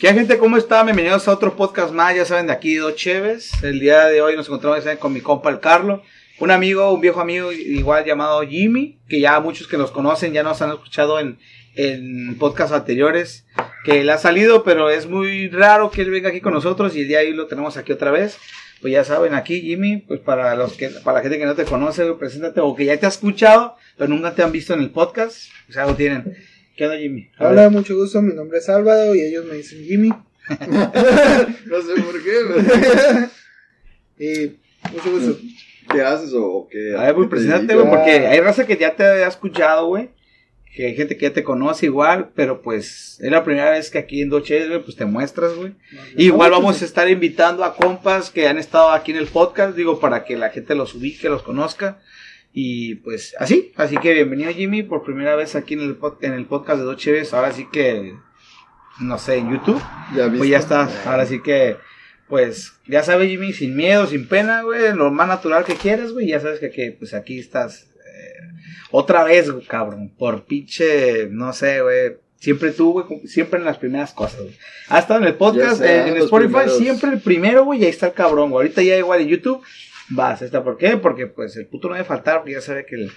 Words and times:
¿Qué 0.00 0.14
gente? 0.14 0.38
¿Cómo 0.38 0.56
está? 0.56 0.82
Bienvenidos 0.82 1.28
a 1.28 1.32
otro 1.32 1.56
podcast 1.56 1.92
más, 1.92 2.16
ya 2.16 2.24
saben, 2.24 2.46
de 2.46 2.54
aquí 2.54 2.76
Dos 2.76 2.96
Cheves. 2.96 3.62
El 3.62 3.80
día 3.80 4.06
de 4.06 4.22
hoy 4.22 4.34
nos 4.34 4.46
encontramos 4.46 4.82
con 4.98 5.12
mi 5.12 5.20
compa 5.20 5.50
el 5.50 5.60
Carlo, 5.60 6.02
un 6.38 6.50
amigo, 6.50 6.90
un 6.90 7.02
viejo 7.02 7.20
amigo 7.20 7.52
igual 7.52 8.06
llamado 8.06 8.40
Jimmy, 8.40 8.98
que 9.10 9.20
ya 9.20 9.38
muchos 9.40 9.68
que 9.68 9.76
nos 9.76 9.90
conocen 9.90 10.32
ya 10.32 10.42
nos 10.42 10.62
han 10.62 10.70
escuchado 10.70 11.20
en, 11.20 11.38
en 11.74 12.34
podcasts 12.38 12.72
anteriores, 12.72 13.44
que 13.84 14.02
le 14.02 14.10
ha 14.10 14.16
salido, 14.16 14.64
pero 14.64 14.88
es 14.88 15.06
muy 15.06 15.50
raro 15.50 15.90
que 15.90 16.00
él 16.00 16.10
venga 16.10 16.30
aquí 16.30 16.40
con 16.40 16.54
nosotros 16.54 16.96
y 16.96 17.02
el 17.02 17.08
día 17.08 17.18
de 17.18 17.26
hoy 17.26 17.34
lo 17.34 17.46
tenemos 17.46 17.76
aquí 17.76 17.92
otra 17.92 18.10
vez. 18.10 18.38
Pues 18.80 18.94
ya 18.94 19.04
saben, 19.04 19.34
aquí 19.34 19.60
Jimmy, 19.60 19.98
pues 19.98 20.20
para 20.20 20.54
los 20.54 20.72
que, 20.72 20.88
para 20.88 21.18
la 21.18 21.22
gente 21.22 21.38
que 21.38 21.44
no 21.44 21.54
te 21.54 21.66
conoce, 21.66 22.10
preséntate, 22.14 22.60
o 22.60 22.74
que 22.74 22.86
ya 22.86 22.96
te 22.96 23.04
ha 23.04 23.10
escuchado, 23.10 23.76
pero 23.98 24.08
nunca 24.08 24.34
te 24.34 24.42
han 24.42 24.50
visto 24.50 24.72
en 24.72 24.80
el 24.80 24.88
podcast, 24.88 25.50
o 25.68 25.72
sea, 25.72 25.84
lo 25.84 25.94
tienen. 25.94 26.38
¿Qué 26.80 26.86
onda, 26.86 26.96
Jimmy? 26.96 27.28
A 27.36 27.48
Hola, 27.48 27.62
ver. 27.64 27.72
mucho 27.72 27.94
gusto, 27.94 28.22
mi 28.22 28.32
nombre 28.32 28.56
es 28.56 28.66
Álvaro 28.70 29.14
y 29.14 29.20
ellos 29.20 29.44
me 29.44 29.56
dicen 29.56 29.84
Jimmy. 29.84 30.08
No 30.48 31.82
sé 31.82 32.00
por 32.00 32.22
qué, 32.22 32.42
güey. 32.42 32.64
Y 34.18 34.56
mucho 34.90 35.10
gusto. 35.10 35.38
¿Qué 35.92 36.00
haces 36.00 36.32
o, 36.32 36.66
qué? 36.72 36.94
A 36.96 37.02
ver, 37.02 37.16
pues 37.16 37.26
¿Qué 37.26 37.36
te 37.36 37.36
preséntate, 37.36 37.74
güey, 37.74 37.86
porque 37.86 38.26
hay 38.26 38.40
raza 38.40 38.66
que 38.66 38.78
ya 38.78 38.96
te 38.96 39.02
ha 39.02 39.28
escuchado, 39.28 39.88
güey. 39.88 40.08
Que 40.74 40.86
hay 40.86 40.94
gente 40.96 41.18
que 41.18 41.26
ya 41.26 41.34
te 41.34 41.44
conoce 41.44 41.84
igual, 41.84 42.30
pero 42.34 42.62
pues 42.62 43.18
es 43.20 43.30
la 43.30 43.44
primera 43.44 43.72
vez 43.72 43.90
que 43.90 43.98
aquí 43.98 44.22
en 44.22 44.30
Doche, 44.30 44.66
güey, 44.66 44.82
pues 44.82 44.96
te 44.96 45.04
muestras, 45.04 45.54
güey. 45.56 45.74
Igual 46.16 46.50
vamos 46.50 46.80
a 46.80 46.86
estar 46.86 47.10
invitando 47.10 47.62
a 47.62 47.76
compas 47.76 48.30
que 48.30 48.48
han 48.48 48.56
estado 48.56 48.92
aquí 48.92 49.10
en 49.10 49.18
el 49.18 49.26
podcast, 49.26 49.76
digo, 49.76 50.00
para 50.00 50.24
que 50.24 50.34
la 50.34 50.48
gente 50.48 50.74
los 50.74 50.94
ubique, 50.94 51.28
los 51.28 51.42
conozca. 51.42 52.00
Y 52.52 52.96
pues 52.96 53.34
así, 53.38 53.72
así 53.76 53.96
que 53.98 54.12
bienvenido 54.12 54.52
Jimmy 54.52 54.82
por 54.82 55.04
primera 55.04 55.36
vez 55.36 55.54
aquí 55.54 55.74
en 55.74 55.80
el, 55.80 55.98
en 56.22 56.32
el 56.32 56.46
podcast 56.46 56.82
de 56.82 57.12
Ves. 57.12 57.32
Ahora 57.32 57.52
sí 57.52 57.68
que, 57.72 58.14
no 58.98 59.18
sé, 59.18 59.36
en 59.36 59.52
YouTube. 59.52 59.80
¿Ya? 60.16 60.28
Pues 60.28 60.50
ya 60.50 60.58
está, 60.58 60.88
ahora 61.04 61.26
sí 61.26 61.40
que, 61.42 61.76
pues, 62.28 62.72
ya 62.88 63.04
sabes, 63.04 63.28
Jimmy, 63.28 63.52
sin 63.52 63.76
miedo, 63.76 64.06
sin 64.08 64.26
pena, 64.26 64.62
güey, 64.62 64.94
lo 64.94 65.12
más 65.12 65.28
natural 65.28 65.64
que 65.64 65.76
quieras, 65.76 66.12
güey, 66.12 66.26
ya 66.26 66.40
sabes 66.40 66.58
que, 66.58 66.70
que, 66.70 66.90
pues 66.90 67.14
aquí 67.14 67.38
estás 67.38 67.88
eh, 67.94 68.48
otra 68.90 69.22
vez, 69.22 69.48
güey, 69.48 69.64
cabrón, 69.64 70.12
por 70.18 70.44
pinche, 70.44 71.28
no 71.30 71.52
sé, 71.52 71.82
güey, 71.82 72.16
siempre 72.40 72.72
tú, 72.72 72.92
güey, 72.92 73.28
siempre 73.28 73.60
en 73.60 73.64
las 73.64 73.78
primeras 73.78 74.12
cosas, 74.12 74.40
güey. 74.40 74.56
Ha 74.88 74.98
estado 74.98 75.20
en 75.20 75.26
el 75.26 75.36
podcast, 75.36 75.78
sé, 75.78 75.86
eh, 75.86 76.08
en 76.08 76.16
Spotify, 76.16 76.52
primeros. 76.52 76.78
siempre 76.78 77.10
el 77.10 77.20
primero, 77.20 77.64
güey, 77.64 77.80
y 77.80 77.84
ahí 77.84 77.90
está 77.90 78.08
el 78.08 78.12
cabrón, 78.12 78.50
güey, 78.50 78.64
ahorita 78.64 78.82
ya 78.82 78.96
igual 78.96 79.20
en 79.20 79.28
YouTube, 79.28 79.62
vas, 80.10 80.42
está, 80.42 80.62
¿por 80.64 80.76
qué? 80.76 80.96
Porque, 80.96 81.26
pues, 81.26 81.56
el 81.56 81.66
puto 81.66 81.88
no 81.88 81.94
debe 81.94 82.06
faltar, 82.06 82.38
porque 82.38 82.52
ya 82.52 82.60
sabe 82.60 82.84
que, 82.86 82.96
el- 82.96 83.10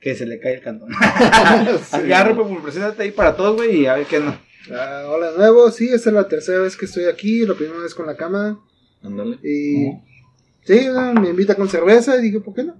que 0.00 0.14
se 0.14 0.26
le 0.26 0.38
cae 0.40 0.54
el 0.54 0.60
cantón. 0.60 0.88
Sí. 1.82 1.96
Agarre, 1.96 2.34
pues, 2.34 2.48
preséntate 2.62 3.02
ahí 3.02 3.10
para 3.10 3.36
todos, 3.36 3.56
güey, 3.56 3.82
y 3.82 3.86
a 3.86 3.94
ver 3.94 4.06
qué 4.06 4.20
no. 4.20 4.36
Ah, 4.72 5.04
hola 5.08 5.32
de 5.32 5.38
nuevo, 5.38 5.70
sí, 5.70 5.88
esta 5.88 6.08
es 6.10 6.14
la 6.14 6.26
tercera 6.28 6.60
vez 6.60 6.76
que 6.76 6.86
estoy 6.86 7.04
aquí, 7.04 7.44
la 7.44 7.54
primera 7.54 7.80
vez 7.80 7.94
con 7.94 8.06
la 8.06 8.16
cámara. 8.16 8.56
Ándale. 9.02 9.36
Y 9.42 9.90
sí, 10.62 10.86
ah, 10.96 11.12
me 11.20 11.28
invita 11.28 11.54
con 11.54 11.68
cerveza 11.68 12.16
y 12.16 12.22
dije, 12.22 12.40
¿por 12.40 12.54
qué 12.54 12.64
no? 12.64 12.74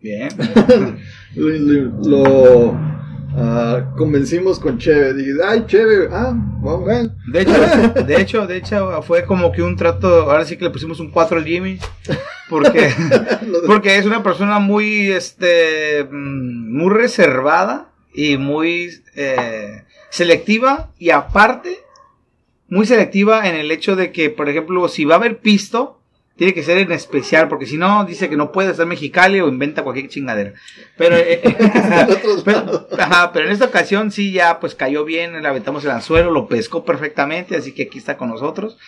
Bien. 0.00 0.28
Lo, 1.34 2.78
ah, 3.36 3.92
convencimos 3.96 4.58
con 4.58 4.78
Cheve. 4.78 5.14
Dije, 5.14 5.32
ay, 5.44 5.64
Cheve, 5.66 6.08
ah, 6.10 6.32
vamos. 6.34 6.84
Bueno, 6.84 7.14
De 7.32 7.42
hecho, 7.42 7.52
de 8.06 8.20
hecho, 8.20 8.46
de 8.46 8.56
hecho, 8.56 9.02
fue 9.02 9.24
como 9.24 9.52
que 9.52 9.62
un 9.62 9.76
trato, 9.76 10.30
ahora 10.30 10.44
sí 10.44 10.56
que 10.56 10.64
le 10.64 10.70
pusimos 10.70 11.00
un 11.00 11.10
4 11.10 11.38
al 11.38 11.44
Jimmy, 11.44 11.78
porque, 12.48 12.90
porque 13.66 13.98
es 13.98 14.06
una 14.06 14.22
persona 14.22 14.58
muy, 14.58 15.10
este, 15.10 16.04
mm, 16.04 16.76
muy 16.76 16.90
reservada 16.90 17.90
y 18.14 18.36
muy 18.36 18.90
eh, 19.16 19.82
selectiva 20.10 20.90
y 20.98 21.10
aparte, 21.10 21.78
muy 22.68 22.86
selectiva 22.86 23.48
en 23.48 23.56
el 23.56 23.70
hecho 23.70 23.96
de 23.96 24.12
que, 24.12 24.30
por 24.30 24.48
ejemplo, 24.48 24.88
si 24.88 25.04
va 25.04 25.14
a 25.14 25.18
haber 25.18 25.38
pisto, 25.38 26.00
tiene 26.36 26.52
que 26.52 26.62
ser 26.62 26.78
en 26.78 26.90
especial, 26.92 27.48
porque 27.48 27.66
si 27.66 27.76
no, 27.76 28.04
dice 28.04 28.28
que 28.28 28.36
no 28.36 28.50
puede 28.50 28.74
ser 28.74 28.86
mexicali 28.86 29.40
o 29.40 29.48
inventa 29.48 29.84
cualquier 29.84 30.08
chingadera. 30.08 30.54
Pero, 30.96 31.16
eh, 31.16 31.40
otros 32.10 32.42
pero, 32.44 32.88
ajá, 32.98 33.32
pero 33.32 33.46
en 33.46 33.52
esta 33.52 33.66
ocasión 33.66 34.10
sí 34.10 34.32
ya 34.32 34.58
pues 34.58 34.74
cayó 34.74 35.04
bien, 35.04 35.40
le 35.40 35.48
aventamos 35.48 35.84
el 35.84 35.92
anzuelo, 35.92 36.30
lo 36.30 36.48
pescó 36.48 36.84
perfectamente, 36.84 37.56
así 37.56 37.72
que 37.72 37.84
aquí 37.84 37.98
está 37.98 38.16
con 38.16 38.30
nosotros. 38.30 38.78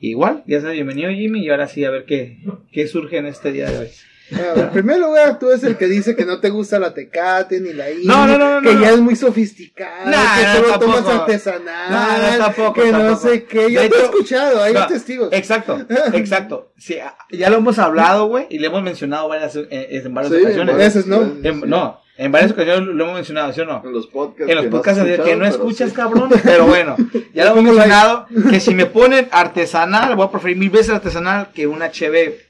Igual, 0.00 0.42
ya 0.46 0.60
sabes, 0.60 0.74
bienvenido 0.74 1.10
Jimmy 1.10 1.44
y 1.44 1.50
ahora 1.50 1.68
sí 1.68 1.84
a 1.84 1.90
ver 1.90 2.04
qué, 2.04 2.38
qué 2.72 2.86
surge 2.86 3.18
en 3.18 3.26
este 3.26 3.52
día 3.52 3.70
de 3.70 3.78
hoy. 3.78 3.88
En 4.30 4.70
primer 4.70 4.98
lugar, 4.98 5.38
tú 5.38 5.50
eres 5.50 5.62
el 5.64 5.76
que 5.76 5.86
dice 5.86 6.16
que 6.16 6.24
no 6.24 6.40
te 6.40 6.48
gusta 6.50 6.78
la 6.78 6.94
tecate 6.94 7.60
ni 7.60 7.72
la 7.72 7.90
India, 7.90 8.04
No, 8.10 8.26
no, 8.26 8.38
no, 8.38 8.60
no, 8.60 8.68
que 8.68 8.74
no, 8.74 8.80
ya 8.80 8.88
no. 8.88 8.94
es 8.94 9.00
muy 9.00 9.16
sofisticado, 9.16 10.10
Nah, 10.10 10.36
que 10.38 10.56
solo 10.56 10.68
tampoco. 10.70 10.92
tomas 10.98 11.14
artesanal, 11.20 11.90
No, 11.90 12.30
no, 12.38 12.44
tampoco, 12.44 12.72
que 12.82 12.92
no 12.92 13.16
sé 13.16 13.44
qué. 13.44 13.70
Yo 13.70 13.82
De 13.82 13.88
te 13.90 13.96
he 13.96 14.02
escuchado, 14.04 14.62
hay 14.62 14.72
No, 14.74 14.86
testigos. 14.86 15.28
Exacto, 15.32 15.84
exacto. 16.14 16.72
Sí, 16.78 16.96
ya 17.30 17.50
lo 17.50 17.58
hemos 17.58 17.78
hablado, 17.78 18.26
güey, 18.26 18.46
y 18.50 18.58
le 18.58 18.68
hemos 18.68 18.82
mencionado 18.82 19.28
varias, 19.28 19.54
en, 19.56 19.66
en 19.70 20.14
varias 20.14 20.32
Sí, 20.34 20.40
ocasiones. 20.42 20.76
Veces, 20.76 21.06
¿no? 21.06 21.22
En- 21.42 21.60
no, 21.68 22.00
en 22.16 22.32
varias 22.32 22.52
ocasiones 22.52 22.88
lo 22.94 23.04
hemos 23.04 23.16
mencionado, 23.16 23.52
¿sí 23.52 23.60
o 23.60 23.64
no? 23.66 23.82
En 23.84 23.92
los 23.92 24.06
podcasts. 24.06 24.48
En 24.48 24.56
los 24.56 24.64
que 24.64 24.70
podcasts 24.70 25.02
que 25.24 25.36
no 25.36 25.44
escuchas, 25.46 25.90
sí. 25.90 25.96
cabrón. 25.96 26.30
Pero 26.42 26.66
bueno, 26.66 26.96
ya 27.34 27.44
lo 27.44 27.50
hemos 27.58 27.64
mencionado. 27.64 28.26
Que 28.50 28.58
si 28.60 28.74
me 28.74 28.86
ponen 28.86 29.28
artesanal, 29.32 30.14
voy 30.16 30.26
a 30.26 30.30
preferir 30.30 30.56
mil 30.56 30.70
veces 30.70 30.90
artesanal 30.94 31.48
que 31.52 31.66
una 31.66 31.90
cheve 31.90 32.46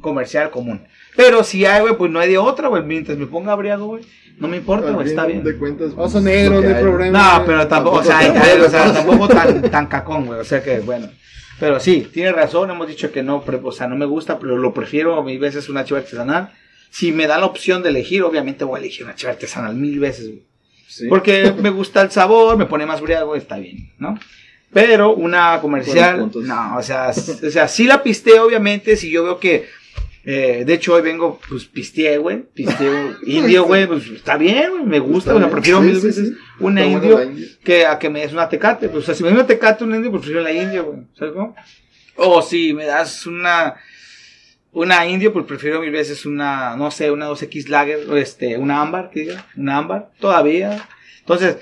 comercial 0.00 0.50
común. 0.50 0.86
Pero 1.16 1.42
si 1.44 1.64
hay, 1.66 1.80
güey, 1.82 1.96
pues 1.96 2.10
no 2.10 2.20
hay 2.20 2.30
de 2.30 2.38
otra, 2.38 2.68
güey. 2.68 2.82
Mientras 2.82 3.18
me 3.18 3.26
ponga 3.26 3.52
abriago, 3.52 3.86
güey, 3.86 4.04
no 4.38 4.48
me 4.48 4.56
importa, 4.58 4.90
güey, 4.90 5.08
está 5.08 5.26
bien. 5.26 5.42
de 5.44 5.56
cuentas. 5.58 5.92
pues, 5.94 6.06
Oso 6.08 6.20
negro, 6.20 6.56
lo 6.56 6.60
que 6.62 6.68
no 6.68 6.76
hay 6.76 6.82
problema. 6.82 7.38
No, 7.38 7.44
pero 7.46 7.66
tampoco, 7.68 7.96
o 7.98 8.02
sea, 8.04 8.18
hay- 8.18 8.30
hay- 8.30 8.60
o 8.60 8.70
sea, 8.70 8.92
tampoco 8.92 9.28
tan, 9.28 9.62
tan 9.70 9.86
cacón, 9.86 10.26
güey. 10.26 10.40
O 10.40 10.44
sea 10.44 10.62
que, 10.62 10.80
bueno. 10.80 11.08
Pero 11.58 11.78
sí, 11.78 12.08
tiene 12.12 12.32
razón, 12.32 12.70
hemos 12.70 12.88
dicho 12.88 13.12
que 13.12 13.22
no, 13.22 13.44
o 13.62 13.72
sea, 13.72 13.86
no 13.86 13.94
me 13.96 14.06
gusta, 14.06 14.38
pero 14.38 14.56
lo 14.56 14.72
prefiero 14.72 15.22
mil 15.22 15.38
veces 15.38 15.68
una 15.68 15.84
cheve 15.84 16.00
artesanal. 16.00 16.52
Si 16.88 17.12
me 17.12 17.26
da 17.26 17.38
la 17.38 17.44
opción 17.46 17.82
de 17.82 17.90
elegir, 17.90 18.22
obviamente 18.22 18.64
voy 18.64 18.76
a 18.78 18.82
elegir 18.82 19.04
una 19.04 19.14
cheve 19.14 19.32
artesanal 19.34 19.74
mil 19.76 20.00
veces, 20.00 20.26
güey. 20.28 20.42
Sí. 20.88 21.06
Porque 21.08 21.52
me 21.60 21.70
gusta 21.70 22.00
el 22.02 22.10
sabor, 22.10 22.56
me 22.56 22.64
pone 22.66 22.86
más 22.86 23.00
briago, 23.00 23.36
está 23.36 23.58
bien, 23.58 23.90
¿no? 23.98 24.18
Pero 24.72 25.12
una 25.14 25.60
comercial, 25.60 26.30
no, 26.34 26.76
o 26.78 26.82
sea, 26.82 27.10
o 27.10 27.50
sea, 27.50 27.68
sí 27.68 27.84
la 27.86 28.02
pisteo, 28.02 28.44
obviamente, 28.46 28.96
si 28.96 29.10
yo 29.10 29.22
veo 29.24 29.38
que, 29.38 29.68
eh, 30.24 30.64
de 30.66 30.74
hecho, 30.74 30.94
hoy 30.94 31.02
vengo, 31.02 31.40
pues, 31.48 31.64
pisteé, 31.64 32.18
güey, 32.18 32.42
pisteo 32.42 33.16
indio, 33.26 33.64
güey, 33.64 33.86
pues, 33.86 34.06
está 34.08 34.36
bien, 34.36 34.70
güey, 34.70 34.84
me 34.84 34.98
gusta, 34.98 35.32
bien. 35.32 35.50
prefiero 35.50 35.80
mil 35.80 35.98
veces 35.98 36.32
una 36.58 36.84
indio 36.84 37.18
que 37.64 37.86
a 37.86 37.98
que 37.98 38.10
me 38.10 38.20
des 38.20 38.32
una 38.32 38.48
tecate, 38.48 38.88
pues, 38.88 39.04
o 39.04 39.06
sea, 39.06 39.14
si 39.14 39.22
me 39.22 39.30
das 39.30 39.38
una 39.38 39.46
tecate, 39.46 39.84
una 39.84 39.96
indio, 39.96 40.10
pues 40.10 40.22
prefiero 40.22 40.42
la 40.42 40.52
india, 40.52 40.82
güey, 40.82 41.00
¿sabes 41.18 41.32
cómo? 41.32 41.54
O 42.16 42.42
si 42.42 42.74
me 42.74 42.84
das 42.84 43.26
una, 43.26 43.76
una 44.72 45.06
indio, 45.06 45.32
pues 45.32 45.46
prefiero 45.46 45.80
mil 45.80 45.90
veces 45.90 46.26
una, 46.26 46.76
no 46.76 46.90
sé, 46.90 47.10
una 47.10 47.28
2X 47.28 47.68
Lager, 47.68 48.10
o 48.10 48.16
este, 48.16 48.58
una 48.58 48.82
ámbar, 48.82 49.10
que 49.10 49.20
diga, 49.20 49.46
una 49.56 49.78
ámbar, 49.78 50.10
todavía. 50.20 50.86
Entonces, 51.20 51.56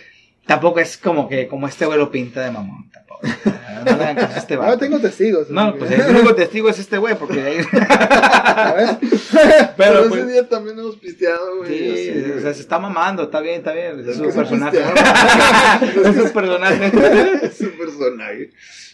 tampoco 0.46 0.80
es 0.80 0.96
como 0.96 1.28
que, 1.28 1.46
como 1.46 1.68
este 1.68 1.86
güey 1.86 1.98
lo 1.98 2.10
pinta 2.10 2.42
de 2.42 2.50
mamón. 2.50 2.90
No 3.22 3.84
le 3.84 3.90
hagan 4.04 4.16
caso 4.16 4.34
a 4.34 4.38
este 4.38 4.54
Ahora 4.54 4.66
vato. 4.68 4.78
tengo 4.80 4.98
testigos. 4.98 5.50
No, 5.50 5.74
pues 5.76 5.90
el 5.92 6.16
único 6.16 6.34
testigo 6.34 6.68
es 6.68 6.78
este 6.78 6.98
güey, 6.98 7.16
porque 7.18 7.40
ahí... 7.40 7.58
Pero, 7.72 9.68
Pero, 9.76 10.00
ese 10.00 10.08
pues, 10.08 10.28
día 10.28 10.48
también 10.48 10.78
hemos 10.78 10.96
pisteado, 10.96 11.58
güey. 11.58 12.12
sí, 12.12 12.32
o 12.36 12.40
sea, 12.40 12.54
se 12.54 12.60
está 12.60 12.78
mamando, 12.78 13.24
está 13.24 13.40
bien, 13.40 13.56
está 13.56 13.72
bien, 13.72 14.00
es 14.00 14.08
Es 14.08 14.16
su 14.16 14.24
personaje. 14.34 14.78
es 16.04 16.16
su 16.16 16.32
personaje. 16.32 16.86
es 17.46 17.60
un 17.60 17.70
personaje. 17.78 18.50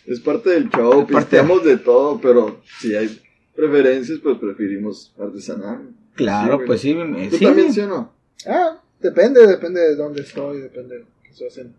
Es 0.06 0.20
parte 0.20 0.50
del 0.50 0.68
show, 0.70 0.92
Es 1.00 1.06
parte- 1.06 1.14
pisteamos 1.16 1.64
de 1.64 1.76
todo, 1.78 2.20
pero 2.20 2.60
si 2.80 2.94
hay 2.94 3.20
preferencias, 3.56 4.18
pues 4.22 4.36
preferimos 4.38 5.12
artesanal. 5.18 5.88
Claro, 6.14 6.60
pues 6.66 6.80
sí, 6.82 6.94
¿Tú 7.30 7.36
sí. 7.38 7.44
también, 7.44 7.72
sí 7.72 7.80
o 7.80 7.86
no? 7.88 8.12
Ah, 8.46 8.78
depende, 9.00 9.46
depende 9.46 9.80
de 9.80 9.96
dónde 9.96 10.22
estoy, 10.22 10.60
depende 10.60 10.94
de 10.96 11.00
lo 11.00 11.06
que 11.22 11.30
estoy 11.30 11.48
haciendo. 11.48 11.74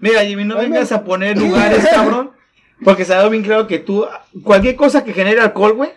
Mira, 0.00 0.24
Jimmy, 0.24 0.44
no 0.44 0.58
Ay, 0.58 0.66
vengas 0.68 0.90
a 0.92 1.04
poner 1.04 1.38
lugares, 1.38 1.86
cabrón. 1.86 2.32
Porque 2.82 3.04
sabe 3.04 3.28
bien 3.28 3.42
claro 3.42 3.66
que 3.66 3.78
tú, 3.78 4.06
cualquier 4.42 4.74
cosa 4.74 5.04
que 5.04 5.12
genere 5.12 5.40
alcohol, 5.40 5.74
güey. 5.74 5.90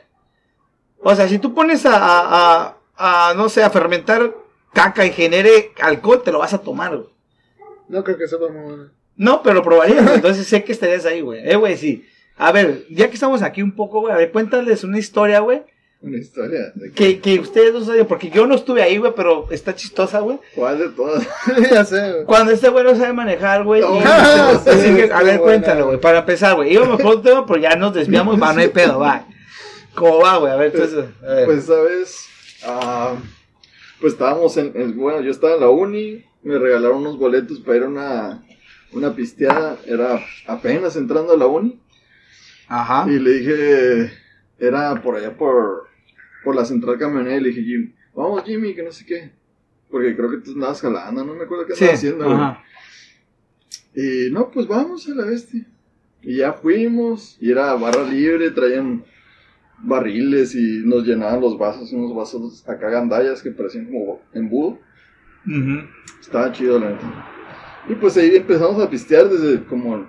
O 0.99 1.15
sea, 1.15 1.27
si 1.27 1.39
tú 1.39 1.53
pones 1.53 1.85
a, 1.85 1.95
a, 1.95 2.77
a, 2.97 3.29
a, 3.29 3.33
no 3.33 3.49
sé, 3.49 3.63
a 3.63 3.69
fermentar 3.69 4.33
caca 4.73 5.05
y 5.05 5.11
genere 5.11 5.71
alcohol, 5.81 6.21
te 6.23 6.31
lo 6.31 6.39
vas 6.39 6.53
a 6.53 6.61
tomar, 6.61 6.95
güey. 6.97 7.09
No 7.87 8.03
creo 8.03 8.17
que 8.17 8.27
sepa 8.27 8.49
muy. 8.49 8.89
No, 9.15 9.41
pero 9.41 9.55
lo 9.55 9.63
probarías. 9.63 10.09
Entonces 10.15 10.47
sé 10.47 10.63
que 10.63 10.71
estarías 10.71 11.05
ahí, 11.05 11.21
güey. 11.21 11.47
Eh, 11.49 11.55
güey, 11.55 11.77
sí. 11.77 12.05
A 12.37 12.51
ver, 12.51 12.85
ya 12.89 13.07
que 13.07 13.13
estamos 13.13 13.41
aquí 13.41 13.61
un 13.61 13.75
poco, 13.75 14.01
güey, 14.01 14.13
a 14.13 14.17
ver, 14.17 14.31
cuéntales 14.31 14.83
una 14.83 14.97
historia, 14.97 15.39
güey. 15.39 15.63
Una 16.03 16.17
historia. 16.17 16.71
¿De 16.75 16.91
Que, 16.91 17.19
que 17.21 17.39
ustedes 17.39 17.73
no 17.73 17.81
saben, 17.83 18.05
porque 18.05 18.29
yo 18.29 18.45
no 18.45 18.55
estuve 18.55 18.83
ahí, 18.83 18.97
güey, 18.97 19.13
pero 19.15 19.47
está 19.51 19.73
chistosa, 19.73 20.19
güey. 20.19 20.37
¿Cuál 20.53 20.77
de 20.77 20.89
todas? 20.89 21.25
ya 21.71 21.85
sé, 21.85 22.11
güey. 22.11 22.25
Cuando 22.25 22.51
este 22.51 22.67
güey 22.67 22.83
no 22.83 22.93
sabe 22.95 23.13
manejar, 23.13 23.63
güey. 23.63 23.79
No, 23.81 23.95
y- 23.95 23.99
no, 24.03 24.59
sí, 24.63 24.69
así 24.69 24.95
que, 24.95 25.03
a 25.03 25.17
ver, 25.23 25.23
buena. 25.23 25.39
cuéntalo, 25.39 25.85
güey. 25.87 26.01
Para 26.01 26.19
empezar, 26.19 26.55
güey. 26.55 26.73
Íbamos 26.73 27.01
por 27.01 27.15
un 27.15 27.23
tema, 27.23 27.45
pero 27.45 27.57
ya 27.61 27.75
nos 27.77 27.93
desviamos, 27.93 28.41
va, 28.41 28.51
no 28.51 28.59
hay 28.59 28.67
pedo, 28.67 28.99
va. 28.99 29.25
¿Cómo 29.95 30.19
va, 30.19 30.37
güey? 30.39 30.51
A 30.51 30.55
ver, 30.57 30.71
entonces. 30.75 31.05
A 31.25 31.33
ver. 31.33 31.45
Pues, 31.45 31.63
¿sabes? 31.65 32.25
Ah, 32.65 33.13
pues 34.01 34.13
estábamos 34.13 34.57
en, 34.57 34.73
en- 34.75 34.97
Bueno, 34.97 35.21
yo 35.21 35.31
estaba 35.31 35.53
en 35.53 35.61
la 35.61 35.69
uni. 35.69 36.25
Me 36.41 36.59
regalaron 36.59 36.97
unos 36.97 37.17
boletos 37.17 37.59
para 37.61 37.77
ir 37.77 37.83
a 37.83 37.87
una. 37.87 38.43
una 38.91 39.15
pisteada, 39.15 39.77
era 39.85 40.19
apenas 40.47 40.97
entrando 40.97 41.31
a 41.31 41.37
la 41.37 41.45
uni. 41.45 41.79
Ajá. 42.67 43.05
Y 43.09 43.19
le 43.19 43.31
dije, 43.31 44.11
era 44.59 45.01
por 45.01 45.15
allá 45.15 45.37
por, 45.37 45.87
por 46.43 46.55
la 46.55 46.65
central 46.65 46.97
camionera, 46.97 47.37
y 47.37 47.41
le 47.41 47.49
dije, 47.49 47.63
Jimmy, 47.63 47.93
vamos 48.13 48.43
Jimmy, 48.43 48.73
que 48.75 48.83
no 48.83 48.91
sé 48.91 49.05
qué. 49.05 49.31
Porque 49.89 50.15
creo 50.15 50.29
que 50.31 50.37
tú 50.37 50.51
andabas 50.53 50.81
jalando, 50.81 51.23
no 51.23 51.33
me 51.35 51.43
acuerdo 51.43 51.65
qué 51.67 51.73
Sí, 51.75 51.83
andabas 51.83 51.99
haciendo, 51.99 52.25
güey. 52.25 52.35
ajá. 52.37 52.63
Y 53.95 54.31
no, 54.31 54.49
pues 54.49 54.67
vamos 54.67 55.07
a 55.07 55.13
la 55.15 55.25
bestia. 55.25 55.65
Y 56.21 56.37
ya 56.37 56.53
fuimos, 56.53 57.37
y 57.39 57.51
era 57.51 57.73
barra 57.75 58.03
libre, 58.03 58.49
traían 58.51 59.03
barriles 59.79 60.55
y 60.55 60.81
nos 60.85 61.05
llenaban 61.05 61.41
los 61.41 61.57
vasos, 61.57 61.91
unos 61.91 62.15
vasos 62.15 62.67
acá 62.67 62.89
gandallas 62.89 63.41
que 63.43 63.51
parecían 63.51 63.85
como 63.85 64.21
embudo. 64.33 64.79
Ujú. 65.45 65.81
Estaba 66.21 66.51
chido, 66.53 66.79
la 66.79 66.91
neta. 66.91 67.29
Y 67.89 67.95
pues 67.95 68.15
ahí 68.15 68.33
empezamos 68.35 68.81
a 68.81 68.89
pistear 68.89 69.27
desde 69.29 69.63
como 69.65 70.07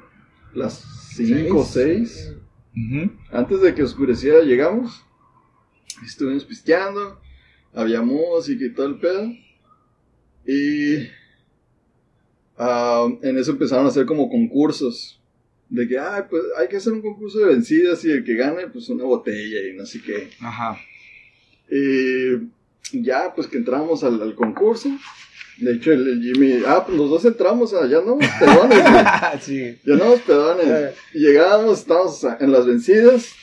las 0.54 0.78
5 1.16 1.58
o 1.58 1.64
6. 1.64 2.36
Ujú. 2.76 3.10
Antes 3.32 3.60
de 3.60 3.74
que 3.74 3.82
oscureciera 3.82 4.40
llegamos. 4.42 5.04
Estuvimos 6.06 6.44
pisteando. 6.44 7.20
Había 7.72 8.02
música 8.02 8.64
y 8.64 8.70
todo 8.70 8.86
el 8.86 8.98
pedo. 8.98 9.32
Y 10.46 11.08
ah, 12.56 13.08
en 13.22 13.38
eso 13.38 13.52
empezaron 13.52 13.86
a 13.86 13.88
hacer 13.88 14.06
como 14.06 14.28
concursos. 14.28 15.20
De 15.68 15.88
que, 15.88 15.98
ah, 15.98 16.26
pues 16.28 16.42
hay 16.58 16.68
que 16.68 16.76
hacer 16.76 16.92
un 16.92 17.02
concurso 17.02 17.38
de 17.40 17.46
vencidas 17.46 18.04
y 18.04 18.10
el 18.10 18.24
que 18.24 18.34
gane, 18.34 18.68
pues 18.68 18.88
una 18.90 19.04
botella 19.04 19.68
y 19.68 19.76
no 19.76 19.86
sé 19.86 20.00
qué. 20.02 20.30
Ajá. 20.40 20.78
Y 21.70 23.02
ya, 23.02 23.34
pues 23.34 23.46
que 23.46 23.56
entramos 23.56 24.04
al, 24.04 24.20
al 24.22 24.34
concurso. 24.34 24.90
De 25.58 25.74
hecho, 25.74 25.92
el, 25.92 26.06
el 26.08 26.22
Jimmy, 26.22 26.62
ah, 26.66 26.84
pues 26.84 26.98
los 26.98 27.08
dos 27.08 27.24
entramos, 27.24 27.72
ah, 27.74 27.86
ya 27.86 28.00
no, 28.00 28.18
pedones, 28.18 28.78
sí. 29.40 29.78
Ya 29.84 29.94
andamos 29.94 30.20
pedones. 30.20 30.94
Y 31.12 31.20
llegábamos, 31.20 31.80
estábamos 31.80 32.24
en 32.40 32.52
las 32.52 32.66
vencidas. 32.66 33.34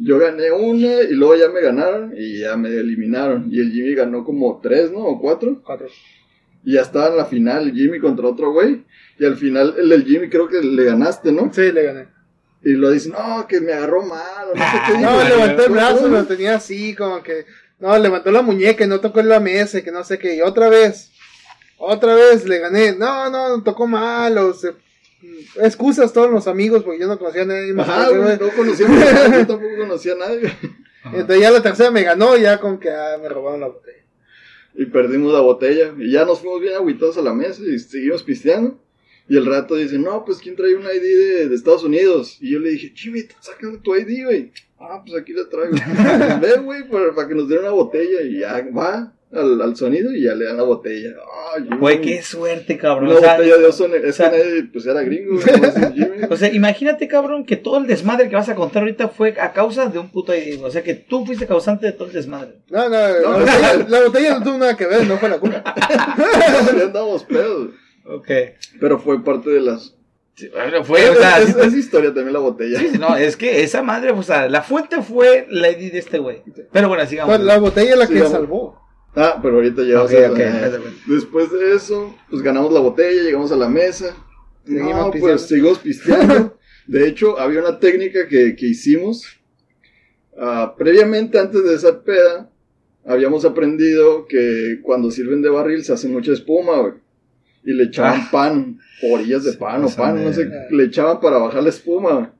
Yo 0.00 0.18
gané 0.18 0.52
una 0.52 1.02
y 1.02 1.12
luego 1.12 1.34
ya 1.34 1.48
me 1.48 1.60
ganaron 1.60 2.14
y 2.16 2.38
ya 2.38 2.56
me 2.56 2.68
eliminaron. 2.68 3.48
Y 3.50 3.60
el 3.60 3.72
Jimmy 3.72 3.94
ganó 3.94 4.24
como 4.24 4.60
tres, 4.62 4.92
¿no? 4.92 5.00
O 5.00 5.20
cuatro. 5.20 5.60
Cuatro. 5.64 5.88
Y 6.64 6.74
ya 6.74 6.82
estaba 6.82 7.08
en 7.08 7.16
la 7.16 7.24
final 7.26 7.72
Jimmy 7.72 7.98
contra 7.98 8.28
otro 8.28 8.52
güey. 8.52 8.84
Y 9.18 9.24
al 9.24 9.36
final 9.36 9.74
el 9.76 9.88
del 9.88 10.04
Jimmy 10.04 10.28
creo 10.28 10.48
que 10.48 10.62
le 10.62 10.84
ganaste, 10.84 11.32
¿no? 11.32 11.52
Sí, 11.52 11.72
le 11.72 11.82
gané. 11.82 12.06
Y 12.62 12.72
lo 12.72 12.90
dice, 12.90 13.10
no, 13.10 13.46
que 13.48 13.60
me 13.60 13.72
agarró 13.72 14.02
mal. 14.04 14.48
o 14.52 14.54
No 14.54 14.64
sé 14.64 14.78
qué. 14.86 14.98
No, 15.00 15.24
levantó 15.24 15.64
el 15.66 15.72
brazo, 15.72 16.08
lo 16.08 16.24
tenía 16.24 16.56
así, 16.56 16.94
como 16.94 17.22
que. 17.22 17.46
No, 17.78 17.96
levantó 17.98 18.30
la 18.30 18.42
muñeca 18.42 18.84
y 18.84 18.88
no 18.88 19.00
tocó 19.00 19.20
en 19.20 19.28
la 19.28 19.40
mesa, 19.40 19.82
que 19.82 19.92
no 19.92 20.04
sé 20.04 20.18
qué. 20.18 20.36
Y 20.36 20.40
otra 20.40 20.68
vez. 20.68 21.10
Otra 21.78 22.14
vez 22.14 22.46
le 22.46 22.58
gané. 22.58 22.94
No, 22.96 23.30
no, 23.30 23.62
tocó 23.62 23.86
mal. 23.86 24.36
O 24.38 24.52
se... 24.52 24.74
Excusas 25.56 26.12
todos 26.12 26.30
los 26.30 26.46
amigos, 26.46 26.84
porque 26.84 27.00
yo 27.00 27.08
no 27.08 27.18
conocía 27.18 27.42
a 27.42 27.46
nadie 27.46 27.72
más. 27.72 27.88
Ajá, 27.88 28.10
güey, 28.10 28.38
no 28.38 28.48
conocíamos 28.50 29.02
a 29.02 29.12
nadie, 29.12 29.38
yo 29.40 29.46
tampoco 29.46 29.76
conocía 29.76 30.12
a 30.12 30.16
nadie. 30.16 30.52
Entonces 31.04 31.40
ya 31.40 31.50
la 31.50 31.62
tercera 31.62 31.90
me 31.90 32.02
ganó, 32.02 32.36
ya 32.36 32.58
con 32.58 32.78
que 32.78 32.90
ah, 32.90 33.18
me 33.20 33.28
robaron 33.28 33.60
la 33.60 33.68
botella. 33.68 34.04
Y 34.74 34.86
perdimos 34.86 35.32
la 35.32 35.40
botella. 35.40 35.92
Y 35.98 36.12
ya 36.12 36.24
nos 36.24 36.40
fuimos 36.40 36.60
bien 36.60 36.74
agüitados 36.74 37.18
a 37.18 37.22
la 37.22 37.34
mesa 37.34 37.62
y 37.62 37.78
seguimos 37.78 38.22
pisteando. 38.22 38.78
Y 39.28 39.36
el 39.36 39.44
rato 39.44 39.74
dice, 39.74 39.98
no, 39.98 40.24
pues 40.24 40.38
¿quién 40.38 40.56
trae 40.56 40.74
un 40.74 40.84
ID 40.84 41.02
de, 41.02 41.48
de 41.48 41.54
Estados 41.54 41.84
Unidos? 41.84 42.38
Y 42.40 42.52
yo 42.52 42.60
le 42.60 42.70
dije, 42.70 42.92
Jimmy, 42.94 43.22
saca 43.40 43.66
tu 43.82 43.94
ID, 43.94 44.24
güey. 44.24 44.52
Ah, 44.78 45.02
pues 45.04 45.20
aquí 45.20 45.32
la 45.32 45.48
traigo. 45.48 45.76
Ve, 46.40 46.60
güey, 46.62 46.88
para, 46.88 47.12
para 47.12 47.28
que 47.28 47.34
nos 47.34 47.48
den 47.48 47.58
una 47.58 47.70
botella. 47.70 48.22
Y 48.22 48.38
ya 48.38 48.66
va 48.74 49.12
al, 49.32 49.60
al 49.60 49.76
sonido 49.76 50.12
y 50.12 50.24
ya 50.24 50.34
le 50.34 50.46
dan 50.46 50.56
la 50.56 50.62
botella. 50.62 51.10
Jimmy. 51.62 51.76
Güey, 51.76 52.00
qué 52.00 52.22
suerte, 52.22 52.76
cabrón. 52.78 53.08
Una 53.10 53.18
O 53.18 53.20
sea, 53.20 53.36
botella 53.36 53.56
de 53.58 53.64
oso. 53.66 53.86
Es 53.94 54.04
o 54.10 54.12
sea- 54.12 54.30
que 54.30 54.38
nadie, 54.38 54.64
pues 54.72 54.86
era 54.86 55.02
gringo. 55.02 55.38
O 56.30 56.36
sea, 56.36 56.52
imagínate, 56.52 57.08
cabrón, 57.08 57.44
que 57.46 57.56
todo 57.56 57.78
el 57.78 57.86
desmadre 57.86 58.28
que 58.28 58.36
vas 58.36 58.48
a 58.48 58.54
contar 58.54 58.82
ahorita 58.82 59.08
fue 59.08 59.34
a 59.40 59.52
causa 59.52 59.86
de 59.86 59.98
un 59.98 60.10
puto 60.10 60.34
ID. 60.34 60.62
O 60.62 60.70
sea, 60.70 60.82
que 60.82 60.94
tú 60.94 61.24
fuiste 61.24 61.46
causante 61.46 61.86
de 61.86 61.92
todo 61.92 62.08
el 62.08 62.14
desmadre. 62.14 62.56
No, 62.70 62.84
no, 62.84 62.90
la, 62.90 63.20
No, 63.20 63.32
botella, 63.38 63.86
la 63.88 64.00
botella 64.02 64.38
no 64.38 64.44
tuvo 64.44 64.58
nada 64.58 64.76
que 64.76 64.86
ver, 64.86 65.06
no 65.06 65.16
fue 65.18 65.28
la 65.30 65.38
culpa. 65.38 65.62
ya 66.76 66.84
andábamos 66.84 67.24
pedos. 67.24 67.70
Ok. 68.04 68.28
Pero 68.80 68.98
fue 68.98 69.22
parte 69.24 69.50
de 69.50 69.60
las... 69.60 69.94
Sí, 70.34 70.48
bueno, 70.50 70.84
fue, 70.84 71.02
es, 71.02 71.10
o 71.10 71.14
sea, 71.16 71.38
es- 71.40 71.56
es 71.56 71.74
historia 71.74 72.14
también 72.14 72.32
la 72.34 72.38
botella. 72.40 72.78
sí, 72.78 72.92
no, 72.98 73.16
es 73.16 73.36
que 73.36 73.62
esa 73.62 73.82
madre, 73.82 74.12
o 74.12 74.22
sea, 74.22 74.48
la 74.48 74.62
fuente 74.62 75.02
fue 75.02 75.46
la 75.50 75.70
ID 75.70 75.92
de 75.92 75.98
este 75.98 76.18
güey. 76.18 76.42
Pero 76.72 76.88
bueno, 76.88 77.04
sigamos. 77.06 77.34
Pues, 77.34 77.44
la 77.44 77.58
botella 77.58 77.92
es 77.94 77.98
la 77.98 78.06
Sí, 78.06 78.12
que 78.14 78.18
vamos. 78.20 78.32
salvó. 78.32 78.87
Ah, 79.20 79.40
pero 79.42 79.56
ahorita 79.56 79.82
ya 79.82 80.02
Ok, 80.02 80.12
vas 80.12 80.14
a- 80.14 80.30
ok, 80.30 80.38
espérate, 80.38 80.76
espérate. 80.76 80.96
Después 81.06 81.50
de 81.52 81.74
eso, 81.74 82.14
pues 82.30 82.42
ganamos 82.42 82.72
la 82.72 82.80
botella, 82.80 83.22
llegamos 83.22 83.50
a 83.50 83.56
la 83.56 83.68
mesa. 83.68 84.14
Seguimos 84.64 84.96
no, 84.96 85.10
pisteando. 85.10 85.20
pues 85.36 85.42
seguimos 85.48 85.78
pisteando. 85.80 86.58
De 86.86 87.08
hecho, 87.08 87.38
había 87.38 87.60
una 87.60 87.78
técnica 87.80 88.28
que, 88.28 88.54
que 88.56 88.66
hicimos. 88.66 89.24
ah, 90.40 90.74
previamente, 90.78 91.38
antes 91.38 91.64
de 91.64 91.74
esa 91.74 92.02
peda, 92.02 92.50
habíamos 93.04 93.44
aprendido 93.44 94.26
que 94.26 94.78
cuando 94.82 95.10
sirven 95.10 95.42
de 95.42 95.48
barril 95.48 95.82
se 95.84 95.92
hace 95.92 96.08
mucha 96.08 96.32
espuma, 96.32 96.78
güey. 96.80 96.92
Y 97.64 97.72
le 97.72 97.84
echaban 97.84 98.20
Ah. 98.22 98.28
pan, 98.30 98.78
orillas 99.10 99.44
de 99.44 99.52
pan 99.54 99.84
o 99.84 99.88
pan, 99.90 100.22
no 100.22 100.32
sé, 100.32 100.48
le 100.70 100.84
echaban 100.84 101.20
para 101.20 101.38
bajar 101.38 101.62
la 101.62 101.68
espuma. 101.70 102.32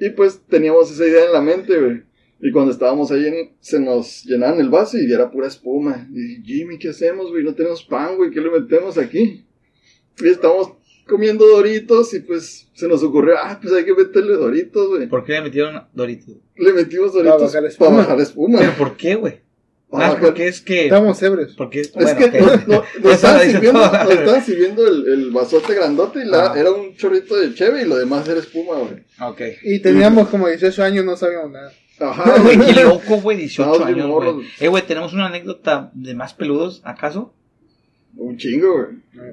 Y 0.00 0.10
pues 0.10 0.40
teníamos 0.48 0.90
esa 0.90 1.06
idea 1.06 1.24
en 1.26 1.32
la 1.32 1.40
mente, 1.40 1.78
güey. 1.78 2.02
Y 2.40 2.50
cuando 2.52 2.70
estábamos 2.72 3.10
ahí, 3.10 3.26
en- 3.26 3.52
se 3.60 3.80
nos 3.80 4.24
llenaban 4.24 4.60
el 4.60 4.68
vaso 4.68 4.98
y 4.98 5.10
era 5.12 5.30
pura 5.30 5.48
espuma. 5.48 6.06
Y 6.12 6.20
dije, 6.20 6.42
Jimmy, 6.44 6.78
¿qué 6.78 6.90
hacemos, 6.90 7.30
güey? 7.30 7.42
No 7.44 7.54
tenemos 7.54 7.82
pan, 7.84 8.16
güey, 8.16 8.30
¿qué 8.30 8.40
le 8.40 8.50
metemos 8.50 8.98
aquí? 8.98 9.46
Y 10.22 10.28
estábamos 10.28 10.72
comiendo 11.06 11.46
doritos 11.46 12.12
y 12.14 12.20
pues 12.20 12.68
se 12.74 12.88
nos 12.88 13.02
ocurrió, 13.02 13.34
ah, 13.38 13.58
pues 13.62 13.72
hay 13.72 13.84
que 13.84 13.94
meterle 13.94 14.34
doritos, 14.34 14.88
güey. 14.88 15.06
¿Por 15.08 15.24
qué 15.24 15.32
le 15.34 15.42
metieron 15.42 15.82
Doritos? 15.94 16.34
Le 16.56 16.72
metimos 16.72 17.12
Para 17.12 17.24
doritos 17.30 17.42
bajar 17.42 17.54
la 17.54 17.60
para 17.60 17.68
espuma. 17.68 17.96
bajar 17.98 18.16
la 18.16 18.22
espuma. 18.22 18.58
¿Pero 18.58 18.72
por 18.72 18.96
qué, 18.96 19.14
güey? 19.14 19.34
Ah, 19.92 19.98
bajar- 20.10 20.20
porque 20.20 20.48
es 20.48 20.60
que... 20.60 20.84
Estamos 20.86 21.22
ebrios. 21.22 21.54
Porque, 21.56 21.80
Es 21.82 21.92
bueno, 21.92 22.18
que 22.18 22.40
no, 22.66 22.82
no, 23.02 23.10
estaban 23.12 23.40
sirviendo, 23.50 23.78
nos 23.80 24.10
estaban 24.10 24.44
sirviendo 24.44 24.86
el, 24.88 25.08
el 25.08 25.30
vasote 25.30 25.74
grandote 25.74 26.22
y 26.22 26.24
la, 26.26 26.52
Ah. 26.52 26.58
era 26.58 26.72
un 26.72 26.96
chorrito 26.96 27.36
de 27.36 27.54
cheve 27.54 27.82
y 27.82 27.84
lo 27.86 27.96
demás 27.96 28.28
era 28.28 28.40
espuma, 28.40 28.74
güey. 28.78 29.04
Ok. 29.20 29.40
Y 29.62 29.78
teníamos 29.80 30.28
como 30.28 30.48
18 30.48 30.82
años, 30.82 31.04
no 31.04 31.16
sabíamos 31.16 31.52
nada. 31.52 31.72
Ajá, 32.00 32.38
Güey, 32.42 32.58
qué 32.58 32.82
loco, 32.84 33.16
güey, 33.20 33.36
18 33.38 33.62
Estábamos 33.72 33.94
bien 33.94 34.06
años, 34.06 34.34
güey. 34.34 34.46
Eh, 34.60 34.68
güey, 34.68 34.86
tenemos 34.86 35.12
una 35.12 35.26
anécdota 35.26 35.90
de 35.94 36.14
más 36.14 36.34
peludos, 36.34 36.82
¿acaso? 36.84 37.32
Un 38.16 38.36
chingo, 38.36 38.72
güey. 39.14 39.32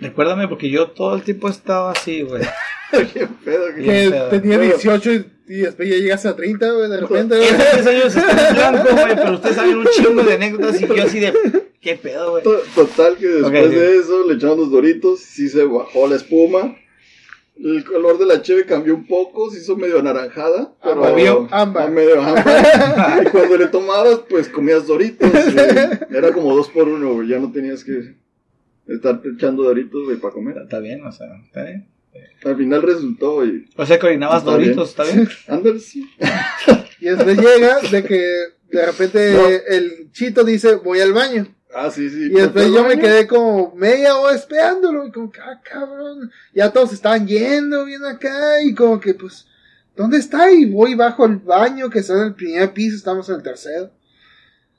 Recuérdame, 0.00 0.46
porque 0.48 0.70
yo 0.70 0.88
todo 0.90 1.14
el 1.16 1.22
tiempo 1.22 1.48
he 1.48 1.50
estado 1.50 1.88
así, 1.88 2.22
güey. 2.22 2.42
Qué 2.90 3.26
pedo, 3.44 3.66
que- 3.74 3.80
Bien 3.82 4.04
Que 4.04 4.10
pedo. 4.10 4.28
tenía 4.28 4.56
Bueno. 4.58 4.74
18 4.74 5.12
y, 5.12 5.26
y 5.48 5.54
después 5.58 5.88
ya 5.88 5.96
llegaste 5.96 6.28
a 6.28 6.36
30, 6.36 6.70
güey, 6.72 6.88
de 6.90 7.00
repente. 7.00 7.36
güey. 7.38 7.48
Esos 7.48 7.70
tres 7.72 7.86
años 7.86 8.16
están 8.16 8.38
en 8.38 8.54
blanco, 8.54 8.88
güey, 8.92 9.16
pero 9.16 9.32
ustedes 9.34 9.56
saben 9.56 9.76
un 9.76 9.86
chingo 9.94 10.22
de 10.22 10.32
anécdotas 10.34 10.80
y 10.80 10.86
yo 10.86 11.02
así 11.02 11.20
de... 11.20 11.32
¿Qué 11.80 11.94
pedo, 11.96 12.30
güey? 12.32 12.42
To- 12.42 12.60
Total 12.74 13.16
que 13.16 13.26
después 13.26 13.64
Ok, 13.66 13.70
sí. 13.72 13.76
de 13.78 13.96
eso 13.98 14.26
le 14.26 14.34
echamos 14.34 14.58
los 14.58 14.70
doritos, 14.70 15.20
sí 15.20 15.48
se 15.48 15.64
bajó 15.64 16.06
la 16.08 16.16
espuma. 16.16 16.76
El 17.62 17.84
color 17.84 18.18
de 18.18 18.26
la 18.26 18.40
cheve 18.40 18.64
cambió 18.66 18.94
un 18.94 19.06
poco, 19.06 19.50
se 19.50 19.58
hizo 19.58 19.76
medio 19.76 19.98
anaranjada, 19.98 20.74
pero 20.82 20.96
volvió 20.96 21.48
ámbar. 21.50 21.90
Medio 21.90 22.22
ámbar. 22.22 23.22
y 23.26 23.30
cuando 23.30 23.56
le 23.56 23.66
tomabas, 23.66 24.20
pues 24.28 24.48
comías 24.48 24.86
doritos. 24.86 25.28
güey. 25.30 25.56
Era 26.16 26.32
como 26.32 26.54
dos 26.54 26.68
por 26.68 26.88
uno, 26.88 27.14
güey. 27.14 27.28
Ya 27.28 27.38
no 27.38 27.50
tenías 27.50 27.82
que 27.82 28.14
estar 28.86 29.20
echando 29.34 29.64
doritos, 29.64 30.04
güey, 30.04 30.18
para 30.18 30.34
comer. 30.34 30.56
Está 30.62 30.78
bien, 30.78 31.04
o 31.04 31.10
sea, 31.10 31.26
está 31.46 31.64
bien. 31.64 31.88
Al 32.44 32.56
final 32.56 32.82
resultó, 32.82 33.44
y 33.44 33.68
O 33.76 33.86
sea, 33.86 33.96
Está 33.96 34.38
Doritos, 34.40 34.90
¿está 34.90 35.04
bien? 35.04 35.28
ándale, 35.48 35.78
sí. 35.80 36.08
Y 37.00 37.06
después 37.06 37.36
llega 37.36 37.80
de 37.80 38.04
que 38.04 38.24
de 38.70 38.86
repente 38.86 39.32
No. 39.32 39.48
el 39.48 40.10
chito 40.12 40.44
dice, 40.44 40.76
voy 40.76 41.00
al 41.00 41.12
baño. 41.12 41.46
Ah, 41.74 41.90
sí, 41.90 42.08
sí. 42.08 42.26
Y 42.26 42.30
después 42.30 42.66
¿Fue 42.66 42.74
yo 42.74 42.84
me 42.84 42.98
quedé 42.98 43.26
como 43.26 43.74
media 43.74 44.16
hora 44.16 44.34
esperándolo. 44.34 45.06
Y 45.06 45.12
como 45.12 45.30
que, 45.30 45.40
ah, 45.40 45.60
cabrón. 45.62 46.30
Ya 46.54 46.72
todos 46.72 46.92
estaban 46.92 47.26
yendo 47.26 47.84
bien 47.84 48.04
acá. 48.04 48.62
Y 48.62 48.74
como 48.74 48.98
que, 49.00 49.14
pues, 49.14 49.46
¿dónde 49.96 50.16
está? 50.18 50.50
Y 50.50 50.64
voy 50.66 50.94
bajo 50.94 51.26
el 51.26 51.36
baño 51.36 51.90
que 51.90 51.98
está 51.98 52.14
en 52.14 52.22
el 52.28 52.34
primer 52.34 52.72
piso. 52.72 52.96
Estamos 52.96 53.28
en 53.28 53.36
el 53.36 53.42
tercero. 53.42 53.90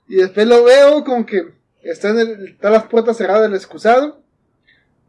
Y 0.07 0.15
después 0.15 0.47
lo 0.47 0.63
veo 0.63 1.03
como 1.03 1.25
que 1.25 1.49
está 1.83 2.09
en 2.09 2.19
el, 2.19 2.47
están 2.49 2.73
las 2.73 2.83
puertas 2.87 3.17
cerradas 3.17 3.43
del 3.43 3.55
excusado. 3.55 4.23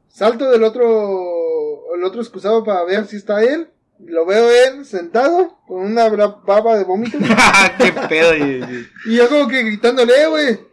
Salto 0.08 0.50
del 0.50 0.64
otro, 0.64 1.94
el 1.96 2.04
otro 2.04 2.20
excusado 2.20 2.62
para 2.64 2.84
ver 2.84 3.06
si 3.06 3.16
está 3.16 3.42
él. 3.42 3.68
Lo 4.04 4.24
veo 4.26 4.50
él 4.50 4.84
sentado 4.84 5.58
con 5.66 5.82
una 5.82 6.08
baba 6.08 6.76
de 6.76 6.84
vómito. 6.84 7.18
¿Qué 7.78 7.92
pedo? 8.08 8.34
Y- 8.34 8.62
y- 8.62 9.12
y 9.12 9.16
yo 9.16 9.28
como 9.28 9.46
que 9.48 9.62
gritándole, 9.62 10.22
"Eh, 10.22 10.26
güey. 10.26 10.69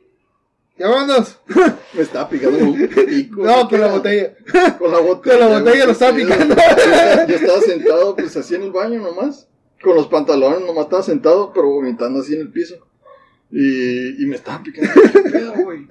Ya 0.79 0.87
vámonos. 0.89 1.39
Me 1.93 2.01
estaba 2.01 2.29
picando 2.29 2.57
un 2.59 2.87
pico. 2.87 3.43
No, 3.43 3.67
¿qué 3.67 3.77
con 3.77 3.81
la 3.81 3.87
botella. 3.87 4.33
Con 4.77 4.91
la 4.91 4.99
botella. 4.99 5.37
Con 5.39 5.49
la 5.51 5.59
botella 5.59 5.85
lo 5.85 5.91
estaba 5.91 6.15
picando. 6.15 6.55
Yo 7.27 7.35
estaba- 7.35 7.61
sentado, 7.61 8.15
pues 8.15 8.37
así 8.37 8.55
en 8.55 8.63
el 8.63 8.71
baño 8.71 9.01
nomás. 9.01 9.47
Con 9.81 9.95
los 9.95 10.07
pantalones 10.07 10.61
nomás 10.61 10.85
estaba 10.85 11.03
sentado, 11.03 11.51
pero 11.53 11.67
vomitando 11.69 12.19
así 12.21 12.35
en 12.35 12.41
el 12.41 12.51
piso. 12.51 12.75
Y, 13.51 14.21
y 14.23 14.25
me 14.27 14.35
estaba 14.35 14.61
picando. 14.61 14.91
¿Qué 15.13 15.19
pedo, 15.29 15.53
güey? 15.63 15.87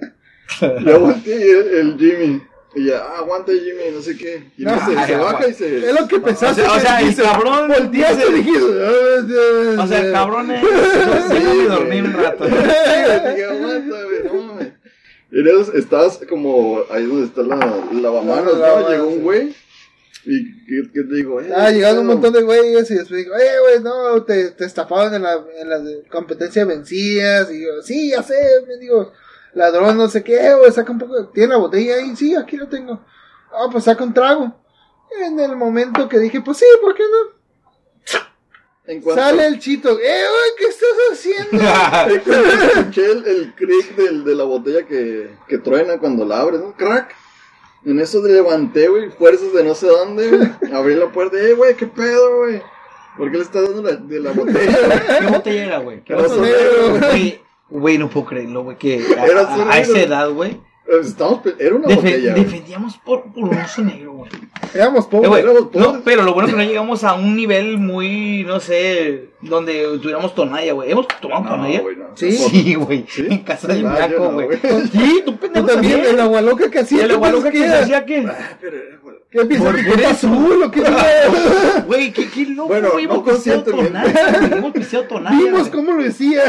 Ya 0.85 0.97
volteé 0.97 1.35
y 1.37 1.49
el, 1.49 1.67
el 1.77 1.97
Jimmy. 1.97 2.41
Y 2.75 2.85
ya, 2.85 2.97
ah, 2.99 3.19
aguanta 3.19 3.51
Jimmy, 3.53 3.91
no 3.95 4.01
sé 4.01 4.15
qué. 4.17 4.51
Y 4.57 4.63
No, 4.63 4.71
luego 4.75 4.91
se, 4.91 4.97
ay, 4.99 5.07
se 5.07 5.15
baja 5.15 5.47
y 5.47 5.53
se. 5.53 5.77
Es 5.89 5.99
lo 5.99 6.07
que 6.07 6.19
pensaste. 6.19 6.61
o 6.63 6.79
sea, 6.79 7.01
el 7.01 7.15
cabrón- 7.15 7.67
Volteaste 7.69 8.23
y 8.29 8.33
dijiste. 8.33 8.65
O 9.79 9.87
sea, 9.87 10.11
cabrones, 10.11 10.61
Sí, 10.61 10.67
déjame 11.33 11.55
güey. 11.55 11.67
dormir 11.67 12.03
un 12.03 12.13
rato. 12.13 12.45
Dije, 12.45 13.45
aguanta, 13.45 13.95
güey. 14.03 14.16
Luego 15.29 15.71
estabas 15.73 16.19
como 16.29 16.81
ahí 16.89 17.05
donde 17.05 17.25
está 17.27 17.43
la 17.43 17.55
lavamanos, 17.91 17.91
La 17.91 17.99
¿no? 18.53 18.59
lavamanos, 18.59 18.89
Llegó 18.91 19.07
un 19.07 19.23
güey. 19.23 19.55
Y 20.25 20.65
¿qué, 20.65 20.89
qué 20.93 21.03
te 21.03 21.15
digo? 21.15 21.39
Eh, 21.41 21.51
Ah, 21.55 21.69
llegaron 21.71 21.99
un 21.99 22.07
montón 22.07 22.33
de 22.33 22.43
güeyes 22.43 22.89
y 22.91 22.95
después 22.95 23.23
digo, 23.23 23.35
eh, 23.35 23.59
güey, 23.61 23.81
no, 23.83 24.23
te, 24.23 24.51
te 24.51 24.65
estafaban 24.65 25.13
en 25.13 25.23
la, 25.23 25.41
en 25.57 25.69
la 25.69 25.81
competencia 26.09 26.65
de 26.65 26.75
vencidas. 26.75 27.51
Y 27.51 27.63
yo, 27.63 27.81
sí, 27.81 28.09
ya 28.11 28.23
sé, 28.23 28.35
me 28.67 28.77
digo, 28.77 29.11
ladrón, 29.53 29.97
no 29.97 30.09
sé 30.09 30.23
qué, 30.23 30.53
güey, 30.55 30.71
saca 30.71 30.91
un 30.91 30.99
poco, 30.99 31.27
tiene 31.29 31.49
la 31.49 31.57
botella 31.57 31.95
ahí, 31.95 32.15
sí, 32.15 32.35
aquí 32.35 32.57
lo 32.57 32.67
tengo. 32.67 33.05
Ah, 33.51 33.67
pues 33.71 33.85
saca 33.85 34.03
un 34.03 34.13
trago. 34.13 34.53
En 35.21 35.39
el 35.39 35.55
momento 35.55 36.09
que 36.09 36.19
dije, 36.19 36.41
pues 36.41 36.57
sí, 36.57 36.65
¿por 36.81 36.93
qué 36.93 37.03
no? 37.03 37.37
Cuanto, 39.03 39.15
Sale 39.21 39.45
el 39.47 39.59
chito, 39.59 39.99
eh, 39.99 40.23
güey, 40.31 40.51
¿qué 40.57 40.65
estás 40.65 40.89
haciendo? 41.11 41.61
escuché 42.79 43.11
el, 43.11 43.27
el 43.27 43.53
crick 43.55 43.95
del, 43.97 44.23
de 44.23 44.33
la 44.35 44.45
botella 44.45 44.83
que, 44.85 45.31
que 45.47 45.57
truena 45.57 45.97
cuando 45.97 46.23
la 46.25 46.39
abres, 46.39 46.61
¿no? 46.61 46.73
Crack. 46.75 47.13
En 47.85 47.99
eso 47.99 48.21
le 48.25 48.33
levanté, 48.33 48.87
güey, 48.87 49.09
fuerzas 49.09 49.53
de 49.53 49.63
no 49.63 49.75
sé 49.75 49.87
dónde, 49.87 50.29
güey. 50.29 50.73
Abrí 50.73 50.95
la 50.95 51.11
puerta, 51.11 51.37
eh, 51.37 51.53
güey, 51.53 51.75
¿qué 51.75 51.85
pedo, 51.85 52.37
güey? 52.37 52.61
¿Por 53.17 53.29
qué 53.31 53.37
le 53.37 53.43
estás 53.43 53.63
dando 53.63 53.81
la, 53.83 53.95
de 53.97 54.19
la 54.19 54.31
botella? 54.31 55.17
¿Qué 55.19 55.25
botella 55.27 55.65
era, 55.65 55.77
güey? 55.79 56.03
¿Qué 56.03 56.15
botella. 56.15 56.99
Güey, 57.09 57.41
Güey, 57.69 57.97
no 57.97 58.09
puedo 58.09 58.25
creerlo, 58.27 58.63
güey, 58.63 58.77
que 58.77 59.03
a, 59.17 59.23
a- 59.69 59.79
esa 59.79 59.99
edad, 59.99 60.29
güey, 60.31 60.61
Estamos, 61.01 61.41
era 61.59 61.75
una 61.75 61.87
defe- 61.87 61.95
botella, 61.95 62.33
defendíamos 62.33 62.97
por, 62.99 63.23
por 63.33 63.53
oso 63.53 63.81
negro, 63.81 64.13
güey. 64.13 64.31
Éramos 64.73 65.05
Eh, 65.05 65.07
pobres. 65.11 65.29
güey, 65.29 65.43
éramos 65.43 65.61
pobres. 65.63 65.81
no, 65.93 66.01
pero 66.05 66.23
lo 66.23 66.33
bueno 66.33 66.47
es 66.47 66.53
que 66.55 66.61
no 66.61 66.67
llegamos 66.67 67.03
a 67.03 67.13
un 67.15 67.35
nivel 67.35 67.77
muy, 67.77 68.43
no 68.45 68.59
sé, 68.61 69.31
donde 69.41 69.83
tuviéramos 70.01 70.33
tonalla, 70.33 70.71
güey. 70.73 70.91
¿Hemos 70.91 71.07
tomado 71.19 71.43
No, 71.43 71.49
tonalla? 71.49 71.81
güey, 71.81 71.95
no. 71.97 72.05
Sí. 72.15 72.31
Sí, 72.31 72.75
güey. 72.79 73.05
¿Sí? 73.09 73.25
En 73.29 73.39
casa 73.39 73.67
del 73.67 73.85
Ah, 73.85 74.07
Blanco, 74.07 74.31
güey. 74.31 74.47
Sí, 74.91 75.21
tú 75.25 75.31
Tú 75.33 75.37
pendejo 75.37 75.65
también, 75.67 75.93
también. 75.93 76.13
el 76.15 76.21
agua 76.21 76.41
loca 76.41 76.71
que 76.71 76.79
hacía. 76.79 77.01
el 77.01 77.07
¿qué 77.09 77.13
agua 77.15 77.31
loca 77.31 77.51
que 77.51 77.65
era? 77.65 77.79
hacía 77.79 78.05
qué? 78.05 78.25
Ah, 78.27 78.57
pero 78.61 78.77
era, 78.77 78.97
güey. 79.03 79.17
¿Qué 79.29 79.43
piensas? 79.45 79.73
¿Por 79.73 79.83
¿Que 79.83 79.91
qué 79.91 80.05
azul 80.05 80.63
o 80.63 80.71
qué 80.71 80.79
era? 80.87 81.83
Güey, 81.85 82.13
qué, 82.13 82.29
qué 82.29 82.45
loco, 82.45 82.69
Bueno, 82.69 82.91
güey. 82.93 83.05
no 83.07 83.13
Hemos 83.15 83.23
conscientemente. 83.25 83.89
tonalla. 83.91 84.55
Hemos 84.57 84.71
pisteado 84.71 85.05
tonalla. 85.09 85.37
Vimos 85.37 85.67
cómo 85.67 85.91
lo 85.91 86.03
decía. 86.03 86.43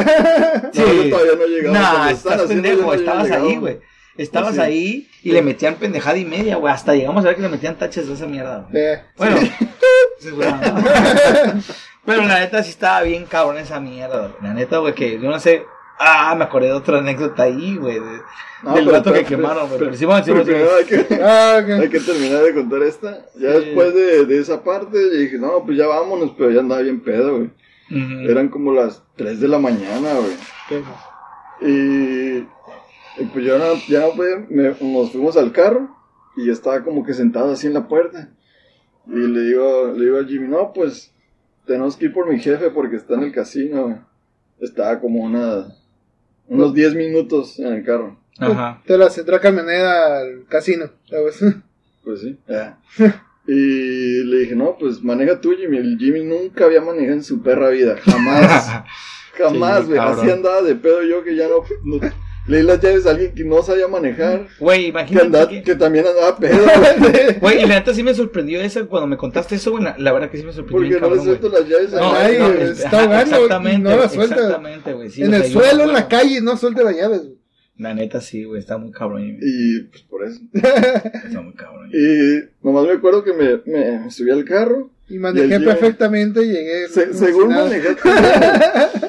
Sí. 0.73 0.83
No, 1.11 1.16
todavía 1.16 1.33
no 1.37 1.47
llegaba. 1.47 1.78
Nah, 1.78 2.11
estás 2.12 2.42
pendejo, 2.42 2.95
estabas 2.95 3.30
ahí, 3.33 3.57
güey. 3.57 3.78
Estabas 4.19 4.57
Sí. 4.57 4.61
ahí 4.61 5.09
y 5.23 5.33
le 5.33 5.41
metían 5.43 5.77
pendejada 5.77 6.19
y 6.19 6.25
media, 6.27 6.57
güey. 6.57 6.73
Hasta 6.75 6.95
llegamos 6.95 7.25
a 7.25 7.29
ver 7.29 7.37
que 7.37 7.43
le 7.43 7.49
metían 7.49 7.79
taches 7.79 8.07
de 8.09 8.15
esa 8.15 8.27
mierda, 8.27 8.67
güey. 8.71 8.83
Eh, 8.85 9.03
Bueno, 9.17 9.37
seguramente. 10.19 10.71
Pero 12.05 12.23
la 12.25 12.41
neta 12.41 12.63
sí 12.63 12.71
estaba 12.71 13.03
bien 13.03 13.27
cabrón 13.27 13.59
esa 13.59 13.81
mierda, 13.81 14.19
güey. 14.29 14.33
La 14.43 14.55
neta, 14.55 14.79
güey, 14.79 14.95
que 14.95 15.21
yo 15.21 15.31
no 15.31 15.39
sé. 15.39 15.65
Ah, 16.01 16.35
me 16.37 16.45
acordé 16.45 16.69
de 16.69 16.75
otra 16.75 16.99
anécdota 16.99 17.43
ahí, 17.45 17.77
güey. 17.77 17.95
de- 17.99 18.21
No, 18.63 18.75
del 18.75 18.87
vato 18.89 19.13
que 19.13 19.25
quemaron, 19.25 19.67
güey. 19.69 19.79
pero- 19.79 19.91
Pero 19.91 19.97
sí, 19.97 20.05
bueno, 20.05 20.25
sí, 20.25 20.31
pero 20.33 20.45
sí, 20.45 20.51
primero 20.51 20.71
hay 20.77 20.85
que, 20.85 21.15
Ah, 21.23 21.57
hay 21.81 21.89
que 21.89 22.01
terminar 22.01 22.43
de 22.43 22.55
contar 22.55 22.83
esta. 22.83 23.11
Ya 23.37 23.53
Sí. 23.53 23.65
después 23.67 23.95
de, 23.95 24.25
de 24.27 24.39
esa 24.41 24.63
parte, 24.63 24.97
yo 25.01 25.19
dije, 25.19 25.39
no, 25.39 25.65
pues 25.65 25.77
ya 25.77 25.87
vámonos, 25.87 26.33
pero 26.39 26.51
ya 26.51 26.61
andaba 26.61 26.83
bien 26.83 27.01
pedo, 27.01 27.37
güey. 27.39 27.51
Eran 28.29 28.49
como 28.49 28.73
las 28.73 29.03
3 29.17 29.41
de 29.41 29.49
la 29.49 29.59
mañana, 29.59 30.11
güey. 30.15 30.83
Y, 31.61 32.47
y 33.19 33.25
pues 33.27 33.45
ya 33.45 33.59
no, 33.59 33.75
ya 33.89 34.01
no 34.01 34.15
me- 34.49 34.75
nos 34.81 35.11
fuimos 35.13 35.37
al 35.37 35.53
carro 35.53 35.89
y 36.37 36.47
yo 36.47 36.53
estaba 36.53 36.83
como 36.85 37.05
que 37.05 37.15
sentado 37.15 37.53
así 37.53 37.67
en 37.67 37.75
la 37.75 37.89
puerta. 37.89 38.31
Y 39.07 39.17
le 39.17 39.41
digo, 39.43 39.93
le 39.97 40.05
digo 40.05 40.19
a 40.19 40.25
Jimmy, 40.25 40.49
no, 40.49 40.73
pues 40.73 41.13
tenemos 41.67 41.97
que 41.97 42.07
ir 42.07 42.13
por 42.13 42.29
mi 42.31 42.39
jefe 42.39 42.71
porque 42.71 42.97
está 42.97 43.15
en 43.15 43.25
el 43.25 43.33
casino. 43.33 44.07
Estaba 44.61 45.01
como 45.01 45.23
una, 45.23 45.67
unos 46.49 46.75
10 46.75 46.95
minutos 46.95 47.59
en 47.59 47.69
el 47.75 47.85
carro. 47.85 48.19
Ajá. 48.39 48.83
Te 48.87 48.97
la 48.99 49.09
central 49.11 49.41
camionera 49.41 50.19
al 50.19 50.45
casino. 50.49 50.91
¿sabes? 51.09 51.41
Pues 52.05 52.21
sí. 52.23 52.39
Y 53.47 54.25
le 54.25 54.39
dije, 54.39 54.55
no, 54.57 54.77
pues 54.79 55.03
maneja 55.03 55.41
tú, 55.41 55.53
Jimmy. 55.57 55.77
El 55.79 55.99
Jimmy 55.99 56.23
nunca 56.25 56.65
había 56.65 56.81
manejado 56.81 57.13
en 57.15 57.23
su 57.25 57.43
perra 57.43 57.69
vida. 57.71 57.97
Jamás. 58.03 58.83
Jamás, 59.37 59.81
Sí, 59.81 59.87
güey. 59.89 59.99
cabrón. 59.99 60.19
Así 60.21 60.31
andaba 60.31 60.63
de 60.63 60.75
pedo 60.75 61.03
yo 61.03 61.23
que 61.23 61.37
ya 61.37 61.49
no, 61.49 61.57
no- 61.85 62.01
le 62.49 62.57
di 62.59 62.62
las 62.64 62.81
llaves 62.81 63.07
a 63.07 63.11
alguien 63.11 63.33
que 63.35 63.45
no 63.45 63.62
sabía 63.62 63.87
manejar. 63.88 64.47
Güey, 64.59 64.83
Que, 64.83 64.87
imagínate 64.88 65.26
andaba, 65.26 65.49
que... 65.49 65.62
que 65.62 65.75
también 65.76 66.07
andaba 66.07 66.37
pedo. 66.37 66.59
güey, 67.40 67.59
y 67.62 67.67
la 67.67 67.75
neta 67.78 67.95
sí 67.95 68.02
me 68.02 68.14
sorprendió 68.14 68.61
eso 68.61 68.88
cuando 68.88 69.07
me 69.07 69.17
contaste 69.17 69.55
eso, 69.57 69.71
güey. 69.73 69.85
La, 69.85 69.97
la 69.99 70.12
verdad 70.12 70.31
que 70.31 70.38
sí 70.38 70.45
me 70.45 70.52
sorprendió 70.52 70.99
Porque 70.99 71.09
no 71.09 71.14
le 71.17 71.23
suelto 71.23 71.49
las 71.49 71.69
llaves 71.69 71.95
a 71.95 72.00
No, 72.00 72.12
nadie. 72.12 72.38
no, 72.38 72.49
güey, 72.52 72.62
es- 72.62 72.71
está 72.71 72.88
ajá, 72.88 73.00
ahogando 73.02 73.31
y 73.31 73.35
exactamente, 73.45 73.78
no 73.90 73.97
la 73.97 74.09
suelta. 74.09 74.35
Exactamente, 74.35 74.93
güey. 74.95 75.11
sí, 75.11 75.23
en 75.23 75.35
el 75.35 75.45
suelo, 75.45 75.85
en 75.85 75.93
la 75.93 75.99
acuerdo. 76.00 76.09
calle, 76.09 76.40
no 76.40 76.57
suelte 76.57 76.83
las 76.85 76.97
llaves. 76.97 77.21
güey. 77.23 77.38
La 77.76 77.95
neta 77.95 78.21
sí, 78.21 78.43
güey, 78.43 78.59
está 78.59 78.76
muy 78.76 78.90
cabrón. 78.90 79.38
Y 79.40 79.81
pues 79.90 80.02
por 80.02 80.25
eso. 80.25 80.40
Está 80.52 81.40
muy 81.40 81.52
cabrón. 81.55 81.90
Y 81.93 82.40
nomás 82.67 82.87
me 82.87 82.93
acuerdo 82.95 83.23
que 83.23 83.33
me, 83.33 83.61
me 83.67 84.11
subí 84.11 84.31
al 84.33 84.45
carro. 84.45 84.90
Y 85.09 85.14
Y 85.14 85.19
manejé 85.21 85.47
Jimmy- 85.49 85.64
perfectamente, 85.64 86.40
llegué. 86.45 86.88
Se- 86.88 87.14
según 87.14 87.49
manejé. 87.55 87.90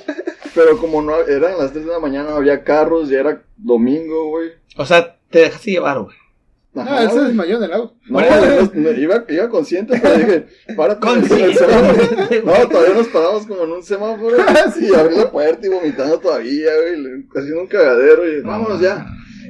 Pero 0.61 0.77
como 0.77 1.01
no 1.01 1.17
eran 1.21 1.57
las 1.57 1.71
3 1.71 1.85
de 1.85 1.91
la 1.91 1.99
mañana, 1.99 2.31
no 2.31 2.35
había 2.35 2.63
carros, 2.63 3.07
ya 3.09 3.19
era 3.21 3.41
domingo, 3.57 4.27
güey. 4.29 4.49
O 4.75 4.85
sea, 4.85 5.15
te 5.29 5.39
dejaste 5.39 5.71
llevar, 5.71 5.99
güey. 6.01 6.15
Ajá, 6.75 6.97
Ah, 6.99 7.03
ese 7.05 7.13
güey. 7.13 7.25
desmayó 7.27 7.57
en 7.57 7.63
el 7.63 7.73
auto. 7.73 7.95
No, 8.09 8.19
no, 8.21 8.71
no, 8.73 8.91
iba, 8.91 9.25
iba 9.27 9.49
consciente, 9.49 9.97
pero 10.01 10.17
dije, 10.17 10.45
párate. 10.75 11.07
en 11.07 11.13
el 11.13 11.19
Consciente. 11.29 11.53
semáforo. 11.55 12.45
No, 12.45 12.67
todavía 12.69 12.93
nos 12.95 13.07
paramos 13.07 13.45
como 13.47 13.63
en 13.63 13.71
un 13.71 13.83
semáforo. 13.83 14.37
Y 14.81 14.93
abrí 14.93 15.15
la 15.15 15.31
puerta 15.31 15.65
y 15.65 15.69
vomitando 15.69 16.19
todavía, 16.19 16.69
güey. 16.75 17.25
Haciendo 17.35 17.61
un 17.61 17.67
cagadero 17.67 18.27
y 18.27 18.41
vámonos 18.41 18.81
ya. 18.81 19.05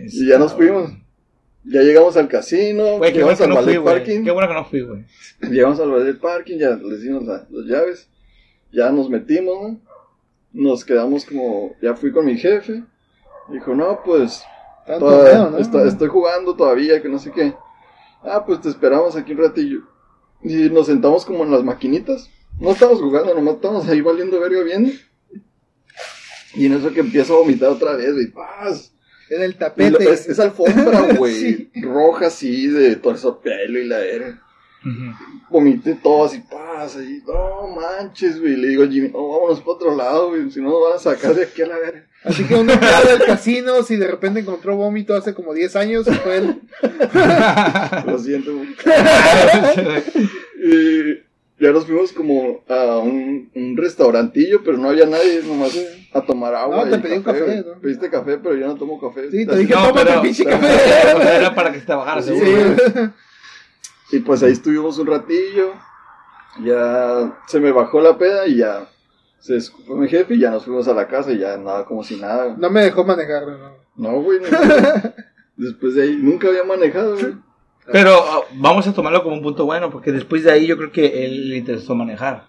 Y 0.06 0.28
ya 0.28 0.38
nos 0.38 0.54
fuimos. 0.54 0.92
Ya 1.66 1.82
llegamos 1.82 2.16
al 2.18 2.28
casino, 2.30 2.98
Güey, 2.98 3.12
qué 3.14 3.22
bueno 3.22 3.36
llegamos 3.36 3.38
que 3.38 3.44
al 3.44 3.50
no 3.50 3.56
fui, 3.58 3.66
ballet 3.66 3.80
güey. 3.82 3.96
parking. 3.96 4.24
Qué 4.24 4.32
bueno 4.32 4.48
que 4.48 4.54
no 4.54 4.66
fui, 4.66 4.82
güey. 4.82 5.06
Llegamos 5.52 5.80
al 5.80 5.92
ballet 5.92 6.18
parking, 6.20 6.58
ya 6.58 6.70
les 6.70 7.02
dimos 7.02 7.26
la- 7.26 7.46
las 7.50 7.66
llaves. 7.66 8.10
Ya 8.72 8.92
nos 8.92 9.10
metimos, 9.10 9.56
¿no? 9.62 9.80
Nos 10.52 10.84
quedamos 10.86 11.26
como, 11.26 11.76
ya 11.82 11.96
fui 11.96 12.12
con 12.12 12.26
mi 12.26 12.38
jefe. 12.38 12.84
Dijo, 13.50 13.76
no, 13.76 14.02
pues 14.04 14.44
Tanto 14.86 15.06
Todavía- 15.06 15.32
pedo, 15.34 15.50
¿no? 15.52 15.58
está- 15.60 15.88
estoy 15.88 16.08
jugando 16.08 16.56
todavía, 16.56 17.00
que 17.02 17.10
no 17.10 17.20
sé 17.20 17.32
qué. 17.32 17.54
Ah, 18.24 18.44
pues 18.46 18.60
te 18.62 18.70
esperamos 18.70 19.16
aquí 19.16 19.34
un 19.34 19.38
ratillo. 19.40 19.82
Y 20.42 20.70
nos 20.72 20.88
sentamos 20.88 21.26
como 21.26 21.44
en 21.44 21.52
las 21.52 21.64
maquinitas. 21.64 22.30
No 22.60 22.72
estamos 22.72 23.00
jugando, 23.00 23.34
nomás 23.36 23.56
estamos 23.56 23.88
ahí 23.88 24.02
valiendo 24.02 24.40
verga 24.40 24.64
bien. 24.64 25.00
Y 26.56 26.66
en 26.66 26.74
eso 26.74 26.92
que 26.92 27.02
empiezo 27.02 27.36
a 27.36 27.40
vomitar 27.40 27.70
otra 27.70 27.94
vez, 27.96 28.14
güey. 28.14 28.28
¡paz! 28.32 28.92
En 29.30 29.44
el 29.44 29.52
Y 29.52 29.54
lo- 29.54 29.60
tapete. 29.60 30.12
es, 30.12 30.28
es 30.28 30.40
alfombra, 30.40 31.14
güey. 31.18 31.36
Sí. 31.36 31.72
Roja 31.84 32.28
así, 32.28 32.68
de 32.68 32.96
torso 32.96 33.40
pelo 33.40 33.78
y 33.80 33.86
la 33.86 34.00
Ujú. 34.86 35.14
Vomité 35.50 35.96
todo 35.96 36.26
así, 36.26 36.40
paz, 36.40 36.96
ahí. 36.96 37.22
No 37.28 37.68
manches, 37.76 38.40
güey. 38.40 38.56
Le 38.56 38.70
digo 38.70 38.84
a 38.84 38.88
Jimmy, 38.88 39.10
no, 39.10 39.28
vámonos 39.28 39.60
para 39.60 39.72
otro 39.72 39.96
lado, 39.96 40.30
güey. 40.30 40.50
Si 40.52 40.62
no 40.62 40.70
nos 40.70 40.82
van 40.84 40.94
a 40.96 41.00
sacar 41.00 41.36
de 41.36 41.44
aquí 41.44 41.62
a 41.62 41.68
la 41.68 41.78
verga. 41.78 42.06
Así 42.24 42.44
que 42.44 42.56
uno 42.56 42.78
queda 42.80 43.02
del 43.04 43.24
casino, 43.24 43.82
si 43.84 43.96
de 43.96 44.08
repente 44.08 44.42
encontró 44.42 44.76
vómito 44.76 45.16
hace 45.16 45.34
como 45.34 45.54
10 45.54 45.76
años, 45.78 46.06
fue 46.24 46.38
él. 46.38 46.62
Lo 48.06 48.20
siento, 48.20 48.56
güey. 48.56 48.70
Y 50.62 51.64
ya 51.64 51.72
nos 51.72 51.86
fuimos 51.86 52.12
como 52.12 52.62
a 52.68 52.98
un, 53.00 53.50
un 53.56 53.78
restaurantillo, 53.78 54.64
pero 54.64 54.78
no 54.78 54.90
había 54.90 55.06
nadie, 55.06 55.42
nomás 55.46 55.78
a 56.14 56.22
tomar 56.22 56.56
agua. 56.56 56.86
No, 56.86 56.92
te 56.92 56.98
y 56.98 57.00
pedí 57.00 57.18
un 57.18 57.24
café. 57.24 57.64
¿no? 57.66 57.82
Pediste 57.82 58.10
café, 58.10 58.38
pero 58.38 58.56
yo 58.56 58.68
no 58.68 58.76
tomo 58.76 59.00
café. 59.00 59.30
Sí, 59.32 59.46
te 59.46 59.58
dije, 59.58 59.74
No, 59.74 59.98
el 59.98 60.22
pinche 60.22 60.46
café. 60.46 60.68
Era 61.38 61.54
para 61.56 61.72
que 61.72 61.80
te 61.80 61.94
bajaras, 61.94 62.26
Sí, 62.26 62.38
seguro. 62.38 62.76
Sí. 62.76 63.00
Y 64.12 64.20
pues 64.20 64.44
ahí 64.44 64.52
estuvimos 64.52 64.98
un 64.98 65.08
ratillo. 65.08 65.74
Ya 66.64 67.40
se 67.48 67.60
me 67.60 67.72
bajó 67.72 68.02
la 68.02 68.18
peda 68.18 68.48
y 68.48 68.58
ya 68.58 68.88
se 69.40 69.56
escupó 69.56 69.96
mi 69.96 70.08
jefe 70.08 70.36
y 70.36 70.40
ya 70.40 70.52
nos 70.52 70.66
fuimos 70.66 70.88
a 70.88 70.94
la 70.94 71.08
casa 71.08 71.32
y 71.32 71.40
ya 71.40 71.58
nada 71.58 71.86
como 71.86 72.04
si 72.04 72.18
nada. 72.18 72.46
güey. 72.46 72.58
No 72.58 72.70
me 72.70 72.82
dejó 72.82 73.04
manejar, 73.04 73.48
no. 73.48 73.72
No, 73.96 74.22
güey. 74.22 74.40
no. 74.40 74.48
Después 75.56 75.96
de 75.96 76.04
ahí 76.04 76.18
nunca 76.18 76.48
había 76.48 76.64
manejado, 76.64 77.16
güey. 77.16 77.36
Pero 77.92 78.12
ah, 78.14 78.42
vamos 78.54 78.88
a 78.88 78.94
tomarlo 78.94 79.24
como 79.24 79.36
un 79.36 79.42
punto 79.42 79.66
bueno, 79.66 79.90
porque 79.90 80.12
después 80.12 80.44
de 80.44 80.52
ahí 80.52 80.68
yo 80.68 80.78
creo 80.78 80.92
que 80.92 81.26
él 81.26 81.50
le 81.50 81.58
interesó 81.58 81.96
manejar. 81.96 82.46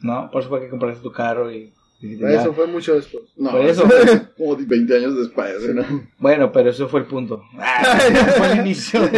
¿No? 0.00 0.30
Por 0.30 0.40
eso 0.40 0.48
fue 0.48 0.60
que 0.60 0.70
compraste 0.70 1.02
tu 1.02 1.12
carro 1.12 1.52
y... 1.52 1.72
ya. 2.00 2.40
Eso 2.40 2.52
fue 2.52 2.66
mucho 2.66 2.94
después. 2.94 3.24
No, 3.36 3.50
Por 3.50 3.64
eso. 3.66 3.84
como 4.36 4.56
20 4.56 4.96
años 4.96 5.16
después, 5.16 5.74
¿no? 5.74 5.84
Bueno, 6.18 6.52
pero 6.52 6.70
eso 6.70 6.88
fue 6.88 7.00
el 7.00 7.06
punto. 7.06 7.42
Ah, 7.58 7.98
fue 8.36 8.52
el 8.52 8.58
inicio. 8.60 9.00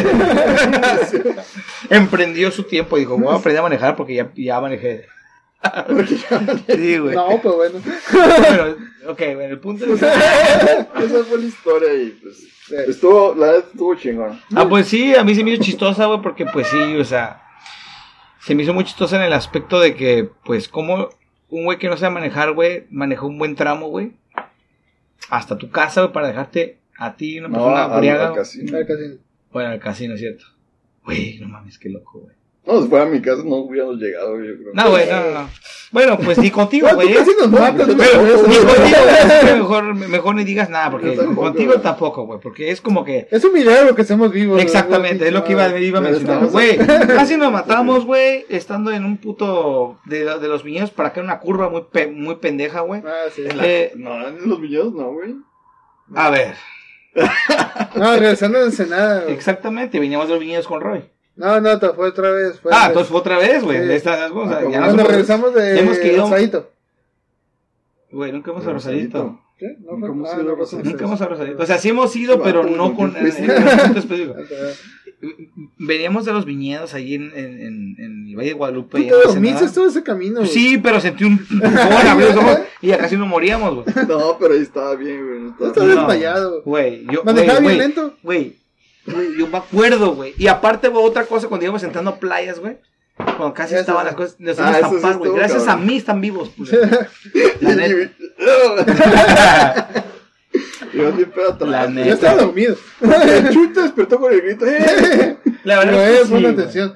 Emprendió 1.90 2.50
su 2.50 2.62
tiempo 2.64 2.96
y 2.96 3.00
dijo, 3.00 3.18
voy 3.18 3.34
a 3.34 3.38
aprender 3.38 3.60
a 3.60 3.64
manejar 3.64 3.96
porque 3.96 4.14
ya, 4.14 4.32
ya 4.34 4.60
manejé. 4.60 5.06
Sí, 6.68 6.98
güey. 6.98 7.14
No, 7.14 7.38
pues 7.42 7.54
bueno. 7.54 7.80
Pero, 8.10 8.76
ok, 9.08 9.18
bueno, 9.18 9.52
el 9.52 9.60
punto 9.60 9.84
es... 9.84 10.02
Esa 10.02 11.24
fue 11.28 11.38
la 11.38 11.46
historia 11.46 11.94
y 11.94 12.10
pues. 12.10 12.36
Sí. 12.66 12.76
Estuvo, 12.86 13.34
la 13.34 13.46
verdad 13.46 13.64
estuvo 13.72 13.94
chingón. 13.96 14.40
Ah, 14.54 14.66
pues 14.68 14.86
sí, 14.86 15.14
a 15.14 15.24
mí 15.24 15.34
se 15.34 15.42
me 15.42 15.50
hizo 15.50 15.62
chistosa, 15.62 16.06
güey, 16.06 16.22
porque 16.22 16.46
pues 16.46 16.68
sí, 16.68 16.96
o 16.96 17.04
sea, 17.04 17.42
se 18.40 18.54
me 18.54 18.62
hizo 18.62 18.72
muy 18.72 18.84
chistosa 18.84 19.16
en 19.16 19.22
el 19.22 19.32
aspecto 19.32 19.80
de 19.80 19.96
que, 19.96 20.30
pues, 20.44 20.68
como 20.68 21.10
un 21.50 21.64
güey 21.64 21.78
que 21.78 21.88
no 21.88 21.96
sabe 21.96 22.14
manejar, 22.14 22.52
güey, 22.52 22.86
manejó 22.90 23.26
un 23.26 23.38
buen 23.38 23.54
tramo, 23.56 23.88
güey, 23.88 24.12
hasta 25.28 25.58
tu 25.58 25.70
casa, 25.70 26.02
güey, 26.02 26.12
para 26.12 26.28
dejarte 26.28 26.78
a 26.98 27.16
ti, 27.16 27.38
una 27.38 27.48
No, 27.48 27.54
persona 27.54 27.84
al- 27.86 28.00
briaga, 28.00 28.28
al 28.28 28.34
casino. 28.34 28.76
Al 28.76 28.86
casino. 28.86 29.14
bueno, 29.52 29.70
al 29.70 29.80
casino, 29.80 30.16
¿cierto? 30.16 30.44
Güey, 31.04 31.38
no 31.40 31.48
mames, 31.48 31.78
qué 31.78 31.88
loco, 31.88 32.20
güey. 32.20 32.34
No, 32.66 32.82
si 32.82 32.88
fuera 32.88 33.04
a 33.04 33.08
mi 33.08 33.20
casa 33.22 33.42
no 33.44 33.56
hubiéramos 33.56 33.96
llegado, 33.96 34.36
yo 34.38 34.54
creo. 34.56 34.70
No, 34.74 34.90
güey, 34.90 35.08
no, 35.08 35.20
no, 35.24 35.30
no. 35.42 35.50
Bueno, 35.92 36.18
pues 36.18 36.38
ni 36.38 36.50
contigo, 36.50 36.86
No, 36.88 36.94
güey. 36.94 37.14
casi 37.14 37.30
nos 37.40 37.50
matas, 37.50 37.88
Pero- 37.88 37.96
güey. 37.96 38.06
Pero 38.06 38.46
ni 38.46 38.54
contigo, 38.54 38.98
güey, 39.02 39.40
que 39.46 39.54
mejor, 39.54 39.94
mejor 39.94 40.34
ni 40.36 40.44
digas 40.44 40.70
nada, 40.70 40.90
porque 40.90 41.12
tampoco, 41.12 41.40
contigo 41.48 41.72
güey. 41.72 41.82
tampoco, 41.82 42.26
güey, 42.26 42.38
porque 42.40 42.70
es 42.70 42.80
como 42.80 43.04
que... 43.04 43.26
Es 43.30 43.42
un 43.44 43.54
milagro 43.54 43.94
que 43.96 44.02
estemos 44.02 44.30
vivos. 44.30 44.54
güey. 44.54 44.64
Exactamente, 44.64 45.26
es 45.26 45.32
lo 45.32 45.42
que 45.42 45.52
iba, 45.52 45.66
iba 45.80 45.98
a 45.98 46.02
mencionar. 46.02 46.46
Güey, 46.46 46.76
casi 47.06 47.36
nos 47.36 47.50
matamos, 47.50 48.04
güey, 48.04 48.44
estando 48.50 48.92
en 48.92 49.04
un 49.04 49.16
puto 49.16 49.98
de, 50.04 50.24
de 50.38 50.48
los 50.48 50.62
viñedos 50.62 50.90
para 50.90 51.08
acá 51.08 51.20
en 51.20 51.26
una 51.26 51.40
curva 51.40 51.70
muy, 51.70 51.82
pe- 51.90 52.06
muy 52.08 52.36
pendeja, 52.36 52.80
güey. 52.82 53.02
Ah, 53.04 53.28
sí. 53.34 53.42
Eh, 53.48 53.92
No, 53.96 54.28
en 54.28 54.48
los 54.48 54.60
viñedos 54.60 54.92
no, 54.94 55.10
güey. 55.12 55.34
a 56.14 56.30
ver, 56.30 56.54
No, 57.96 58.12
regresando 58.16 58.58
a 58.58 58.62
Ensenada, 58.62 59.22
güey. 59.22 59.34
exactamente, 59.34 59.98
veníamos 59.98 60.28
de 60.28 60.34
los 60.34 60.40
viñedos 60.40 60.66
con 60.68 60.80
Roy. 60.80 61.02
No, 61.36 61.60
no, 61.60 61.78
te 61.78 61.88
fue 61.90 62.08
otra 62.08 62.30
vez. 62.30 62.60
Fue 62.60 62.70
Ah, 62.74 62.86
entonces 62.88 63.10
fue 63.10 63.20
otra 63.20 63.38
vez, 63.38 63.62
güey. 63.62 63.78
Sí. 63.98 64.04
cosas, 64.04 64.30
Ah, 64.58 64.70
ya 64.70 64.78
Cuando 64.80 65.04
regresamos 65.04 65.54
de 65.54 65.74
ya 65.74 65.80
hemos 65.80 65.98
querido- 65.98 66.22
Rosadito. 66.24 66.70
Güey, 68.12 68.32
nunca 68.32 68.50
hemos 68.50 68.66
a 68.66 68.72
Rosadito. 68.72 69.40
¿Qué? 69.60 69.76
No 69.84 69.92
Nunca 69.92 70.06
hemos 70.06 70.30
ah, 70.30 70.32
ido 70.36 70.40
a 70.40 70.44
no, 70.44 70.54
Rosarito. 70.56 70.90
Nunca 70.90 71.04
hemos 71.04 71.20
a 71.20 71.26
Rosadito. 71.26 71.62
O 71.62 71.66
sea, 71.66 71.78
sí 71.78 71.90
hemos 71.90 72.16
ido, 72.16 72.34
Sí, 72.36 72.40
pero 72.42 72.64
no 72.64 72.94
¿con. 72.96 73.14
Ah, 73.14 73.20
Veníamos 75.78 76.24
de 76.24 76.32
los 76.32 76.46
viñedos 76.46 76.94
allí 76.94 77.16
en, 77.16 77.30
en, 77.34 77.60
en, 77.60 77.96
en 77.98 78.28
el 78.28 78.36
Valle 78.36 78.48
de 78.48 78.54
Guadalupe. 78.54 78.96
Tú 78.96 79.04
y 79.04 79.08
te 79.08 79.14
dormiste 79.14 79.68
todo 79.68 79.86
ese 79.88 80.02
camino. 80.02 80.46
Sí, 80.46 80.78
pero 80.78 80.98
sentí 80.98 81.24
un 81.24 81.32
empujón, 81.50 82.06
abrí 82.06 82.24
los 82.24 82.36
ojos 82.36 82.58
y 82.80 82.86
ya 82.88 82.96
casi 82.98 83.18
no 83.18 83.26
moríamos, 83.26 83.74
güey. 83.74 83.86
No, 84.08 84.38
pero 84.38 84.54
ahí 84.54 84.62
estaba 84.62 84.94
bien, 84.96 85.26
güey. 85.26 85.40
no 85.40 85.66
estaba. 85.66 85.86
No. 85.86 85.94
desmayado. 85.94 86.62
Güey, 86.62 87.04
yo. 87.12 87.22
Manejaba 87.22 87.60
bien 87.60 87.78
lento. 87.78 88.14
Güey, 88.22 88.56
güey, 89.12 89.36
yo 89.38 89.46
me 89.46 89.58
acuerdo, 89.58 90.14
güey. 90.14 90.34
Y 90.38 90.46
aparte, 90.48 90.88
güey, 90.88 91.04
otra 91.04 91.24
cosa, 91.24 91.48
cuando 91.48 91.64
íbamos 91.64 91.82
entrando 91.82 92.10
a 92.10 92.18
playas, 92.18 92.58
güey. 92.58 92.78
Cuando 93.16 93.52
casi 93.52 93.74
Eso, 93.74 93.80
estaban 93.80 94.06
las 94.06 94.14
cosas, 94.14 94.36
nos 94.38 94.58
Ah, 94.58 94.76
íbamos 94.78 94.96
a 94.96 95.00
tapar, 95.00 95.18
güey. 95.18 95.32
Gracias 95.32 95.68
a 95.68 95.76
mí 95.76 95.96
están 95.98 96.20
vivos. 96.20 96.50
La 97.60 97.74
neta. 97.74 98.10
Yo. 100.92 101.10
La 101.66 101.84
Yo 101.84 101.90
neta. 101.90 102.14
estaba 102.14 102.42
dormido. 102.42 102.76
El 103.00 103.50
Chuy 103.50 103.68
despertó 103.68 104.18
con 104.18 104.32
el 104.32 104.40
grito. 104.40 104.66
¡Eh! 104.66 105.36
La 105.64 105.78
verdad 105.78 106.10
eh, 106.10 106.14
es 106.14 106.22
que 106.22 106.28
pon 106.28 106.40
sí, 106.40 106.46
atención. 106.46 106.94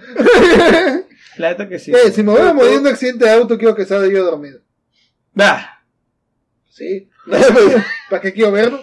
La 1.36 1.50
neta 1.50 1.68
que 1.68 1.78
sí. 1.78 1.92
Eh, 1.92 2.10
si 2.10 2.22
me 2.22 2.32
voy 2.32 2.40
a 2.40 2.54
morir 2.54 2.72
en 2.74 2.80
un 2.80 2.86
accidente 2.88 3.24
de 3.26 3.30
auto, 3.32 3.58
quiero 3.58 3.74
que 3.74 3.84
salga 3.84 4.08
yo 4.08 4.24
dormido. 4.24 4.60
Va. 5.38 5.82
Sí. 6.70 7.08
¿Para 8.10 8.22
qué 8.22 8.32
quiero 8.32 8.52
verlo? 8.52 8.80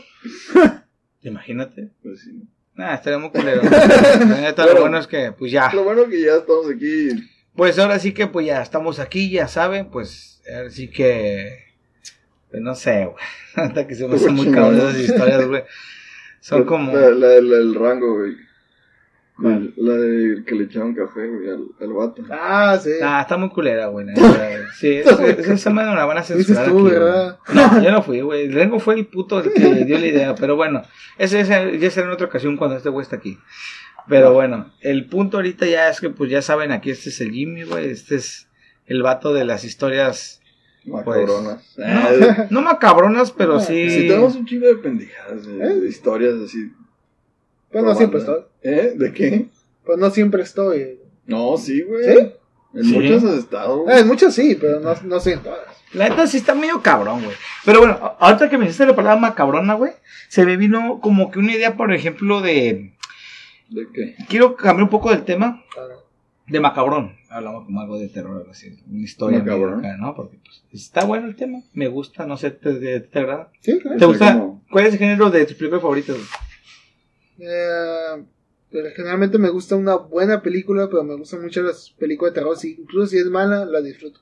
Imagínate. 1.22 1.90
Pues 2.02 2.22
sí. 2.22 2.44
Nah, 2.82 2.96
estaría 2.96 3.20
muy 3.20 3.30
culero. 3.30 3.62
La 3.70 4.42
neta, 4.42 4.66
lo 4.66 4.82
Bueno. 4.82 4.98
es 4.98 5.06
que, 5.06 5.32
pues 5.32 5.52
ya. 5.52 5.72
Lo 5.72 5.84
bueno 5.84 6.10
que 6.10 6.20
ya 6.20 6.38
estamos 6.38 6.66
aquí. 6.68 7.10
Pues 7.56 7.78
ahora 7.78 8.00
sí 8.00 8.12
que, 8.12 8.26
pues 8.26 8.48
ya 8.48 8.60
estamos 8.64 8.98
aquí, 9.00 9.30
ya 9.30 9.48
saben. 9.48 9.92
Pues, 9.92 10.42
ahora 10.52 10.72
sí 10.72 10.88
que. 10.90 11.60
Pues 12.50 12.64
no 12.64 12.74
sé, 12.74 13.06
güey. 13.06 13.24
Hasta 13.56 13.86
que 13.86 13.94
se 13.94 14.08
me 14.08 14.16
hacen 14.16 14.34
muy 14.34 14.52
cabrón 14.52 14.78
esas 14.80 14.98
historias, 14.98 15.48
güey. 15.48 15.64
Son 16.40 16.64
como. 16.64 16.92
La, 16.92 17.12
la, 17.12 17.28
la 17.40 17.58
del 17.58 17.76
rango, 17.76 18.16
güey. 18.18 18.36
La, 19.42 19.60
la 19.78 19.94
de 19.94 20.44
que 20.46 20.56
le 20.56 20.66
echaron 20.66 20.94
café, 20.94 21.28
güey, 21.28 21.50
al, 21.50 21.66
al 21.80 21.94
vato. 21.94 22.24
Ah, 22.30 22.78
sí. 22.82 22.92
Ah, 23.02 23.22
está 23.22 23.38
muy 23.38 23.50
culera, 23.50 23.88
güey. 23.88 24.06
la 24.06 24.14
neta. 24.14 24.72
Sí, 24.80 24.90
esa 24.98 25.28
esa 25.28 25.70
me 25.72 25.84
la 25.84 26.06
van 26.06 26.18
a 26.18 26.22
Dices 26.22 26.46
censurar 26.46 26.70
tú, 26.70 26.80
aquí, 26.88 26.96
¿verdad? 26.96 27.40
No, 27.54 27.82
yo 27.84 27.92
no 27.92 28.04
fui, 28.04 28.22
güey. 28.22 28.50
Rengo 28.50 28.80
fue 28.80 28.96
el 28.96 29.08
puto 29.08 29.40
el 29.40 29.52
que 29.54 29.86
dio 29.86 29.98
la 30.00 30.08
idea. 30.08 30.36
Pero 30.36 30.56
bueno, 30.56 30.84
ese, 31.18 31.40
ese 31.42 31.78
ya 31.80 31.90
será 31.92 32.08
en 32.08 32.14
otra 32.14 32.28
ocasión 32.28 32.58
cuando 32.58 32.78
este 32.78 32.90
güey 32.90 33.04
está 33.04 33.16
aquí. 33.16 33.38
Pero 34.08 34.34
bueno, 34.34 34.72
el 34.82 35.06
punto 35.08 35.38
ahorita 35.38 35.66
ya 35.66 35.90
es 35.90 36.02
que, 36.02 36.10
pues 36.10 36.30
ya 36.30 36.42
saben, 36.42 36.72
aquí 36.72 36.90
este 36.92 37.10
es 37.10 37.22
el 37.22 37.32
Jimmy, 37.32 37.64
güey. 37.64 37.90
Este 37.90 38.16
es 38.16 38.48
el 38.88 39.02
vato 39.04 39.34
de 39.34 39.46
las 39.46 39.64
historias. 39.64 40.42
Macabronas. 40.86 41.76
No, 41.78 41.86
Ah, 41.86 42.48
no 42.50 42.62
macabronas, 42.64 43.32
pero 43.32 43.60
sí. 43.60 43.90
Sí, 43.90 44.08
tenemos 44.08 44.36
un 44.36 44.46
chingo 44.46 44.66
de 44.68 44.76
pendejadas, 44.78 45.46
de, 45.46 45.58
¿Eh? 45.64 45.76
de 45.82 45.88
historias 45.88 46.34
así. 46.44 46.72
Pues 47.72 47.84
no 47.84 47.96
siempre 47.96 48.20
estoy. 48.20 48.42
¿Eh? 48.64 48.94
¿De 48.96 49.14
qué? 49.14 49.48
Pues 49.86 49.98
no 49.98 50.10
siempre 50.12 50.44
estoy. 50.44 51.00
No, 51.26 51.58
sí, 51.58 51.82
güey. 51.82 52.04
¿Sí? 52.06 52.32
En 52.74 52.84
Sí. 52.86 52.94
muchas 52.94 53.24
has 53.24 53.38
estado. 53.38 53.86
Ah, 53.88 54.00
en 54.00 54.08
muchas 54.08 54.34
sí, 54.34 54.58
pero 54.60 54.80
no, 54.80 54.94
no 55.04 55.20
sí 55.20 55.32
en 55.32 55.40
todas. 55.42 55.60
La 55.94 56.08
neta 56.08 56.26
sí 56.28 56.38
está 56.38 56.56
medio 56.56 56.82
cabrón, 56.82 57.24
güey. 57.24 57.36
Pero 57.66 57.80
bueno, 57.80 58.16
ahorita 58.20 58.50
que 58.50 58.58
me 58.58 58.64
dijiste 58.64 58.86
la 58.86 58.96
palabra 58.96 59.20
macabrona, 59.20 59.74
güey, 59.74 59.92
se 60.30 60.46
me 60.46 60.56
vino 60.56 61.00
como 61.02 61.32
que 61.32 61.40
una 61.40 61.54
idea, 61.54 61.76
por 61.76 61.94
ejemplo, 61.94 62.40
de. 62.42 62.94
¿De 63.70 63.88
qué? 63.94 64.16
Quiero 64.30 64.56
cambiar 64.56 64.84
un 64.84 64.90
poco 64.90 65.10
del 65.10 65.24
tema 65.26 65.64
Claro. 65.74 66.06
de 66.48 66.60
macabrón. 66.62 67.16
Hablamos 67.30 67.66
como 67.66 67.82
algo 67.82 67.98
de 68.00 68.08
terror, 68.10 68.46
así. 68.50 68.78
Una 68.90 69.04
historia 69.04 69.40
Macabrón. 69.40 69.80
acá, 69.86 69.98
¿no? 69.98 70.16
Porque 70.16 70.38
pues, 70.44 70.84
está 70.84 71.04
bueno 71.06 71.28
el 71.28 71.36
tema. 71.36 71.60
Me 71.74 71.88
gusta, 71.88 72.26
no 72.26 72.38
sé, 72.38 72.52
¿te, 72.52 72.74
te, 72.76 73.00
te 73.02 73.20
agrada? 73.20 73.50
Sí, 73.62 73.80
claro. 73.80 73.98
¿Te 73.98 74.06
gusta? 74.06 74.34
como- 74.34 74.64
¿Cuál 74.70 74.86
es 74.86 74.94
el 74.94 75.00
género 75.00 75.30
de 75.30 75.46
tus 75.46 75.56
películas 75.56 75.82
favoritas, 75.82 76.16
güey? 76.16 76.28
Eh, 77.40 78.24
pero 78.72 78.88
generalmente 78.96 79.38
me 79.38 79.50
gusta 79.50 79.76
una 79.76 79.96
buena 79.96 80.42
película, 80.42 80.88
pero 80.90 81.04
me 81.04 81.16
gustan 81.16 81.42
mucho 81.42 81.62
las 81.62 81.90
películas 82.00 82.34
de 82.34 82.40
terror. 82.40 82.58
Si, 82.58 82.76
incluso 82.80 83.08
si 83.08 83.18
es 83.18 83.26
mala, 83.26 83.66
la 83.66 83.82
disfruto. 83.82 84.20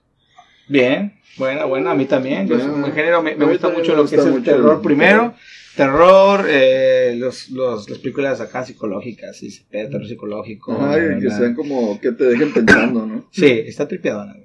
Bien, 0.68 1.20
buena, 1.38 1.66
buena, 1.66 1.92
a 1.92 1.96
mí 1.96 2.06
también. 2.06 2.48
Yo 2.48 2.60
soy 2.60 2.70
un 2.70 2.92
género, 2.94 3.22
me, 3.24 3.34
gusta 3.36 3.70
mucho 3.70 3.92
me 3.92 3.98
lo 3.98 4.06
que 4.08 4.16
es 4.16 4.26
el 4.26 4.44
terror 4.44 4.76
el 4.76 4.82
primero. 4.82 5.34
Terror, 5.76 6.46
eh, 6.50 7.16
los, 7.18 7.50
los, 7.52 7.90
las 7.90 8.00
películas 8.00 8.42
acá 8.42 8.66
psicológicas, 8.66 9.42
y 9.44 9.50
terror 9.70 10.06
psicológico. 10.06 10.74
Ajá, 10.74 10.98
y 11.18 11.22
que 11.22 11.30
sean 11.32 11.56
como 11.56 12.00
que 12.02 12.12
te 12.12 12.26
dejen 12.26 12.52
pensando, 12.54 13.06
¿no? 13.06 13.28
Sí, 13.32 13.46
está 13.66 13.88
tripeadona. 13.88 14.36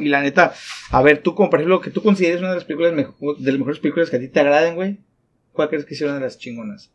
Y 0.00 0.08
la 0.08 0.22
neta, 0.22 0.54
a 0.90 1.02
ver, 1.02 1.18
tú, 1.22 1.34
como 1.34 1.50
por 1.50 1.58
ejemplo, 1.60 1.80
que 1.80 1.90
tú 1.90 2.02
consideres 2.02 2.40
una 2.40 2.50
de 2.50 2.54
las 2.56 2.64
películas 2.64 2.94
mejo- 2.94 3.34
de 3.38 3.50
las 3.50 3.58
mejores 3.58 3.78
películas 3.78 4.08
que 4.10 4.16
a 4.16 4.20
ti 4.20 4.28
te 4.28 4.40
agraden, 4.40 4.74
güey. 4.74 4.98
¿Cuál 5.52 5.68
crees 5.68 5.84
que 5.84 5.94
sea 5.94 6.06
una 6.08 6.16
de 6.16 6.22
las 6.22 6.38
chingonas? 6.38 6.90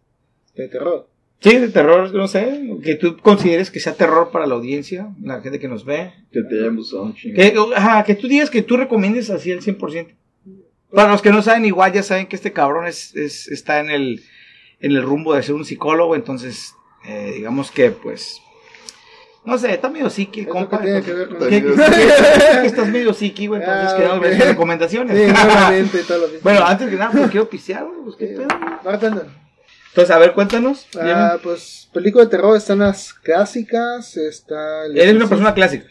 De 0.59 0.67
terror. 0.67 1.07
Sí, 1.41 1.55
de 1.57 1.69
terror, 1.69 2.13
no 2.13 2.27
sé, 2.27 2.69
que 2.83 2.95
tú 2.95 3.15
consideres 3.17 3.71
que 3.71 3.79
sea 3.79 3.93
terror 3.93 4.29
para 4.29 4.45
la 4.45 4.55
audiencia, 4.55 5.07
la 5.23 5.39
gente 5.41 5.57
que 5.57 5.69
nos 5.69 5.85
ve. 5.85 6.11
Que 6.33 6.41
te 6.43 6.59
hayan 6.59 6.75
gustado. 6.75 7.13
Que, 7.15 7.53
ajá, 7.77 8.03
que 8.03 8.15
tú 8.15 8.27
digas 8.27 8.49
que 8.49 8.61
tú 8.61 8.75
recomiendes 8.75 9.29
así 9.29 9.51
al 9.51 9.61
100%. 9.61 10.15
Para 10.93 11.11
los 11.11 11.21
que 11.21 11.31
no 11.31 11.41
saben, 11.41 11.63
igual 11.65 11.93
ya 11.93 12.03
saben 12.03 12.27
que 12.27 12.35
este 12.35 12.51
cabrón 12.51 12.87
es, 12.87 13.15
es- 13.15 13.47
está 13.47 13.79
en 13.79 13.89
el, 13.89 14.21
en 14.81 14.91
el 14.91 15.01
rumbo 15.01 15.33
de 15.33 15.43
ser 15.43 15.55
un 15.55 15.63
psicólogo, 15.63 16.13
entonces, 16.15 16.73
eh, 17.07 17.31
digamos 17.35 17.71
que, 17.71 17.91
pues, 17.91 18.41
no 19.45 19.57
sé, 19.57 19.71
está 19.73 19.87
medio 19.89 20.09
psiqui 20.09 20.41
el 20.41 20.45
¿Eso 20.47 20.53
compa. 20.53 20.79
qué 20.79 20.85
tiene 20.87 21.01
que 21.03 21.13
ver 21.13 21.29
con 21.29 21.37
que, 21.39 21.61
que- 21.63 21.73
que 22.61 22.65
estás 22.67 22.87
medio 22.89 23.13
psiqui, 23.13 23.47
güey, 23.47 23.61
entonces 23.61 23.91
Ah, 23.93 23.95
queremos 23.95 24.19
ver 24.19 24.35
sus 24.35 24.45
recomendaciones. 24.45 25.17
Sí, 25.17 26.03
todo 26.07 26.17
lo 26.17 26.27
bueno, 26.41 26.65
antes 26.65 26.89
que 26.89 26.95
nada, 26.97 27.11
pues 27.11 27.31
quiero 27.31 27.49
pisear, 27.49 27.85
güey, 27.85 27.99
pues, 28.03 28.15
¿qué 28.17 28.25
pedo? 28.25 28.47
Entonces, 29.89 30.15
a 30.15 30.19
ver, 30.19 30.33
cuéntanos. 30.33 30.87
Ah, 30.99 31.37
pues 31.41 31.89
película 31.93 32.23
de 32.25 32.29
terror 32.29 32.55
están 32.55 32.79
las 32.79 33.13
clásicas, 33.13 34.15
está 34.17 34.85
el 34.85 34.97
Eres 34.97 35.15
una 35.15 35.27
persona 35.27 35.53
clásica. 35.53 35.87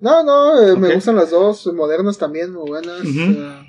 No, 0.00 0.22
no, 0.24 0.60
eh, 0.62 0.76
me 0.76 0.94
gustan 0.94 1.14
las 1.16 1.30
dos, 1.30 1.66
modernas 1.74 2.18
también, 2.18 2.52
muy 2.52 2.68
buenas. 2.68 3.00
Ah, 3.38 3.64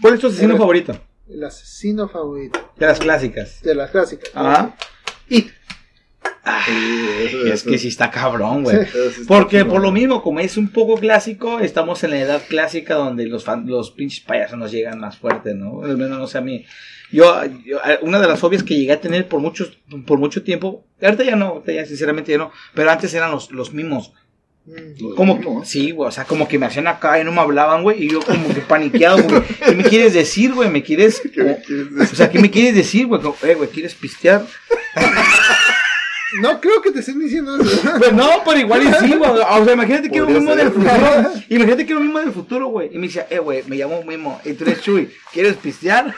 ¿Cuál 0.00 0.14
es 0.14 0.20
tu 0.20 0.28
asesino 0.28 0.56
favorito? 0.56 0.98
el 1.28 1.44
asesino 1.44 2.08
favorito 2.08 2.72
De 2.76 2.86
las 2.86 2.98
clásicas. 2.98 3.62
de 3.62 3.74
las 3.76 3.90
clásicas. 3.92 4.30
Ajá. 4.34 4.74
Sí, 5.28 5.48
eso- 7.24 7.46
Es 7.46 7.52
eso- 7.60 7.70
que 7.70 7.78
sí 7.78 7.88
está 7.88 8.10
cabrón, 8.10 8.64
güey. 8.64 8.78
Porque 9.28 9.64
por 9.64 9.80
lo 9.80 9.92
mismo, 9.92 10.22
como 10.22 10.40
es 10.40 10.56
un 10.56 10.68
poco 10.72 10.96
clásico, 10.96 11.60
estamos 11.60 12.02
en 12.04 12.10
la 12.10 12.20
edad 12.20 12.42
clásica 12.48 12.94
donde 12.94 13.26
los 13.26 13.44
fan- 13.44 13.66
los 13.66 13.90
pinches 13.92 14.20
payasos 14.24 14.58
nos 14.58 14.72
llegan 14.72 14.98
más 14.98 15.16
fuerte, 15.18 15.54
¿no? 15.54 15.84
Al 15.84 15.96
menos 15.96 16.18
no 16.18 16.26
sé 16.26 16.38
a 16.38 16.40
mí. 16.40 16.64
Yo, 17.12 17.44
yo, 17.64 17.78
eh, 17.84 17.98
una 18.02 18.20
de 18.20 18.28
las 18.28 18.38
fobias 18.38 18.62
que 18.62 18.76
llegué 18.76 18.92
a 18.92 19.00
tener 19.00 19.26
por 19.28 19.40
muchos, 19.40 19.78
por 20.06 20.18
mucho 20.18 20.42
tiempo, 20.42 20.84
ahorita 21.02 21.24
ya 21.24 21.36
no, 21.36 21.46
ahorita 21.46 21.72
ya 21.72 21.86
sinceramente 21.86 22.32
ya 22.32 22.38
no, 22.38 22.52
pero 22.74 22.90
antes 22.90 23.12
eran 23.14 23.30
los, 23.30 23.50
los 23.50 23.72
mimos. 23.72 24.12
Mm. 24.66 25.14
Como 25.16 25.36
mismos. 25.36 25.68
sí, 25.68 25.90
güey, 25.90 26.08
o 26.08 26.12
sea, 26.12 26.24
como 26.24 26.46
que 26.46 26.58
me 26.58 26.66
hacían 26.66 26.86
acá 26.86 27.18
y 27.20 27.24
no 27.24 27.32
me 27.32 27.40
hablaban, 27.40 27.82
güey, 27.82 28.04
y 28.04 28.10
yo 28.10 28.20
como 28.20 28.54
que 28.54 28.60
paniqueado, 28.60 29.22
güey. 29.22 29.42
¿Qué 29.64 29.74
me 29.74 29.84
quieres 29.84 30.14
decir, 30.14 30.52
güey? 30.52 30.70
¿Me 30.70 30.82
quieres? 30.82 31.20
¿Qué 31.34 31.42
me 31.42 31.56
quieres 31.56 32.12
O 32.12 32.14
sea, 32.14 32.30
¿qué 32.30 32.38
me 32.38 32.50
quieres 32.50 32.74
decir, 32.74 33.06
güey? 33.06 33.20
Eh, 33.42 33.54
güey, 33.54 33.68
¿quieres 33.70 33.94
pistear? 33.94 34.46
No 36.40 36.60
creo 36.60 36.80
que 36.80 36.92
te 36.92 37.00
estén 37.00 37.18
diciendo 37.18 37.60
eso. 37.60 37.90
Pues 37.98 38.12
no, 38.12 38.28
pero 38.44 38.58
igual 38.58 38.82
y 38.82 38.92
sí, 39.04 39.14
güey. 39.14 39.30
O 39.30 39.64
sea, 39.64 39.72
imagínate 39.72 40.08
que 40.10 40.20
Podría 40.20 40.38
mismo 40.38 40.54
ser. 40.54 40.64
del 40.64 40.72
futuro. 40.72 41.32
Imagínate 41.48 41.86
que 41.86 41.92
es 41.92 41.98
lo 41.98 42.00
mismo 42.00 42.18
del 42.20 42.32
futuro, 42.32 42.66
güey. 42.68 42.90
Y 42.92 42.98
me 42.98 43.08
decía, 43.08 43.26
eh, 43.30 43.40
güey, 43.40 43.64
me 43.66 43.76
llamo 43.76 44.02
Mimo. 44.04 44.40
Y 44.44 44.52
tú 44.52 44.64
eres 44.64 44.80
Chuy. 44.80 45.10
¿Quieres 45.32 45.56
pistear? 45.56 46.14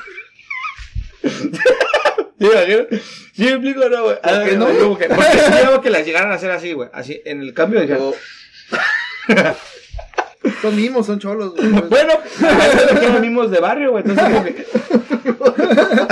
¿Sí? 1.23 2.99
¿Sí 3.35 3.45
me 3.45 3.51
explico, 3.51 3.89
no, 3.89 4.03
güey? 4.05 4.17
¿Por 4.21 4.45
qué 4.45 4.57
no? 4.57 4.67
Como 4.67 4.99
que- 4.99 5.09
Porque 5.09 5.39
algo 5.65 5.81
que 5.81 5.91
las 5.91 6.05
llegaran 6.05 6.33
a 6.33 6.35
hacer 6.35 6.51
así, 6.51 6.73
güey. 6.73 6.89
Así, 6.93 7.23
en 7.25 7.41
el 7.41 7.55
cambio 7.55 7.81
de... 7.81 7.87
Yo- 7.89 8.15
Son 10.61 10.75
mimos, 10.75 11.07
son 11.07 11.21
cholos. 11.21 11.55
güey. 11.55 11.71
Bueno, 11.89 12.15
los 13.13 13.21
mismos 13.21 13.51
de 13.51 13.61
barrio, 13.61 13.93
güey. 13.93 14.03
Entonces, 14.05 14.25
como 14.25 14.45
que... 14.45 14.67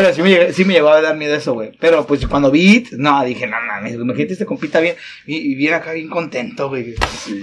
Pero 0.00 0.14
sí 0.14 0.22
me, 0.22 0.52
sí 0.54 0.64
me 0.64 0.72
llegó 0.72 0.88
a 0.88 1.02
dar 1.02 1.14
miedo 1.16 1.34
eso, 1.34 1.52
güey. 1.52 1.72
Pero 1.78 2.06
pues 2.06 2.26
cuando 2.26 2.50
vi, 2.50 2.86
no, 2.92 3.22
dije, 3.22 3.46
no 3.46 3.56
mames, 3.66 3.94
imagínate 3.94 4.32
este 4.32 4.46
compita 4.46 4.80
bien, 4.80 4.96
y, 5.26 5.54
viene 5.54 5.76
acá 5.76 5.92
bien 5.92 6.08
contento, 6.08 6.70
güey. 6.70 6.94
Sí. 7.18 7.42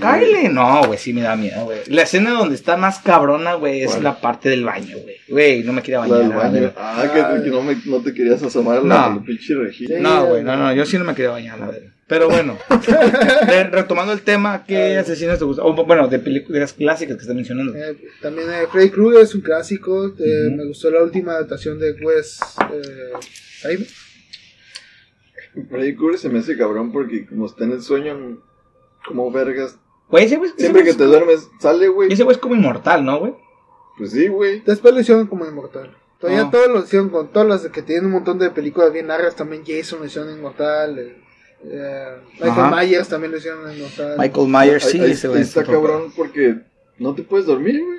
No, 0.52 0.82
güey, 0.88 0.98
sí 0.98 1.14
me 1.14 1.22
da 1.22 1.36
miedo, 1.36 1.66
güey. 1.66 1.80
La 1.88 2.02
escena 2.02 2.32
donde 2.32 2.56
está 2.56 2.76
más 2.76 3.00
cabrona, 3.00 3.54
güey, 3.54 3.82
es 3.82 3.92
¿Cuál? 3.92 4.04
la 4.04 4.20
parte 4.20 4.50
del 4.50 4.66
baño, 4.66 4.98
güey. 4.98 5.16
Güey, 5.28 5.64
no 5.64 5.72
me 5.74 5.84
quería 5.84 6.00
bañar. 6.00 6.18
del 6.18 6.30
baño. 6.30 6.74
Ah, 6.78 7.04
que, 7.04 7.44
que 7.44 7.50
no, 7.52 7.62
me, 7.62 7.78
no 7.86 8.02
te 8.02 8.14
querías 8.14 8.42
asomar 8.42 8.84
No. 8.84 8.96
la 8.96 9.22
pinche 9.24 9.54
rejilla. 9.54 10.00
No, 10.00 10.26
güey, 10.26 10.44
no, 10.44 10.58
no, 10.58 10.74
yo 10.74 10.84
sí 10.86 10.98
no 10.98 11.04
me 11.04 11.14
quería 11.14 11.32
bañar, 11.32 11.60
la 11.60 11.68
verdad. 11.68 11.97
Pero 12.08 12.30
bueno, 12.30 12.58
re- 13.48 13.66
retomando 13.70 14.14
el 14.14 14.22
tema, 14.22 14.64
¿qué 14.66 14.98
asesinos 14.98 15.40
te 15.40 15.46
gustan? 15.46 15.66
O, 15.68 15.74
bueno, 15.86 16.08
de 16.08 16.20
películas 16.20 16.72
clásicas 16.72 17.18
que 17.18 17.22
estás 17.22 17.36
mencionando. 17.36 17.76
Eh, 17.76 17.98
también 18.22 18.50
eh, 18.50 18.66
Freddy 18.72 18.90
Krueger 18.92 19.24
es 19.24 19.36
un 19.36 19.42
clásico. 19.42 20.08
eh. 20.18 20.50
Me 20.56 20.66
gustó 20.66 20.90
la 20.90 21.04
última 21.04 21.34
adaptación 21.34 21.80
de 21.80 21.92
Wes. 22.02 22.40
Eh, 22.72 23.12
Craven. 23.62 23.88
Freddy 25.70 25.96
Krueger 25.96 26.20
se 26.20 26.30
me 26.30 26.40
hace 26.40 26.58
cabrón 26.58 26.92
porque 26.92 27.26
como 27.26 27.46
está 27.48 27.64
en 27.66 27.72
el 27.74 27.82
sueño, 27.82 28.42
como 29.06 29.32
vergas. 29.32 29.78
Güey, 30.10 30.26
ese 30.26 30.38
güey 30.38 30.52
Siempre 30.58 30.84
que 30.86 30.94
te 30.94 31.04
es- 31.04 31.10
duermes, 31.10 31.50
sale, 31.60 31.88
güey. 31.90 32.14
Ese 32.14 32.24
güey 32.24 32.36
es 32.36 32.42
como 32.42 32.56
inmortal, 32.56 33.04
¿no, 33.04 33.20
güey? 33.20 33.34
Pues 33.98 34.12
sí, 34.12 34.28
güey. 34.28 34.62
Después 34.62 34.94
lo 34.94 35.02
hicieron 35.02 35.28
como 35.28 35.46
inmortal. 35.46 35.98
Todavía 36.22 36.44
Ah. 36.44 36.50
todos 36.52 36.70
lo 36.70 36.80
hicieron 36.84 37.10
con 37.10 37.34
todas 37.34 37.48
las 37.48 37.72
que 37.72 37.82
tienen 37.82 38.06
un 38.06 38.12
montón 38.14 38.40
de 38.40 38.50
películas 38.52 38.94
bien 38.94 39.08
largas. 39.08 39.36
También 39.36 39.64
Jason 39.68 40.00
lo 40.00 40.06
hicieron 40.06 40.32
inmortal. 40.32 41.18
Eh, 41.66 42.06
Michael 42.34 42.50
Ajá. 42.52 42.76
Myers 42.76 43.08
también 43.08 43.32
lo 43.32 43.38
hicieron. 43.38 43.60
Michael 44.18 44.48
Myers, 44.48 44.84
sí, 44.86 45.00
Ahí- 45.00 45.12
ese 45.12 45.40
está 45.42 45.64
cabrón 45.64 46.12
porque 46.16 46.56
no 46.98 47.14
te 47.16 47.24
puedes 47.24 47.46
dormir, 47.46 47.82
güey. 47.84 47.98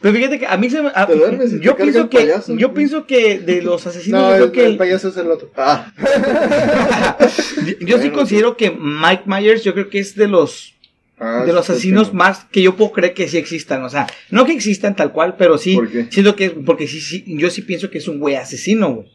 Pero 0.00 0.14
fíjate 0.14 0.38
que 0.40 0.46
a 0.46 0.56
mí 0.56 0.68
se 0.70 0.82
me. 0.82 0.90
a- 0.94 1.06
duermes 1.06 1.60
yo 1.60 1.76
pienso 1.76 2.08
que. 2.10 2.18
payaso. 2.18 2.56
Yo 2.56 2.74
pienso 2.74 3.06
que 3.06 3.38
de 3.38 3.62
los 3.62 3.86
asesinos, 3.86 4.20
No, 4.22 4.28
yo 4.30 4.44
el, 4.46 4.50
creo 4.50 4.52
que. 4.52 4.66
el 4.66 4.76
payaso 4.76 5.08
es 5.08 5.16
el 5.16 5.30
otro. 5.30 5.50
Ah, 5.56 5.92
yo 7.64 7.86
yo 7.86 7.98
sí 8.02 8.10
considero 8.10 8.56
que 8.56 8.70
Mike 8.70 9.22
Myers, 9.26 9.62
yo 9.64 9.72
creo 9.74 9.88
que 9.88 9.98
es 10.00 10.14
de 10.16 10.28
los. 10.28 10.74
ah, 11.18 11.44
de 11.46 11.52
los 11.52 11.66
sí, 11.66 11.72
asesinos 11.72 12.08
sí, 12.08 12.14
más 12.16 12.44
que 12.50 12.62
yo 12.62 12.76
puedo 12.76 12.92
creer 12.92 13.14
que 13.14 13.28
sí 13.28 13.38
existan. 13.38 13.84
O 13.84 13.88
sea, 13.88 14.06
no 14.30 14.44
que 14.46 14.52
existan 14.52 14.96
tal 14.96 15.12
cual, 15.12 15.36
pero 15.36 15.58
sí. 15.58 15.74
¿Por 15.76 15.88
qué? 15.90 16.06
Siento 16.10 16.34
que. 16.36 16.50
Porque 16.50 16.86
sí, 16.88 17.00
sí. 17.00 17.24
Yo 17.26 17.50
sí 17.50 17.62
pienso 17.62 17.90
que 17.90 17.98
es 17.98 18.08
un 18.08 18.18
güey 18.18 18.34
asesino, 18.36 18.94
güey. 18.94 19.08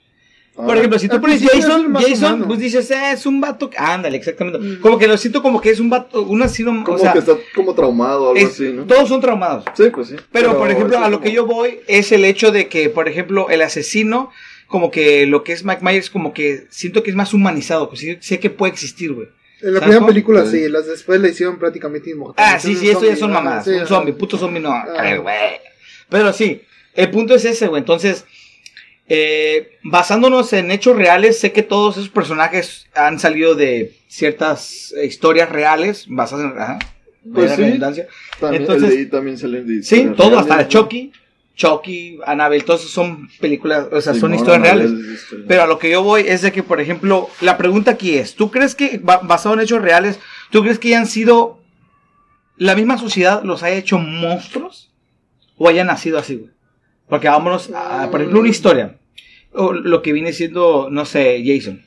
Ah, 0.56 0.66
Por 0.68 0.78
ejemplo, 0.78 1.00
si 1.00 1.08
tú 1.10 1.20
pones 1.20 1.42
Jason, 1.42 1.92
Jason, 1.96 2.34
humano. 2.34 2.48
pues 2.48 2.60
dices, 2.60 2.90
eh, 2.92 3.12
es 3.14 3.26
un 3.26 3.42
vato. 3.42 3.70
que- 3.72 3.78
Ándale, 3.80 4.18
exactamente. 4.18 4.60
Mm. 4.60 4.82
Como 4.82 5.00
que 5.00 5.08
lo 5.08 5.18
siento 5.18 5.42
como 5.42 5.60
que 5.60 5.72
es 5.72 5.80
un 5.80 5.90
vato, 5.90 6.22
un 6.22 6.44
asesino. 6.44 6.84
como 6.84 6.98
o 6.98 7.00
sea, 7.00 7.12
que 7.14 7.20
está 7.20 7.34
como 7.56 7.74
traumado 7.74 8.26
o 8.26 8.30
algo 8.36 8.40
es- 8.40 8.54
así, 8.54 8.72
¿no? 8.72 8.84
todos 8.84 9.10
son 9.10 9.20
traumados. 9.20 9.66
Sí, 9.76 9.86
pues 9.92 10.10
sí. 10.10 10.16
Pero, 10.32 10.58
por 10.60 10.70
ejemplo, 10.70 10.98
a 11.00 11.10
lo 11.10 11.18
como- 11.18 11.24
que 11.24 11.32
yo 11.32 11.48
voy 11.48 11.80
es 11.88 12.12
el 12.12 12.24
hecho 12.24 12.52
de 12.52 12.68
que, 12.68 12.90
por 12.90 13.08
ejemplo, 13.10 13.50
el 13.50 13.64
asesino, 13.64 14.30
como 14.68 14.92
que 14.92 15.26
lo 15.26 15.44
que 15.44 15.54
es 15.54 15.66
Mike 15.66 15.82
Myers, 15.84 16.10
como 16.12 16.34
que 16.34 16.66
siento 16.70 17.02
que 17.02 17.10
es 17.10 17.16
más 17.16 17.34
humanizado, 17.34 17.90
pues 17.90 18.02
sí, 18.02 18.18
sé 18.22 18.40
que 18.40 18.50
puede 18.52 18.72
existir, 18.74 19.12
güey. 19.14 19.30
En 19.62 19.74
la 19.74 19.80
¿Sabes 19.80 19.82
primera 19.82 20.00
cómo? 20.00 20.08
película 20.08 20.46
Sí. 20.46 20.64
sí, 20.66 20.70
las 20.70 20.86
después 20.86 21.20
le 21.20 21.30
hicieron 21.30 21.58
prácticamente 21.58 22.12
inmortal. 22.12 22.46
Ah, 22.48 22.60
sí, 22.60 22.76
sí, 22.76 22.90
eso 22.90 23.04
ya 23.06 23.16
son 23.16 23.32
mamadas. 23.32 23.66
sí, 23.66 23.72
un 23.72 23.88
zombie, 23.88 24.14
puto 24.14 24.38
zombie 24.38 24.60
no. 24.62 24.72
A 24.72 24.84
Ah. 25.00 25.16
güey. 25.18 25.36
Pero 26.10 26.32
sí, 26.34 26.62
el 26.94 27.10
punto 27.10 27.34
es 27.34 27.46
ese, 27.46 27.68
güey. 27.68 27.80
Entonces, 27.80 28.26
eh, 29.08 29.78
basándonos 29.84 30.54
en 30.54 30.72
hechos 30.72 30.96
reales, 30.96 31.40
sé 31.40 31.52
que 31.52 31.64
todos 31.64 31.98
esos 31.98 32.10
personajes 32.10 32.88
han 32.96 33.20
salido 33.20 33.56
de 33.56 33.96
ciertas 34.08 34.94
historias 35.04 35.50
reales, 35.50 36.06
basadas 36.08 36.52
en. 36.54 36.60
Ajá, 36.62 36.80
Pues 37.34 37.52
sí. 37.52 37.62
redundancia. 37.64 38.08
También, 38.40 38.62
Entonces- 38.64 38.90
el 38.90 38.96
de 38.96 39.02
ahí 39.02 39.10
también 39.10 39.38
salen 39.38 39.68
de 39.68 39.84
Sí, 39.84 40.06
todo, 40.16 40.30
reales, 40.30 40.40
hasta 40.52 40.64
¿no? 40.64 40.68
Chucky, 40.70 41.12
Chucky, 41.56 42.20
Annabelle, 42.26 42.64
todos 42.66 42.80
esos 42.82 42.92
son 42.94 43.30
películas, 43.40 43.88
o 43.92 44.02
sea, 44.02 44.14
son 44.16 44.34
historias 44.34 44.62
reales. 44.64 44.92
historia. 44.92 45.46
Pero 45.48 45.64
a 45.64 45.68
lo 45.68 45.78
que 45.80 45.92
yo 45.92 46.02
voy 46.02 46.24
es 46.28 46.42
de 46.42 46.52
que, 46.52 46.64
por 46.64 46.82
ejemplo, 46.82 47.30
la 47.42 47.58
pregunta 47.58 47.92
aquí 47.92 48.16
es, 48.16 48.36
¿tú 48.36 48.50
crees 48.52 48.74
que, 48.74 49.00
ba- 49.04 49.20
basado 49.24 49.54
en 49.56 49.62
hechos 49.62 49.82
reales, 49.82 50.20
¿tú 50.50 50.64
crees 50.64 50.80
que 50.80 50.88
hayan 50.90 51.06
sido, 51.08 51.60
la 52.58 52.76
misma 52.76 52.98
sociedad 52.98 53.44
los 53.44 53.62
haya 53.64 53.76
hecho 53.78 54.00
monstruos? 54.00 54.92
¿O 55.58 55.70
hayan 55.70 55.88
nacido 55.88 56.18
así, 56.18 56.36
güey? 56.38 56.52
Porque 57.08 57.28
vámonos, 57.28 57.70
a, 57.76 58.10
por 58.10 58.22
ejemplo, 58.22 58.40
una 58.40 58.50
historia. 58.50 58.98
O 59.52 59.72
lo 59.74 60.02
que 60.02 60.14
viene 60.14 60.34
siendo, 60.34 60.88
no 60.90 61.06
sé, 61.06 61.44
Jason. 61.46 61.84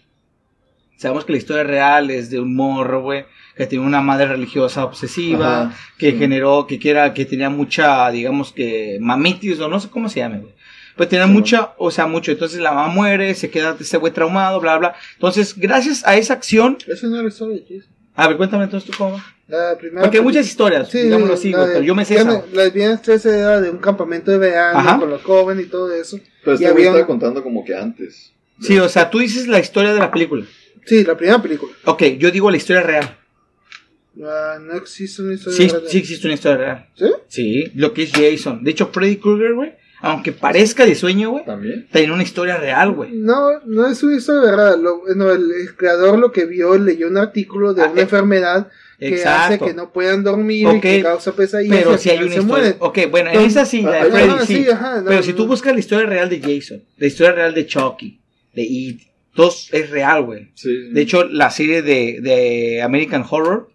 Sabemos 0.96 1.24
que 1.24 1.32
la 1.32 1.38
historia 1.38 1.64
real 1.64 2.10
es 2.10 2.30
de 2.30 2.40
un 2.40 2.54
morro, 2.54 3.02
güey, 3.02 3.24
que 3.56 3.66
tiene 3.66 3.84
una 3.84 4.00
madre 4.00 4.26
religiosa 4.28 4.84
obsesiva, 4.84 5.62
Ajá, 5.62 5.76
que 5.98 6.12
sí. 6.12 6.18
generó, 6.18 6.66
que 6.66 6.78
quiera, 6.78 7.12
que 7.12 7.24
tenía 7.26 7.50
mucha, 7.50 8.10
digamos 8.10 8.52
que, 8.52 8.98
mamitis, 9.00 9.60
o 9.60 9.68
no 9.68 9.78
sé 9.80 9.90
cómo 9.90 10.08
se 10.08 10.20
llame, 10.20 10.38
güey. 10.38 10.54
Pues 10.96 11.10
tenía 11.10 11.26
Sí, 11.26 11.32
mucha, 11.32 11.74
o 11.76 11.90
sea, 11.90 12.06
mucho. 12.06 12.32
Entonces 12.32 12.60
la 12.60 12.72
mamá 12.72 12.88
muere, 12.88 13.34
se 13.34 13.50
queda 13.50 13.76
ese 13.78 13.98
güey 13.98 14.12
traumado, 14.14 14.60
bla, 14.60 14.78
bla. 14.78 14.94
Entonces, 15.14 15.54
gracias 15.58 16.06
a 16.06 16.16
esa 16.16 16.32
acción, 16.32 16.78
Eso 16.86 17.06
no 17.08 17.18
era 17.18 17.28
historia 17.28 17.56
de 17.56 17.62
Jason. 17.62 17.94
A 18.16 18.28
ver, 18.28 18.36
cuéntame 18.36 18.64
entonces 18.64 18.90
tú 18.90 18.96
cómo. 18.96 19.16
va. 19.16 19.24
La 19.48 19.78
primera 19.78 20.02
Porque 20.02 20.18
hay 20.18 20.24
muchas 20.24 20.44
historias, 20.46 20.88
Sí, 20.90 20.98
digámoslo 21.02 21.34
así, 21.34 21.52
de- 21.52 21.56
pero 21.66 21.82
yo 21.82 21.94
me 21.94 22.04
sé 22.04 22.16
esa. 22.16 22.42
Las 22.52 22.72
viernes 22.72 23.00
13 23.02 23.38
era 23.38 23.60
de 23.60 23.70
un 23.70 23.78
campamento 23.78 24.32
de 24.32 24.38
verano 24.38 24.78
Ajá. 24.80 24.98
con 24.98 25.08
los 25.10 25.22
jóvenes 25.22 25.66
y 25.66 25.68
todo 25.68 25.92
eso. 25.94 26.18
Pero 26.42 26.54
este 26.54 26.66
había- 26.66 26.86
estaba 26.86 27.06
contando 27.06 27.42
como 27.44 27.64
que 27.64 27.76
antes. 27.76 28.32
Sí, 28.60 28.76
o 28.78 28.88
sea, 28.88 29.08
tú 29.10 29.18
dices 29.20 29.46
la 29.46 29.60
historia 29.60 29.92
de 29.94 30.00
la 30.00 30.10
película. 30.10 30.44
Sí, 30.84 31.04
la 31.04 31.16
primera 31.16 31.40
película. 31.40 31.72
Ok, 31.84 32.02
yo 32.18 32.30
digo 32.32 32.50
la 32.50 32.56
historia 32.56 32.82
real. 32.82 33.16
Ah, 34.24 34.58
no 34.60 34.74
existe 34.74 35.22
una 35.22 35.34
historia 35.34 35.56
Sí, 35.58 35.68
real. 35.68 35.82
sí 35.86 35.98
existe 35.98 36.26
una 36.26 36.34
historia 36.34 36.56
real. 36.56 36.86
¿Sí? 36.94 37.06
Sí, 37.28 37.72
lo 37.74 37.92
que 37.92 38.04
es 38.04 38.12
Jason. 38.12 38.64
De 38.64 38.70
hecho, 38.70 38.88
Freddy 38.92 39.16
Krueger, 39.16 39.52
güey, 39.54 39.74
aunque 40.00 40.32
parezca 40.32 40.84
de 40.86 40.94
sueño, 40.94 41.30
güey, 41.30 41.44
También. 41.44 41.86
tiene 41.92 42.12
una 42.12 42.22
historia 42.22 42.56
real, 42.58 42.92
güey. 42.92 43.12
No, 43.12 43.60
no 43.64 43.86
es 43.88 44.02
una 44.02 44.16
historia 44.16 44.54
real. 44.54 44.82
Lo- 44.82 45.02
no, 45.14 45.30
el, 45.32 45.50
el 45.50 45.74
creador 45.76 46.18
lo 46.18 46.32
que 46.32 46.44
vio, 46.46 46.76
leyó 46.78 47.08
un 47.08 47.16
artículo 47.16 47.74
de 47.74 47.82
Ah, 47.82 47.88
una 47.90 48.00
eh, 48.00 48.04
enfermedad 48.04 48.68
que 48.98 49.08
Exacto. 49.08 49.54
hace 49.54 49.64
que 49.70 49.74
no 49.74 49.92
puedan 49.92 50.22
dormir 50.24 50.66
y 50.76 50.80
que 50.80 51.02
causa 51.02 51.32
pesadillas. 51.34 51.76
Pero 51.78 51.98
si 51.98 52.10
hay 52.10 52.18
una 52.18 52.26
historia. 52.28 52.46
mueren. 52.46 52.76
Ok, 52.80 52.98
bueno, 53.10 53.28
en 53.30 53.36
Entonces- 53.36 53.52
esa 53.56 53.66
sí, 53.66 53.82
la 53.82 53.90
de 53.92 53.98
Ajá, 53.98 54.10
Freddy, 54.10 54.28
ajá, 54.30 54.46
sí. 54.46 54.54
sí, 54.64 54.70
ajá, 54.70 55.00
no, 55.00 55.08
pero 55.08 55.22
si 55.22 55.30
no. 55.30 55.36
tú 55.36 55.46
buscas 55.46 55.72
la 55.74 55.80
historia 55.80 56.06
real 56.06 56.28
de 56.30 56.40
Jason, 56.40 56.82
la 56.96 57.06
historia 57.06 57.32
real 57.32 57.54
de 57.54 57.66
Chucky, 57.66 58.20
de 58.54 58.62
It, 58.62 59.00
todos 59.34 59.68
es 59.72 59.90
real, 59.90 60.22
güey. 60.24 60.50
Sí. 60.54 60.88
De 60.92 61.00
hecho, 61.02 61.24
la 61.24 61.50
serie 61.50 61.82
de, 61.82 62.20
de 62.22 62.80
American 62.82 63.22
Horror 63.28 63.68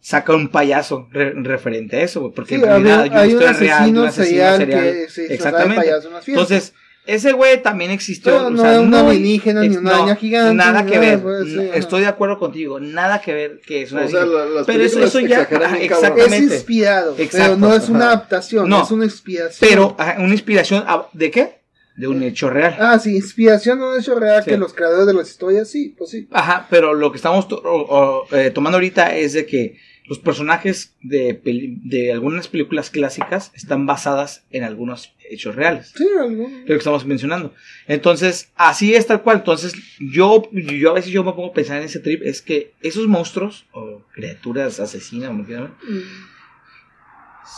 saca 0.00 0.34
un 0.34 0.48
payaso 0.48 1.08
re- 1.12 1.32
referente 1.36 1.96
a 1.96 2.02
eso, 2.02 2.20
güey. 2.20 2.32
Porque 2.32 2.56
Sí, 2.56 2.60
en 2.62 2.66
realidad 2.66 3.00
hay 3.02 3.10
un 3.10 3.42
historia 3.42 3.52
real 3.52 4.12
serial 4.12 4.56
serial. 4.58 4.82
que 4.82 5.08
se 5.10 5.22
de 5.28 5.34
Exactamente. 5.34 5.76
payaso 5.76 6.08
en 6.08 6.14
las 6.14 6.24
fiestas. 6.24 6.50
Entonces, 6.50 6.74
ese 7.06 7.32
güey 7.32 7.62
también 7.62 7.90
existió. 7.90 8.32
Pero 8.32 8.46
o 8.46 8.50
no 8.50 8.62
sea, 8.62 8.70
era 8.72 8.80
un 8.80 8.90
muy- 8.90 8.98
alienígena 8.98 9.62
ni 9.62 9.76
una 9.76 9.96
araña 9.96 10.16
gigante, 10.16 10.54
Nada 10.54 10.86
que 10.86 10.98
ver. 10.98 11.20
pues, 11.20 11.48
sí. 11.48 11.70
Estoy 11.74 12.02
de 12.02 12.06
acuerdo 12.08 12.38
contigo. 12.38 12.78
Nada 12.80 13.20
que 13.20 13.34
ver 13.34 13.60
que 13.66 13.82
es 13.82 13.92
una 13.92 14.02
O 14.04 14.08
sea, 14.08 14.24
la- 14.24 14.44
las 14.46 14.66
Pero 14.66 14.82
eso, 14.84 15.02
eso 15.02 15.20
ya. 15.20 15.40
ajá, 15.42 15.78
es 15.78 16.40
inspirado, 16.40 17.14
Exacto, 17.18 17.44
pero 17.44 17.56
no 17.56 17.74
es 17.74 17.88
una 17.88 18.06
adaptación, 18.06 18.68
No. 18.68 18.82
es 18.84 18.90
una 18.90 19.04
inspiración. 19.04 19.68
Pero 19.68 19.96
ajá, 19.98 20.16
una 20.18 20.32
inspiración 20.32 20.84
de 21.12 21.30
qué? 21.30 21.60
De 21.96 22.06
un 22.06 22.22
hecho 22.22 22.48
real. 22.48 22.76
Ah, 22.78 22.98
sí, 22.98 23.16
inspiración 23.16 23.78
de 23.80 23.84
un 23.84 23.98
hecho 23.98 24.14
real 24.18 24.42
Sí. 24.42 24.50
que 24.50 24.56
los 24.56 24.72
creadores 24.72 25.06
de 25.06 25.12
las 25.12 25.28
historias, 25.28 25.68
sí, 25.68 25.94
pues 25.98 26.10
sí. 26.10 26.28
Ajá, 26.30 26.66
pero 26.70 26.94
lo 26.94 27.10
que 27.10 27.16
estamos 27.16 27.46
to- 27.48 27.60
o- 27.62 28.24
o, 28.30 28.34
eh, 28.36 28.50
tomando 28.50 28.76
ahorita 28.76 29.14
es 29.16 29.32
de 29.34 29.44
que 29.44 29.76
los 30.06 30.18
personajes 30.18 30.94
de, 31.02 31.34
peli- 31.34 31.78
de 31.84 32.12
algunas 32.12 32.48
películas 32.48 32.90
clásicas 32.90 33.52
están 33.54 33.86
basadas 33.86 34.44
en 34.50 34.64
algunos 34.64 35.14
hechos 35.30 35.54
reales. 35.54 35.92
Sí, 35.96 36.04
algo. 36.18 36.48
Lo 36.48 36.66
que 36.66 36.74
estamos 36.74 37.04
mencionando. 37.06 37.54
Entonces, 37.86 38.50
así 38.56 38.94
es 38.94 39.06
tal 39.06 39.22
cual. 39.22 39.38
Entonces, 39.38 39.74
yo, 40.00 40.50
yo 40.52 40.90
a 40.90 40.94
veces 40.94 41.12
yo 41.12 41.22
me 41.22 41.32
pongo 41.32 41.50
a 41.50 41.52
pensar 41.54 41.78
en 41.78 41.84
ese 41.84 42.00
trip, 42.00 42.22
es 42.24 42.42
que 42.42 42.72
esos 42.82 43.06
monstruos 43.06 43.66
o 43.72 44.02
criaturas 44.12 44.80
asesinas, 44.80 45.28
como 45.28 45.44
quieran 45.44 45.74
ver, 45.84 46.02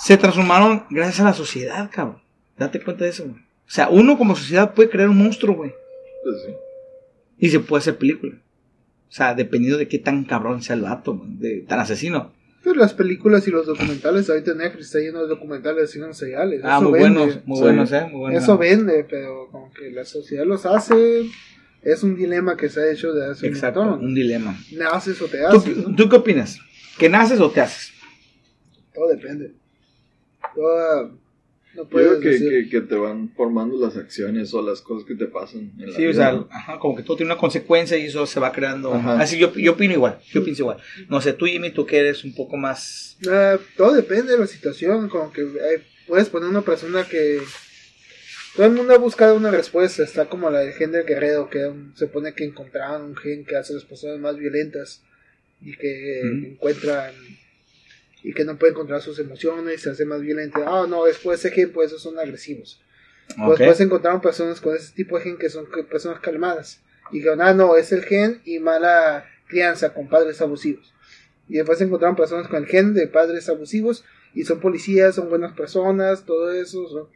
se 0.05 0.17
transformaron 0.17 0.85
gracias 0.91 1.21
a 1.21 1.25
la 1.25 1.35
sociedad, 1.35 1.91
cabrón. 1.93 2.21
Date 2.59 2.81
cuenta 2.81 3.05
de 3.05 3.11
eso, 3.11 3.25
güey. 3.25 3.37
O 3.37 3.75
sea, 3.75 3.89
uno 3.89 4.19
como 4.19 4.37
sociedad 4.37 4.75
puede 4.75 4.91
crear 4.91 5.09
un 5.09 5.17
monstruo, 5.17 5.55
güey. 5.57 5.73
Pues 6.23 6.37
sí. 6.47 6.53
Y 7.39 7.49
se 7.51 7.61
puede 7.61 7.81
hacer 7.81 7.97
película. 7.97 8.35
O 9.13 9.15
sea, 9.15 9.35
dependiendo 9.35 9.77
de 9.77 9.89
qué 9.89 9.99
tan 9.99 10.25
cabrón 10.25 10.63
sea 10.63 10.75
el 10.75 10.81
vato, 10.81 11.23
de, 11.27 11.61
tan 11.69 11.79
asesino. 11.81 12.33
Pero 12.65 12.77
las 12.77 12.95
películas 12.95 13.47
y 13.47 13.51
los 13.51 13.67
documentales, 13.67 14.31
ahorita 14.31 14.55
Netflix 14.55 14.87
está 14.87 15.01
lleno 15.01 15.21
de 15.21 15.29
documentales 15.29 15.77
de 15.77 15.83
asesinos 15.83 16.17
seriales. 16.17 16.63
Ah, 16.65 16.79
eso 16.81 16.89
muy 16.89 16.99
vende. 16.99 17.19
buenos, 17.19 17.47
muy 17.47 17.57
Sí. 17.59 17.63
buenos, 17.63 17.93
eh, 17.93 18.07
muy 18.11 18.21
buenos. 18.21 18.43
Eso 18.43 18.57
vende, 18.57 19.05
pero 19.11 19.49
como 19.51 19.71
que 19.75 19.91
la 19.91 20.07
sociedad 20.07 20.47
los 20.47 20.65
hace, 20.65 21.25
Es 21.85 22.05
un 22.05 22.15
dilema 22.17 22.57
que 22.57 22.69
se 22.69 22.81
ha 22.81 22.91
hecho 22.93 23.13
de 23.13 23.27
hace 23.33 23.49
Exacto, 23.49 23.81
un 23.81 23.87
montón. 23.89 24.07
un 24.07 24.15
dilema. 24.15 24.57
Naces 24.71 25.21
o 25.21 25.27
te 25.27 25.39
¿Tú, 25.39 25.57
haces. 25.59 25.77
¿no? 25.77 25.95
tú 25.97 26.09
qué 26.09 26.15
opinas? 26.17 26.59
¿Que 26.97 27.09
naces 27.09 27.41
o 27.41 27.51
te 27.51 27.61
haces? 27.61 27.93
Todo 28.95 29.09
depende. 29.09 29.53
Todo, 30.55 31.19
no 31.75 31.83
Yo 31.85 31.89
puedes 31.89 32.09
creo 32.09 32.21
que, 32.21 32.29
decir. 32.29 32.51
que, 32.51 32.69
que 32.69 32.81
te 32.83 32.95
van 32.95 33.31
formando 33.35 33.79
las 33.79 33.97
acciones 33.97 34.53
o 34.55 34.63
las 34.63 34.81
cosas 34.83 35.07
que 35.07 35.15
te 35.15 35.27
pasan 35.27 35.73
en 35.79 35.91
la 35.91 35.97
Sí, 35.97 36.07
o 36.07 36.13
sea, 36.13 36.33
¿no? 36.33 36.49
ajá, 36.51 36.79
como 36.79 36.97
que 36.97 37.03
todo 37.03 37.17
tiene 37.17 37.33
una 37.33 37.41
consecuencia 37.41 37.97
y 37.97 38.07
eso 38.07 38.27
se 38.27 38.41
va 38.41 38.53
creando. 38.53 38.93
Ajá. 38.95 39.21
Así 39.21 39.39
yo, 39.39 39.53
yo 39.55 39.73
opino 39.73 39.95
igual, 39.95 40.19
yo 40.33 40.43
pienso 40.45 40.63
igual. 40.63 40.79
No 41.09 41.21
sé, 41.21 41.33
tú 41.33 41.47
Jimmy, 41.47 41.71
tú 41.71 41.87
que 41.87 41.99
eres 41.99 42.25
un 42.25 42.35
poco 42.35 42.57
más... 42.57 43.17
Ah, 43.29 43.59
todo 43.77 43.93
depende 43.95 44.33
de 44.33 44.39
la 44.39 44.47
situación. 44.47 45.09
Como 45.09 45.33
que 45.33 45.43
eh, 45.43 45.83
puedes 46.07 46.29
poner 46.29 46.49
una 46.49 46.63
persona 46.63 47.05
que. 47.09 47.41
Todo 48.57 48.67
el 48.67 48.73
mundo 48.73 48.93
ha 48.93 48.99
buscado 48.99 49.35
una 49.35 49.51
respuesta. 49.51 50.03
Está 50.03 50.27
como 50.27 50.51
la 50.51 50.59
de 50.61 50.73
Gen 50.73 50.93
del 50.93 51.07
Guerrero, 51.07 51.49
que 51.49 51.73
se 51.95 52.07
pone 52.07 52.35
que 52.35 52.45
encontraron 52.45 53.03
un 53.03 53.17
gen 53.17 53.45
que 53.47 53.57
hace 53.57 53.73
a 53.73 53.77
las 53.77 53.85
personas 53.87 54.19
más 54.19 54.37
violentas 54.37 55.03
y 55.61 55.75
que 55.77 56.21
eh, 56.21 56.23
encuentran. 56.53 57.13
Y 58.25 58.33
que 58.35 58.45
no 58.45 58.57
pueden 58.57 58.75
controlar 58.75 59.03
sus 59.03 59.19
emociones, 59.19 59.83
se 59.83 59.91
hace 59.91 60.05
más 60.05 60.21
violento. 60.21 60.61
Ah, 60.67 60.87
no, 60.89 61.05
después 61.05 61.41
ese 61.41 61.51
gen, 61.55 61.73
pues 61.73 61.89
esos 61.89 62.03
son 62.03 62.19
agresivos. 62.19 62.81
Ok. 63.39 63.59
Después 63.59 63.81
encontraron 63.81 64.21
personas 64.21 64.61
con 64.61 64.77
ese 64.77 64.93
tipo 64.95 65.17
de 65.19 65.25
gen 65.25 65.37
que 65.39 65.49
son 65.49 65.67
que- 65.67 65.83
personas 65.83 66.21
calmadas. 66.21 66.83
Y 67.11 67.17
dijeron, 67.17 67.41
ah, 67.41 67.53
no, 67.53 67.77
es 67.77 67.91
el 67.93 68.03
gen 68.05 68.41
y 68.45 68.59
mala 68.61 69.25
crianza 69.49 69.93
con 69.93 70.09
padres 70.09 70.41
abusivos. 70.41 70.95
Y 71.49 71.55
después 71.55 71.81
encontraron 71.81 72.17
personas 72.17 72.47
con 72.49 72.63
el 72.63 72.67
gen 72.67 72.95
de 72.95 73.07
padres 73.09 73.49
abusivos 73.49 74.05
y 74.35 74.45
son 74.45 74.61
policías, 74.61 75.15
son 75.17 75.29
buenas 75.29 75.53
personas, 75.55 76.25
todo 76.25 76.53
eso, 76.53 76.89
son 76.89 77.09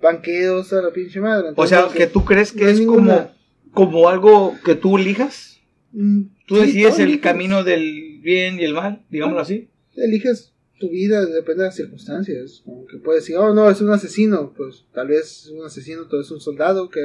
banqueros 0.00 0.72
a 0.72 0.82
la 0.82 0.90
pinche 0.92 1.20
madre. 1.20 1.50
O 1.54 1.66
sea, 1.66 1.88
que 1.94 2.06
tú 2.06 2.24
crees 2.24 2.52
que 2.52 2.64
no 2.64 2.70
es 2.70 2.78
ninguna- 2.80 3.34
como, 3.72 3.90
como 3.90 4.08
algo 4.08 4.56
que 4.64 4.74
tú 4.74 4.96
elijas. 4.98 5.60
mm, 5.92 6.22
Tú 6.46 6.56
sí, 6.56 6.60
decides 6.62 6.96
el 6.98 7.04
eliges. 7.06 7.22
camino 7.22 7.62
del 7.64 8.20
bien 8.22 8.58
y 8.60 8.64
el 8.64 8.74
mal, 8.74 9.02
digámoslo 9.10 9.40
así. 9.40 9.68
Eliges 9.96 10.52
tu 10.78 10.90
vida, 10.90 11.24
depende 11.24 11.62
de 11.62 11.68
las 11.68 11.76
circunstancias. 11.76 12.62
Como 12.64 12.86
que 12.86 12.98
puedes 12.98 13.22
decir, 13.24 13.36
oh, 13.36 13.54
no, 13.54 13.70
es 13.70 13.80
un 13.80 13.90
asesino. 13.90 14.52
Pues 14.56 14.84
tal 14.92 15.08
vez 15.08 15.44
es 15.44 15.48
un 15.48 15.64
asesino, 15.64 16.06
todo 16.06 16.20
es 16.20 16.30
un 16.30 16.40
soldado 16.40 16.90
que, 16.90 17.00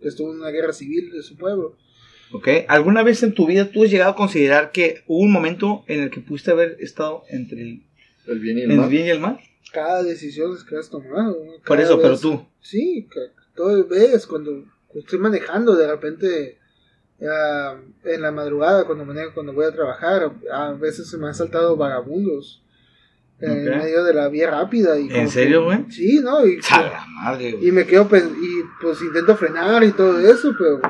que 0.00 0.08
estuvo 0.08 0.32
en 0.32 0.40
una 0.40 0.50
guerra 0.50 0.72
civil 0.72 1.10
de 1.10 1.22
su 1.22 1.36
pueblo. 1.36 1.76
¿Ok? 2.32 2.48
¿Alguna 2.68 3.02
vez 3.02 3.22
en 3.22 3.34
tu 3.34 3.46
vida 3.46 3.70
tú 3.70 3.84
has 3.84 3.90
llegado 3.90 4.12
a 4.12 4.16
considerar 4.16 4.72
que 4.72 5.02
hubo 5.06 5.20
un 5.22 5.32
momento 5.32 5.84
en 5.86 6.00
el 6.00 6.10
que 6.10 6.20
pudiste 6.20 6.50
haber 6.50 6.76
estado 6.80 7.24
entre 7.28 7.60
el, 7.60 7.82
El 8.26 8.40
bien 8.40 8.58
y 8.58 8.62
el 8.62 8.70
el 8.70 8.76
mal. 8.78 8.88
bien 8.90 9.06
y 9.06 9.10
el 9.10 9.20
mal? 9.20 9.38
cada 9.72 10.02
decisión 10.02 10.56
que 10.68 10.76
has 10.76 10.90
tomado. 10.90 11.36
Por 11.64 11.80
eso, 11.80 12.00
pero 12.00 12.18
tú. 12.18 12.46
Sí, 12.60 13.08
todo 13.56 13.86
ves 13.88 14.26
cuando 14.26 14.64
estoy 14.94 15.18
manejando 15.18 15.74
de 15.74 15.86
repente 15.88 16.58
ah, 17.30 17.76
en 18.04 18.22
la 18.22 18.30
madrugada 18.32 18.84
cuando 18.84 19.04
manejo, 19.04 19.32
cuando 19.34 19.52
voy 19.52 19.64
a 19.66 19.72
trabajar, 19.72 20.30
a 20.52 20.72
veces 20.72 21.08
se 21.10 21.16
me 21.18 21.26
han 21.28 21.34
saltado 21.34 21.76
vagabundos 21.76 22.62
en 23.40 23.68
Ok. 23.68 23.76
medio 23.76 24.04
de 24.04 24.14
la 24.14 24.28
vía 24.28 24.50
rápida. 24.50 24.98
Y 24.98 25.08
¿En 25.12 25.28
serio, 25.28 25.64
güey? 25.64 25.84
Sí, 25.90 26.20
¿no? 26.22 26.46
Y, 26.46 26.58
¡A 26.70 26.82
la 26.82 27.06
madre, 27.06 27.52
güey! 27.52 27.68
y 27.68 27.72
me 27.72 27.86
quedo 27.86 28.08
y 28.12 28.62
pues 28.80 29.02
intento 29.02 29.36
frenar 29.36 29.82
y 29.84 29.92
todo 29.92 30.18
eso, 30.20 30.52
pero 30.58 30.80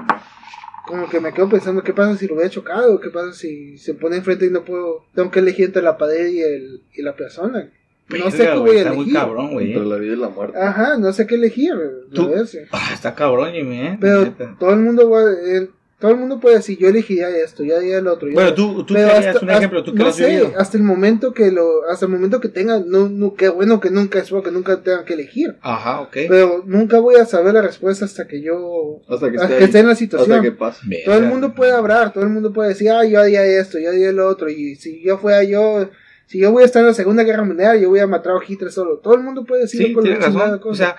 como 0.87 1.09
que 1.09 1.21
me 1.21 1.33
quedo 1.33 1.49
pensando 1.49 1.83
qué 1.83 1.93
pasa 1.95 2.17
si 2.17 2.27
lo 2.27 2.35
hubiera 2.35 2.51
chocado, 2.51 3.01
qué 3.01 3.09
pasa 3.09 3.33
si 3.33 3.79
se 3.79 3.95
pone 3.95 4.17
enfrente 4.17 4.47
y 4.47 4.51
no 4.51 4.65
puedo, 4.65 5.07
tengo 5.15 5.31
que 5.31 5.39
elegir 5.39 5.67
entre 5.67 5.81
la 5.83 5.97
pared 5.97 6.27
y, 6.29 6.43
el, 6.43 6.83
y 6.93 7.03
la 7.03 7.15
persona. 7.15 7.71
No 8.09 8.31
sé 8.31 8.39
qué 8.47 8.55
voy 8.57 8.77
a 8.77 8.79
Está 8.81 8.91
muy 8.93 9.05
elegir. 9.05 9.15
cabrón, 9.15 9.53
güey. 9.53 9.73
Entre 9.73 9.87
la 9.89 9.97
vida 9.97 10.13
y 10.13 10.17
la 10.17 10.29
muerte. 10.29 10.59
Ajá, 10.59 10.99
no 10.99 11.13
sé 11.15 11.27
qué 11.27 11.37
elegir. 11.37 11.73
Tú-. 12.13 12.31
Ah, 12.73 12.91
está 12.93 13.15
cabrón, 13.15 13.53
Jimmy, 13.53 13.81
¿eh? 13.81 13.99
Pero 13.99 14.35
todo 14.59 14.71
el 14.75 14.81
mundo 14.81 15.09
va, 15.09 15.23
eh, 15.33 15.71
todo 16.03 16.11
el 16.11 16.17
mundo 16.17 16.41
puede 16.41 16.57
decir 16.57 16.77
yo 16.79 16.89
elegiría 16.89 17.29
esto, 17.31 17.63
yo 17.63 17.77
haría 17.77 17.99
el 17.99 18.09
otro. 18.09 18.27
yo 18.27 18.35
Bueno, 18.35 18.53
tú, 18.55 18.85
tú 18.85 18.97
hasta- 18.97 19.39
un 19.41 19.51
ejemplo, 19.51 19.85
tú 19.85 19.93
que 19.93 19.99
no 19.99 20.05
lo 20.07 20.11
has 20.11 20.17
sé, 20.17 20.27
vivido. 20.27 20.53
hasta 20.59 20.77
el 20.77 20.83
momento 20.83 21.33
que 21.33 21.53
lo, 21.53 21.89
hasta 21.89 22.07
el 22.07 22.11
momento 22.13 22.41
que 22.41 22.49
tenga, 22.49 22.81
no, 22.85 23.09
no, 23.09 23.35
qué 23.35 23.49
bueno 23.49 23.79
que 23.79 23.89
nunca 23.91 24.19
espero 24.19 24.43
que 24.43 24.51
nunca 24.51 24.83
tenga 24.83 25.05
que 25.05 25.15
elegir. 25.15 25.57
Ajá, 25.63 26.01
ok. 26.01 26.17
Pero 26.29 26.65
nunca 26.67 26.99
voy 26.99 27.15
a 27.15 27.25
saber 27.25 27.55
la 27.55 27.63
respuesta 27.63 28.05
hasta 28.05 28.27
que 28.27 28.43
yo, 28.43 29.01
Hasta 29.09 29.31
que 29.31 29.37
hasta 29.37 29.45
esté, 29.45 29.49
que 29.59 29.63
ahí. 29.63 29.65
esté 29.65 29.79
en 29.79 29.87
la 29.89 29.95
situación. 29.95 30.33
Hasta 30.33 30.43
que 30.43 30.53
pase. 30.53 30.81
Todo 31.05 31.15
el 31.19 31.27
mundo 31.27 31.55
puede 31.55 31.71
hablar, 31.71 32.13
todo 32.13 32.25
el 32.25 32.31
mundo 32.31 32.53
puede 32.53 32.71
decir, 32.71 32.91
ah, 32.91 33.05
yo 33.05 33.21
haría 33.21 33.45
esto, 33.45 33.79
yo 33.79 33.91
haría 33.91 34.09
el 34.11 34.19
otro, 34.19 34.51
y 34.51 34.75
si 34.75 35.01
yo 35.05 35.19
fuera 35.19 35.45
yo, 35.45 35.89
si 36.27 36.39
yo 36.41 36.51
voy 36.51 36.65
a 36.65 36.67
estar 36.67 36.81
en 36.81 36.89
la 36.89 36.95
Segunda 36.95 37.23
Guerra 37.23 37.45
Mundial, 37.45 37.81
yo 37.81 37.89
voy 37.91 38.01
a 38.01 38.07
matar 38.09 38.33
a 38.33 38.41
Hitler 38.45 38.73
solo. 38.73 38.99
Todo 38.99 39.15
el 39.15 39.21
mundo 39.23 39.45
puede 39.45 39.63
decir 39.63 39.87
Sí, 39.87 39.95
razón. 39.95 40.59
cosa. 40.59 40.69
O 40.69 40.75
sea, 40.75 40.97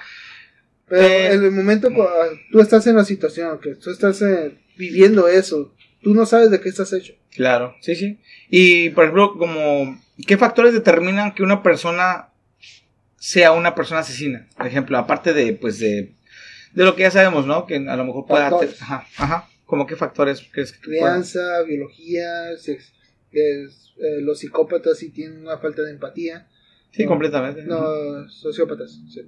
Pero 0.87 1.01
Eh, 1.07 1.33
en 1.33 1.43
el 1.45 1.51
momento 1.51 1.87
cu- 1.91 2.03
tú 2.51 2.59
estás 2.59 2.85
en 2.87 2.97
la 2.97 3.05
situación, 3.05 3.57
que 3.59 3.73
tú 3.75 3.89
estás 3.89 4.21
eh, 4.21 4.59
viviendo 4.77 5.27
eso, 5.27 5.73
tú 6.01 6.13
no 6.13 6.25
sabes 6.25 6.51
de 6.51 6.59
qué 6.61 6.69
estás 6.69 6.91
hecho. 6.93 7.13
Claro, 7.31 7.75
sí, 7.81 7.95
sí. 7.95 8.19
Y, 8.49 8.89
por 8.91 9.05
ejemplo, 9.05 9.37
como, 9.37 9.99
¿qué 10.27 10.37
factores 10.37 10.73
determinan 10.73 11.33
que 11.33 11.43
una 11.43 11.63
persona 11.63 12.29
sea 13.17 13.51
una 13.53 13.73
persona 13.75 14.01
asesina? 14.01 14.47
Por 14.57 14.67
ejemplo, 14.67 14.97
aparte 14.97 15.33
de, 15.33 15.53
pues, 15.53 15.79
de, 15.79 16.13
de 16.73 16.83
lo 16.83 16.95
que 16.95 17.03
ya 17.03 17.11
sabemos, 17.11 17.45
¿no? 17.45 17.65
Que 17.65 17.75
a 17.77 17.95
lo 17.95 18.05
mejor 18.05 18.25
pueda... 18.27 18.47
Ajá, 18.47 19.07
ajá. 19.17 19.49
¿Cómo 19.65 19.87
qué 19.87 19.95
factores 19.95 20.41
crees 20.51 20.71
que 20.73 20.79
puedan? 20.83 20.99
Crianza, 20.99 21.61
biología, 21.63 22.55
sex- 22.57 22.93
es, 23.31 23.93
eh, 23.97 24.21
los 24.21 24.39
psicópatas 24.39 24.99
sí 24.99 25.09
tienen 25.09 25.39
una 25.41 25.57
falta 25.57 25.81
de 25.81 25.91
empatía. 25.91 26.47
Sí, 26.91 27.03
No. 27.03 27.09
completamente. 27.09 27.63
No, 27.63 28.29
sociópatas. 28.29 28.99
sí. 29.11 29.21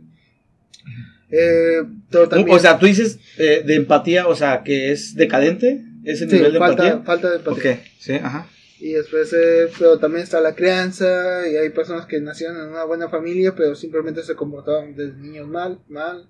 Eh, 1.32 1.84
pero 2.10 2.30
también, 2.30 2.56
O 2.56 2.60
sea, 2.60 2.78
tú 2.78 2.86
dices 2.86 3.20
eh, 3.38 3.64
de 3.66 3.76
empatía, 3.76 4.28
o 4.28 4.36
sea, 4.36 4.64
que 4.64 4.92
es 4.92 5.16
decadente, 5.16 5.84
ese 6.04 6.30
sí, 6.30 6.36
nivel 6.36 6.54
de 6.54 6.60
falta, 6.60 6.88
empatía. 6.88 7.06
falta 7.06 7.30
de 7.30 7.36
empatía. 7.38 7.72
Ok, 7.74 7.80
sí, 8.00 8.14
ajá. 8.14 8.50
Y 8.80 8.92
después, 8.92 9.34
eh, 9.34 9.70
pero 9.80 9.98
también 10.00 10.24
está 10.24 10.42
la 10.42 10.54
crianza, 10.54 11.48
y 11.48 11.56
hay 11.56 11.70
personas 11.70 12.06
que 12.06 12.20
nacieron 12.20 12.58
en 12.58 12.68
una 12.70 12.84
buena 12.84 13.10
familia, 13.10 13.56
pero 13.56 13.74
simplemente 13.76 14.22
se 14.22 14.36
comportaban 14.36 14.96
desde 14.96 15.18
niños 15.18 15.48
mal, 15.48 15.80
mal. 15.88 16.30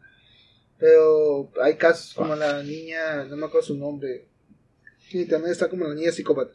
Pero 0.77 1.51
hay 1.61 1.75
casos 1.75 2.13
como 2.13 2.35
la 2.35 2.61
niña, 2.63 3.25
no 3.25 3.35
me 3.37 3.45
acuerdo 3.45 3.67
su 3.67 3.77
nombre, 3.77 4.27
y 5.11 5.25
también 5.25 5.51
está 5.51 5.69
como 5.69 5.85
la 5.85 5.95
niña 5.95 6.11
psicópata. 6.11 6.53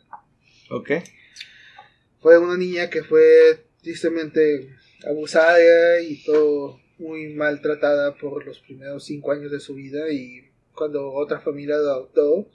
Ok. 0.70 0.90
Fue 2.20 2.38
una 2.38 2.57
niña 2.57 2.88
que 2.90 3.03
fue 3.03 3.64
tristemente 3.83 4.76
abusada 5.07 6.00
y 6.00 6.22
todo 6.24 6.80
muy 7.01 7.35
maltratada 7.35 8.15
por 8.15 8.47
los 8.47 8.59
primeros 8.61 9.05
cinco 9.05 9.33
años 9.33 9.51
de 9.51 9.59
su 9.59 9.75
vida 9.75 10.11
y 10.11 10.43
cuando 10.75 11.13
otra 11.13 11.41
familia 11.41 11.77
lo 11.79 11.91
adoptó, 11.91 12.47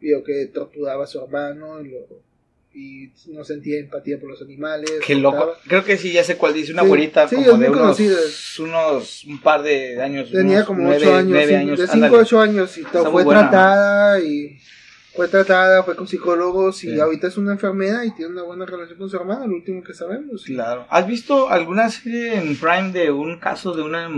vio 0.00 0.22
que 0.24 0.46
torturaba 0.46 1.04
a 1.04 1.06
su 1.06 1.20
hermano 1.20 1.80
y, 1.80 1.90
lo- 1.90 2.32
y 2.74 3.10
no 3.28 3.44
sentía 3.44 3.78
empatía 3.78 4.18
por 4.18 4.30
los 4.30 4.42
animales. 4.42 4.90
Qué 5.06 5.14
loco. 5.14 5.52
Creo 5.68 5.84
que 5.84 5.96
sí, 5.98 6.12
ya 6.12 6.24
sé 6.24 6.36
cuál 6.36 6.54
dice. 6.54 6.72
Una 6.72 6.82
Sí, 6.82 6.88
güerita 6.88 7.28
sí, 7.28 7.36
como 7.36 7.46
es 7.46 7.52
de 7.52 7.58
muy 7.58 7.66
unos, 7.68 7.80
conocida. 7.98 8.16
unos, 8.60 9.24
un 9.24 9.40
par 9.40 9.62
de 9.62 10.00
años. 10.02 10.30
Tenía 10.32 10.64
como 10.64 10.82
nueve- 10.82 10.96
ocho 11.06 11.14
años, 11.14 11.28
nueve 11.30 11.56
años, 11.56 11.78
de 11.78 11.86
5 11.86 11.92
a 11.92 12.06
ándale. 12.06 12.22
8 12.22 12.40
años 12.40 12.78
y 12.78 12.82
todo, 12.84 13.12
fue 13.12 13.24
buena. 13.24 13.40
tratada 13.50 14.20
y 14.20 14.58
fue 15.14 15.28
tratada, 15.28 15.82
fue 15.82 15.94
con 15.96 16.06
psicólogos 16.08 16.82
y 16.84 16.90
Sí. 16.92 17.00
ahorita 17.00 17.26
es 17.28 17.36
una 17.36 17.52
enfermera 17.52 18.04
y 18.04 18.10
tiene 18.12 18.32
una 18.32 18.42
buena 18.42 18.64
relación 18.66 18.98
con 18.98 19.10
su 19.10 19.16
hermano, 19.16 19.46
lo 19.46 19.54
último 19.56 19.82
que 19.82 19.94
sabemos. 19.94 20.44
Claro. 20.44 20.86
¿Has 20.90 21.06
visto 21.06 21.50
alguna 21.50 21.90
serie 21.90 22.36
en 22.38 22.56
Prime 22.56 22.92
de 22.92 23.10
un 23.10 23.38
caso 23.38 23.74
de 23.74 23.82
una 23.82 24.08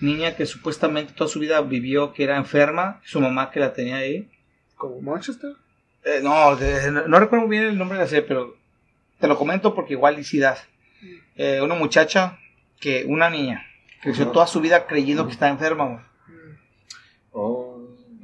niña 0.00 0.36
que 0.36 0.46
supuestamente 0.46 1.12
toda 1.12 1.28
su 1.28 1.40
vida 1.40 1.60
vivió 1.60 2.12
que 2.12 2.24
era 2.24 2.36
enferma? 2.36 3.00
Su 3.04 3.20
mamá 3.20 3.50
que 3.50 3.60
la 3.60 3.72
tenía 3.72 3.96
ahí. 3.96 4.30
Como 4.76 5.00
Manchester. 5.00 5.52
Eh, 6.04 6.20
no, 6.22 6.54
de- 6.56 6.90
no, 6.92 7.08
no 7.08 7.18
recuerdo 7.18 7.48
bien 7.48 7.64
el 7.64 7.76
nombre 7.78 7.98
de 7.98 8.04
la 8.04 8.08
serie, 8.08 8.24
pero 8.26 8.56
te 9.18 9.26
lo 9.26 9.36
comento 9.36 9.74
porque 9.74 9.94
igual 9.94 10.16
y 10.20 10.38
das. 10.38 10.64
Eh, 11.36 11.60
una 11.62 11.74
muchacha 11.74 12.38
que, 12.80 13.04
una 13.06 13.28
niña, 13.28 13.66
creció 14.00 14.28
toda 14.28 14.46
su 14.46 14.60
vida 14.60 14.86
creyendo 14.86 15.26
que 15.26 15.32
estaba 15.32 15.50
enferma. 15.50 16.07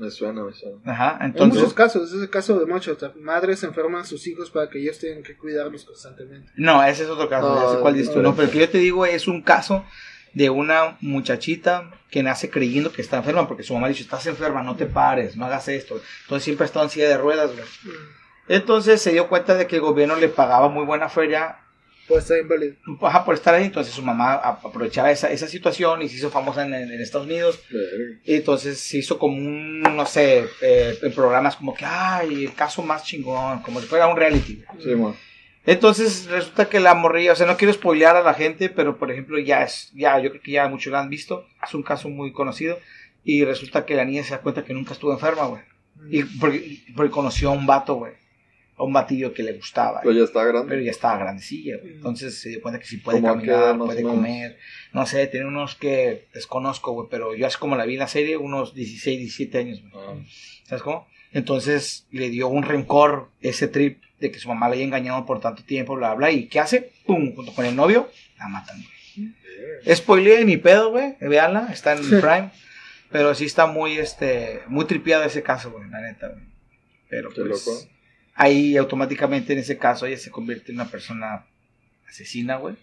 Mm. 0.05 0.07
Me 0.07 0.11
suena, 0.11 0.45
me 0.45 0.53
suena. 0.53 0.77
Ajá, 0.85 1.19
entonces. 1.25 1.59
muchos 1.59 1.75
casos, 1.75 2.13
es 2.13 2.21
el 2.21 2.31
caso 2.31 2.59
de 2.59 2.67
Manchester. 2.67 3.13
Madres 3.17 3.63
enferman 3.63 4.03
a 4.03 4.05
sus 4.05 4.27
hijos 4.27 4.51
para 4.51 4.69
que 4.69 4.79
ellos 4.81 4.99
tengan 4.99 5.23
que 5.23 5.37
cuidarlos 5.37 5.85
constantemente. 5.85 6.51
No, 6.57 6.83
ese 6.85 7.05
es 7.05 7.09
otro 7.11 7.29
caso, 7.29 7.55
No, 7.55 7.63
ya 7.63 7.75
sé 7.75 7.81
cuál 7.81 7.95
dices 7.95 8.13
tú. 8.13 8.23
no, 8.23 8.31
No, 8.31 8.37
pero 8.37 8.47
el 8.47 8.53
que 8.53 8.59
yo 8.61 8.69
te 8.69 8.79
digo 8.79 9.07
es 9.07 9.27
un 9.29 9.43
caso 9.43 9.85
de 10.35 10.51
una 10.51 10.97
muchachita 11.01 11.91
que 12.11 12.23
nace 12.23 12.51
creyendo 12.51 12.93
que 12.93 13.03
está 13.03 13.19
enferma 13.19 13.47
porque 13.47 13.63
su 13.63 13.73
mamá 13.75 13.87
le 13.87 13.93
dice, 13.93 14.03
estás 14.05 14.27
enferma, 14.27 14.63
no 14.63 14.77
te 14.77 14.87
pares, 14.87 15.37
no 15.37 15.47
hagas 15.47 15.69
esto. 15.69 16.01
Entonces 16.23 16.45
siempre 16.45 16.65
ha 16.65 16.67
estado 16.67 16.85
en 16.85 16.91
silla 16.91 17.09
de 17.09 17.19
ruedas, 17.19 17.51
güey. 17.53 17.65
Entonces 18.49 19.01
se 19.01 19.13
dio 19.13 19.29
cuenta 19.29 19.55
de 19.55 19.67
que 19.67 19.77
el 19.77 19.83
gobierno 19.83 20.17
le 20.17 20.29
pagaba 20.29 20.69
muy 20.69 20.85
buena 20.85 21.09
feria 21.09 21.59
Puede 22.07 22.21
estar 22.21 22.39
inválido. 22.39 22.75
ajá, 23.03 23.25
por 23.25 23.35
estar 23.35 23.55
ahí. 23.55 23.65
Entonces 23.65 23.95
su 23.95 24.03
mamá 24.03 24.35
aprovechaba 24.35 25.11
esa, 25.11 25.31
esa 25.31 25.49
situación 25.49 26.03
y 26.03 26.09
se 26.09 26.17
hizo 26.17 26.31
famosa 26.31 26.67
en, 26.67 26.75
en 26.75 27.01
Estados 27.01 27.27
Unidos. 27.27 27.61
Y 28.25 28.35
entonces 28.35 28.79
se 28.79 28.99
hizo 28.99 29.19
como 29.19 29.37
un, 29.37 29.81
no 29.81 30.07
sé, 30.07 30.45
eh, 30.61 30.99
en 31.01 31.13
programas 31.13 31.57
como 31.57 31.75
que, 31.75 31.85
ay, 31.87 32.45
el 32.45 32.55
caso 32.55 32.83
más 32.83 33.05
chingón, 33.05 33.63
como 33.63 33.81
si 33.81 33.87
fuera 33.87 34.07
un 34.07 34.17
reality. 34.17 34.63
Sí, 34.83 34.95
man. 34.95 35.15
Entonces 35.67 36.27
resulta 36.27 36.69
que 36.69 36.79
la 36.79 36.95
morrilla, 36.95 37.33
o 37.33 37.37
sea, 37.37 37.47
no 37.47 37.57
quiero 37.57 37.73
spoilear 37.73 38.17
a 38.17 38.23
la 38.23 38.35
gente, 38.35 38.69
pero 38.69 38.99
por 38.99 39.11
ejemplo 39.11 39.39
ya 39.39 39.63
es, 39.63 39.91
ya 39.95 40.19
yo 40.19 40.31
creo 40.31 40.43
que 40.43 40.53
ya 40.53 40.69
muchos 40.69 40.91
lo 40.91 40.99
han 40.99 41.09
visto, 41.09 41.47
es 41.67 41.73
un 41.73 41.83
caso 41.83 42.11
muy 42.11 42.33
conocido 42.33 42.79
y 43.25 43.45
resulta 43.45 43.87
que 43.87 43.95
la 43.95 44.05
niña 44.05 44.23
se 44.25 44.33
da 44.33 44.43
cuenta 44.43 44.65
que 44.65 44.75
nunca 44.75 44.93
estuvo 44.93 45.13
enferma, 45.13 45.47
güey. 45.47 45.63
Y 46.11 46.23
porque, 46.25 46.81
porque 46.95 47.11
conoció 47.11 47.49
a 47.49 47.53
un 47.53 47.67
vato, 47.67 47.95
güey. 47.95 48.13
A 48.77 48.83
un 48.83 48.93
batillo 48.93 49.33
que 49.33 49.43
le 49.43 49.53
gustaba. 49.53 50.01
Pero 50.03 50.13
ya 50.15 50.25
está 50.25 50.45
grande. 50.45 50.69
Pero 50.69 50.83
ya 50.83 50.91
estaba 50.91 51.17
grandecilla, 51.19 51.77
güey. 51.79 51.93
Entonces 51.95 52.41
se 52.41 52.49
dio 52.49 52.61
cuenta 52.61 52.81
que 52.81 52.87
sí 52.87 52.97
puede 52.97 53.21
¿Cómo 53.21 53.33
a 53.35 53.41
qué 53.41 53.47
edad, 53.47 53.67
caminar, 53.69 53.87
puede 53.87 54.03
comer. 54.03 54.59
No 54.93 55.07
sé, 55.07 55.27
tiene 55.29 55.47
unos 55.47 55.77
que 55.77 56.27
desconozco, 56.35 56.93
güey. 56.93 57.09
Pero 57.11 57.35
yo 57.37 57.47
así 57.47 57.57
como 57.59 57.77
la 57.77 57.87
vi 57.87 57.95
en 57.95 58.01
la 58.01 58.09
serie, 58.09 58.37
unos 58.37 58.75
16, 58.75 59.19
17 59.21 59.59
años, 59.59 59.81
güey. 59.83 59.93
Ah, 59.97 60.15
¿Sabes 60.65 60.83
cómo? 60.83 61.07
Entonces 61.33 62.07
le 62.11 62.31
dio 62.31 62.49
un 62.49 62.63
rencor 62.63 63.29
ese 63.41 63.69
trip 63.69 64.03
de 64.21 64.31
que 64.31 64.39
su 64.39 64.49
mamá 64.49 64.69
le 64.69 64.77
haya 64.77 64.85
engañado 64.85 65.25
por 65.27 65.41
tanto 65.41 65.63
tiempo, 65.65 65.95
bla, 65.97 66.15
bla. 66.15 66.31
¿Y 66.31 66.47
qué 66.49 66.61
hace? 66.61 66.93
¡Pum! 67.07 67.35
Junto 67.35 67.53
con 67.55 67.67
el 67.67 67.77
novio, 67.77 68.09
la 68.39 68.49
matan, 68.49 68.77
güey. 68.79 69.95
Spoiler 69.97 70.45
ni 70.47 70.57
pedo, 70.57 70.91
güey. 70.91 71.17
Veanla, 71.21 71.69
está 71.73 71.93
en 71.93 72.03
Sí. 72.05 72.17
Prime. 72.17 72.51
Pero 73.11 73.35
sí 73.35 73.45
está 73.45 73.67
muy, 73.67 73.99
este, 73.99 74.63
muy 74.67 74.87
tripiado 74.87 75.25
ese 75.25 75.43
caso, 75.43 75.71
güey, 75.71 75.89
la 75.91 76.01
neta, 76.01 76.29
güey. 76.29 76.43
Pero 77.09 77.29
Qué 77.31 77.43
pues, 77.43 77.67
loco. 77.67 77.81
Ahí 78.35 78.77
automáticamente 78.77 79.53
en 79.53 79.61
ese 79.61 79.79
caso 79.79 80.07
ella 80.07 80.19
se 80.19 80.31
convierte 80.31 80.73
en 80.73 80.79
una 80.81 80.91
persona 80.91 81.45
asesina, 82.09 82.57
güey. 82.57 82.75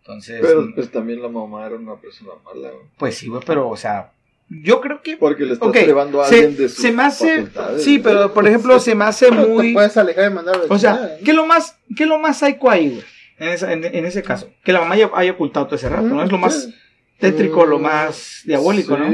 Entonces, 0.00 0.40
Pero 0.40 0.62
mm, 0.62 0.74
pues 0.74 0.90
también 0.90 1.20
la 1.20 1.28
mamá 1.28 1.66
era 1.66 1.76
una 1.76 1.96
persona 1.96 2.30
mala, 2.44 2.70
güey. 2.70 2.84
pues 2.98 3.16
sí, 3.18 3.28
güey, 3.28 3.42
pero, 3.44 3.68
o 3.68 3.76
sea, 3.76 4.12
yo 4.48 4.80
creo 4.80 5.02
que... 5.02 5.16
Porque 5.16 5.44
le 5.44 5.54
estás 5.54 5.68
Ok, 5.68 5.76
llevando 5.78 6.22
a 6.22 6.26
se, 6.28 6.36
alguien 6.36 6.56
de 6.56 6.68
sus 6.68 6.78
se 6.82 6.92
me 6.92 7.02
hace... 7.02 7.46
Sí, 7.78 7.98
pero, 7.98 8.32
por 8.32 8.46
ejemplo, 8.46 8.78
se 8.78 8.94
me 8.94 9.04
hace 9.04 9.30
muy... 9.32 9.68
Te 9.68 9.72
puedes 9.74 9.96
alejar 9.96 10.24
de 10.24 10.30
mandar 10.30 10.60
O 10.68 10.78
sea, 10.78 10.92
¿no? 10.94 11.24
¿qué 11.24 11.30
es 11.32 11.36
lo 11.36 11.46
más, 11.46 11.76
qué 11.96 12.04
es 12.04 12.08
lo 12.08 12.18
más 12.18 12.38
psycho 12.38 12.70
ahí, 12.70 12.90
güey? 12.90 13.02
En, 13.38 13.48
esa- 13.48 13.72
en, 13.72 13.84
en 13.84 14.04
ese 14.06 14.22
caso. 14.22 14.48
Que 14.64 14.72
la 14.72 14.80
mamá 14.80 14.94
haya, 14.94 15.10
haya 15.14 15.32
ocultado 15.32 15.66
todo 15.66 15.74
ese 15.76 15.88
rato, 15.88 16.06
¿no? 16.06 16.22
Es 16.22 16.30
lo 16.30 16.38
más 16.38 16.62
Sí. 16.64 16.74
tétrico, 17.18 17.66
lo 17.66 17.78
más 17.80 18.42
diabólico, 18.44 18.96
¿no? 18.96 19.12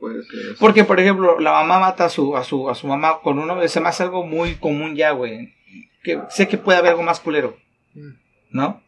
Puede 0.00 0.22
ser. 0.24 0.56
Porque, 0.58 0.82
por 0.84 0.98
ejemplo, 0.98 1.38
la 1.38 1.52
mamá 1.52 1.78
mata 1.78 2.06
a 2.06 2.08
su, 2.08 2.36
a 2.36 2.42
su, 2.42 2.68
a 2.70 2.74
su 2.74 2.86
mamá 2.86 3.20
con 3.22 3.38
uno, 3.38 3.68
se 3.68 3.80
me 3.80 3.88
hace 3.88 4.02
algo 4.02 4.26
muy 4.26 4.54
común 4.54 4.96
ya, 4.96 5.10
güey. 5.12 5.54
Que 6.02 6.18
sé 6.30 6.48
que 6.48 6.56
puede 6.58 6.78
haber 6.78 6.92
algo 6.92 7.02
más 7.02 7.20
culero, 7.20 7.56
Mm. 7.94 8.10
¿no? 8.50 8.82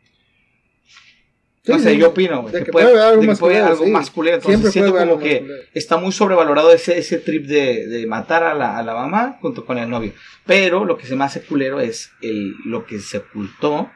Sí, 1.64 1.70
no 1.70 1.79
sé, 1.79 1.90
sí. 1.92 1.98
yo 1.98 2.09
opino, 2.09 2.42
güey. 2.42 2.53
Que 2.55 2.64
que 2.64 2.72
puede, 2.72 2.87
haber 2.88 3.01
algo 3.01 3.22
más 3.22 3.38
puede 3.38 3.55
culero, 3.55 3.72
algo 3.72 3.85
sí. 3.85 3.90
más 3.90 4.11
culero. 4.11 4.37
Entonces 4.37 4.61
Siempre 4.61 4.72
siento 4.72 4.98
como 4.98 5.18
que 5.20 5.46
está 5.75 5.96
muy 5.96 6.11
sobrevalorado 6.11 6.72
ese, 6.72 6.98
ese 6.98 7.18
trip 7.18 7.46
de, 7.46 7.87
de 7.87 8.07
matar 8.07 8.42
a 8.42 8.55
la, 8.55 8.79
a 8.79 8.83
la 8.83 8.94
mamá 8.94 9.38
junto 9.40 9.64
con 9.64 9.79
el 9.79 9.88
novio. 9.88 10.12
Pero 10.44 10.85
lo 10.85 10.96
que 10.96 11.07
se 11.07 11.14
me 11.14 11.25
hace 11.25 11.42
culero 11.42 11.79
es 11.81 12.11
el, 12.20 12.55
lo 12.64 12.85
que 12.85 12.98
se 12.98 13.18
ocultó. 13.18 13.90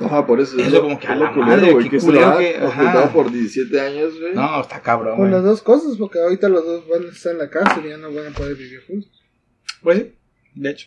Ajá, 0.00 0.26
por 0.26 0.40
eso. 0.40 0.58
Eso 0.58 0.70
lo- 0.70 0.82
como 0.82 0.98
que 0.98 1.06
a 1.06 1.12
es 1.14 1.18
lo 1.18 1.24
la 1.24 1.32
culero, 1.32 1.50
madre, 1.56 1.72
güey, 1.72 1.88
qué 1.88 1.98
que 1.98 2.06
que- 2.06 2.56
ajá. 2.64 3.12
por 3.12 3.30
17 3.32 3.80
años, 3.80 4.18
güey. 4.20 4.34
No, 4.34 4.60
está 4.60 4.80
cabrón, 4.80 5.16
Con 5.16 5.30
las 5.30 5.42
dos 5.44 5.62
cosas, 5.62 5.96
porque 5.98 6.18
ahorita 6.20 6.48
los 6.48 6.64
dos 6.64 6.88
van 6.88 7.04
a 7.04 7.08
estar 7.08 7.32
en 7.32 7.38
la 7.38 7.50
cárcel 7.50 7.86
y 7.86 7.88
ya 7.90 7.96
no 7.96 8.12
van 8.12 8.26
a 8.28 8.30
poder 8.30 8.54
vivir 8.56 8.80
juntos. 8.86 9.10
Pues 9.82 9.98
sí, 9.98 10.12
de 10.54 10.70
hecho. 10.70 10.86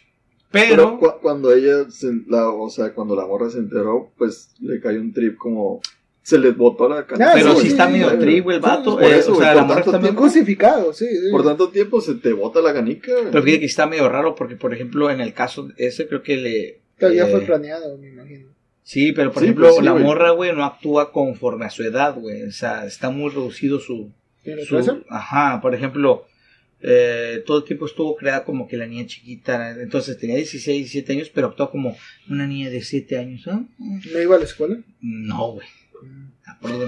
Pero 0.52 0.70
Pero, 0.76 1.00
cu- 1.00 1.22
cuando 1.22 1.54
ella, 1.54 1.90
se, 1.90 2.12
la, 2.28 2.50
o 2.50 2.70
sea, 2.70 2.94
cuando 2.94 3.16
la 3.16 3.26
morra 3.26 3.50
se 3.50 3.60
enteró, 3.60 4.12
pues 4.18 4.52
le 4.60 4.80
cayó 4.82 5.00
un 5.00 5.14
trip 5.14 5.38
como. 5.38 5.82
Se 6.24 6.38
le 6.38 6.52
botó 6.52 6.88
la. 6.88 7.00
Ah, 7.00 7.32
pero 7.34 7.56
sí, 7.56 7.62
sí 7.62 7.68
está 7.70 7.88
sí, 7.88 7.94
medio 7.94 8.12
sí, 8.12 8.18
tri, 8.18 8.40
güey, 8.42 8.58
el 8.58 8.62
vato. 8.62 8.94
por 8.96 9.04
eh, 9.04 9.18
eso, 9.18 9.34
o 9.34 9.40
sea, 9.40 9.56
la 9.56 9.64
morra 9.64 9.80
está 9.80 9.92
Bien 9.92 10.04
medio- 10.04 10.16
crucificado, 10.18 10.94
sí. 10.94 11.08
sí. 11.08 11.32
Por 11.32 11.44
tanto 11.44 11.70
tiempo 11.70 12.00
se 12.00 12.16
te 12.16 12.32
bota 12.34 12.62
la 12.62 12.74
canica, 12.74 13.12
güey. 13.12 13.32
Pero 13.32 13.42
fíjate 13.44 13.60
que 13.62 13.66
está 13.66 13.88
medio 13.88 14.08
raro 14.08 14.36
porque, 14.36 14.56
por 14.56 14.72
ejemplo, 14.74 15.10
en 15.10 15.20
el 15.20 15.34
caso 15.34 15.70
ese 15.78 16.08
creo 16.08 16.22
que 16.22 16.38
le... 16.38 16.82
Pero 17.00 17.14
ya 17.14 17.28
eh, 17.28 17.32
fue 17.32 17.42
planeado, 17.42 17.98
me 17.98 18.10
imagino. 18.10 18.50
Sí, 18.84 19.12
pero 19.14 19.32
por 19.32 19.42
Sí, 19.42 19.46
ejemplo, 19.46 19.66
pues 19.68 19.78
sí, 19.78 19.84
la 19.84 19.92
güey. 19.92 20.04
morra, 20.04 20.32
güey, 20.32 20.54
no 20.54 20.66
actúa 20.66 21.12
conforme 21.12 21.66
a 21.66 21.70
su 21.70 21.84
edad, 21.84 22.16
güey. 22.16 22.44
O 22.44 22.52
sea, 22.52 22.86
está 22.86 23.10
muy 23.10 23.30
reducido 23.30 23.80
su... 23.80 24.12
¿Tiene 24.44 24.66
su- 24.66 25.04
ajá, 25.10 25.62
por 25.62 25.76
ejemplo, 25.76 26.26
eh, 26.82 27.44
todo 27.46 27.60
el 27.60 27.64
tiempo 27.64 27.86
estuvo 27.86 28.16
creada 28.16 28.44
como 28.44 28.68
que 28.68 28.76
la 28.78 28.88
niña 28.88 29.06
chiquita. 29.06 29.80
Entonces 29.80 30.18
tenía 30.18 30.36
16, 30.38 30.78
17 30.92 31.14
años, 31.14 31.30
pero 31.34 31.48
actuó 31.48 31.70
como 31.70 31.96
una 32.28 32.48
niña 32.48 32.70
de 32.72 32.82
7 32.82 33.18
años. 33.20 33.48
¿ah? 33.48 33.64
¿No 33.78 34.20
iba 34.22 34.36
a 34.36 34.40
la 34.40 34.46
escuela? 34.46 34.80
No, 35.00 35.52
güey. 35.54 35.68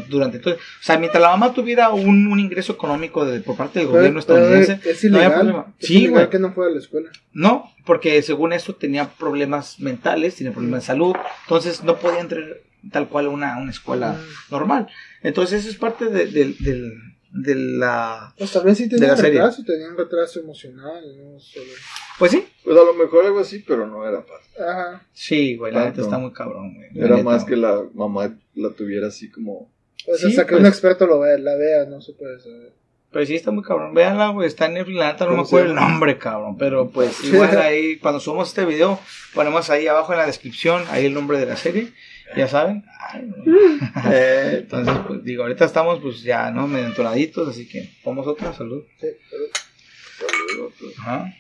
Durante 0.07 0.39
todo... 0.39 0.53
O 0.55 0.57
sea, 0.81 0.97
mientras 0.99 1.21
la 1.21 1.29
mamá 1.29 1.53
tuviera 1.53 1.89
un, 1.89 2.27
un 2.27 2.39
ingreso 2.39 2.73
económico 2.73 3.25
de- 3.25 3.39
por 3.39 3.55
parte 3.57 3.79
del 3.79 3.87
gobierno 3.87 4.21
Pero- 4.25 4.37
estadounidense... 4.37 4.89
Es 4.89 5.03
no 5.05 5.17
había 5.17 5.33
problema. 5.33 5.65
Es 5.79 5.87
Sí, 5.87 5.97
ilegal 5.97 6.13
güey. 6.13 6.29
que 6.29 6.39
no 6.39 6.53
fuera 6.53 6.69
a 6.71 6.73
la 6.75 6.79
escuela. 6.79 7.09
No, 7.33 7.71
porque 7.85 8.21
según 8.21 8.53
esto 8.53 8.75
tenía 8.75 9.09
problemas 9.09 9.79
mentales, 9.79 10.35
tenía 10.35 10.53
problemas 10.53 10.81
de 10.81 10.85
salud, 10.87 11.15
entonces 11.45 11.83
no 11.83 11.97
podía 11.97 12.19
entrar 12.19 12.43
tal 12.91 13.07
cual 13.07 13.25
a 13.25 13.29
una, 13.29 13.57
una 13.57 13.71
escuela 13.71 14.13
Mm. 14.13 14.51
normal. 14.51 14.87
Entonces 15.23 15.61
eso 15.61 15.69
es 15.69 15.77
parte 15.77 16.05
de, 16.05 16.25
de- 16.27 16.53
del- 16.59 17.12
de 17.33 17.55
la... 17.55 18.33
Pues 18.37 18.51
tal 18.51 18.63
vez 18.63 18.77
sí 18.77 18.83
De 18.83 18.91
tenía 18.91 19.07
la 19.07 19.13
un 19.13 19.19
serie. 19.19 19.39
retraso, 19.39 19.63
tenía 19.65 19.89
un 19.89 19.97
retraso 19.97 20.39
emocional, 20.39 21.03
no 21.17 21.39
solo. 21.39 21.65
Pues 22.19 22.31
sí. 22.31 22.45
Pues 22.63 22.77
a 22.77 22.83
lo 22.83 22.93
mejor 22.93 23.25
algo 23.25 23.39
así, 23.39 23.63
pero 23.67 23.87
no 23.87 24.07
era 24.07 24.21
fácil. 24.21 24.63
Ajá. 24.63 25.05
Sí, 25.13 25.57
güey, 25.57 25.73
la 25.73 25.85
neta 25.85 26.01
está 26.01 26.17
muy 26.19 26.31
cabrón, 26.31 26.75
güey. 26.75 26.89
La 26.93 27.05
Era 27.05 27.15
neta, 27.17 27.29
más 27.29 27.43
que 27.43 27.55
la 27.55 27.81
mamá 27.93 28.37
la 28.53 28.69
tuviera 28.69 29.07
así 29.07 29.31
como. 29.31 29.71
Sí, 29.97 30.27
hasta 30.27 30.43
que 30.45 30.51
pues. 30.51 30.61
un 30.61 30.67
experto 30.67 31.07
lo 31.07 31.19
vea, 31.19 31.37
la 31.39 31.55
vea, 31.55 31.85
no 31.85 32.01
se 32.01 32.13
puede 32.13 32.39
saber. 32.39 32.71
Pero 33.11 33.25
sí 33.25 33.35
está 33.35 33.51
muy 33.51 33.63
cabrón. 33.63 33.93
Véanla, 33.93 34.29
güey, 34.29 34.47
está 34.47 34.65
en 34.67 34.73
Netflix, 34.75 34.97
la 34.97 35.11
neta 35.13 35.25
no 35.25 35.31
me 35.31 35.35
¿Cómo 35.37 35.45
se 35.47 35.55
acuerdo 35.55 35.69
el 35.71 35.75
nombre, 35.75 36.17
cabrón. 36.17 36.57
Pero 36.57 36.89
pues 36.89 37.23
igual 37.23 37.57
ahí, 37.61 37.97
cuando 37.97 38.19
subamos 38.19 38.49
este 38.49 38.65
video, 38.65 38.99
ponemos 39.33 39.69
ahí 39.69 39.87
abajo 39.87 40.13
en 40.13 40.19
la 40.19 40.25
descripción, 40.25 40.83
ahí 40.89 41.05
el 41.05 41.13
nombre 41.13 41.39
de 41.39 41.45
la 41.47 41.55
serie. 41.57 41.93
Ya 42.35 42.47
saben. 42.47 42.83
Eh, 44.11 44.57
Entonces, 44.63 44.95
pues 45.07 45.23
digo, 45.23 45.43
ahorita 45.43 45.65
estamos 45.65 45.99
pues 46.01 46.23
ya, 46.23 46.49
¿no? 46.49 46.67
Medio 46.67 46.87
entonaditos, 46.87 47.47
así 47.47 47.67
que 47.67 47.91
vamos 48.03 48.25
otra, 48.25 48.51
salud. 48.53 48.83
Sí, 48.99 49.07
saludos, 50.17 50.73
pues. 50.79 50.99
Ajá. 50.99 51.33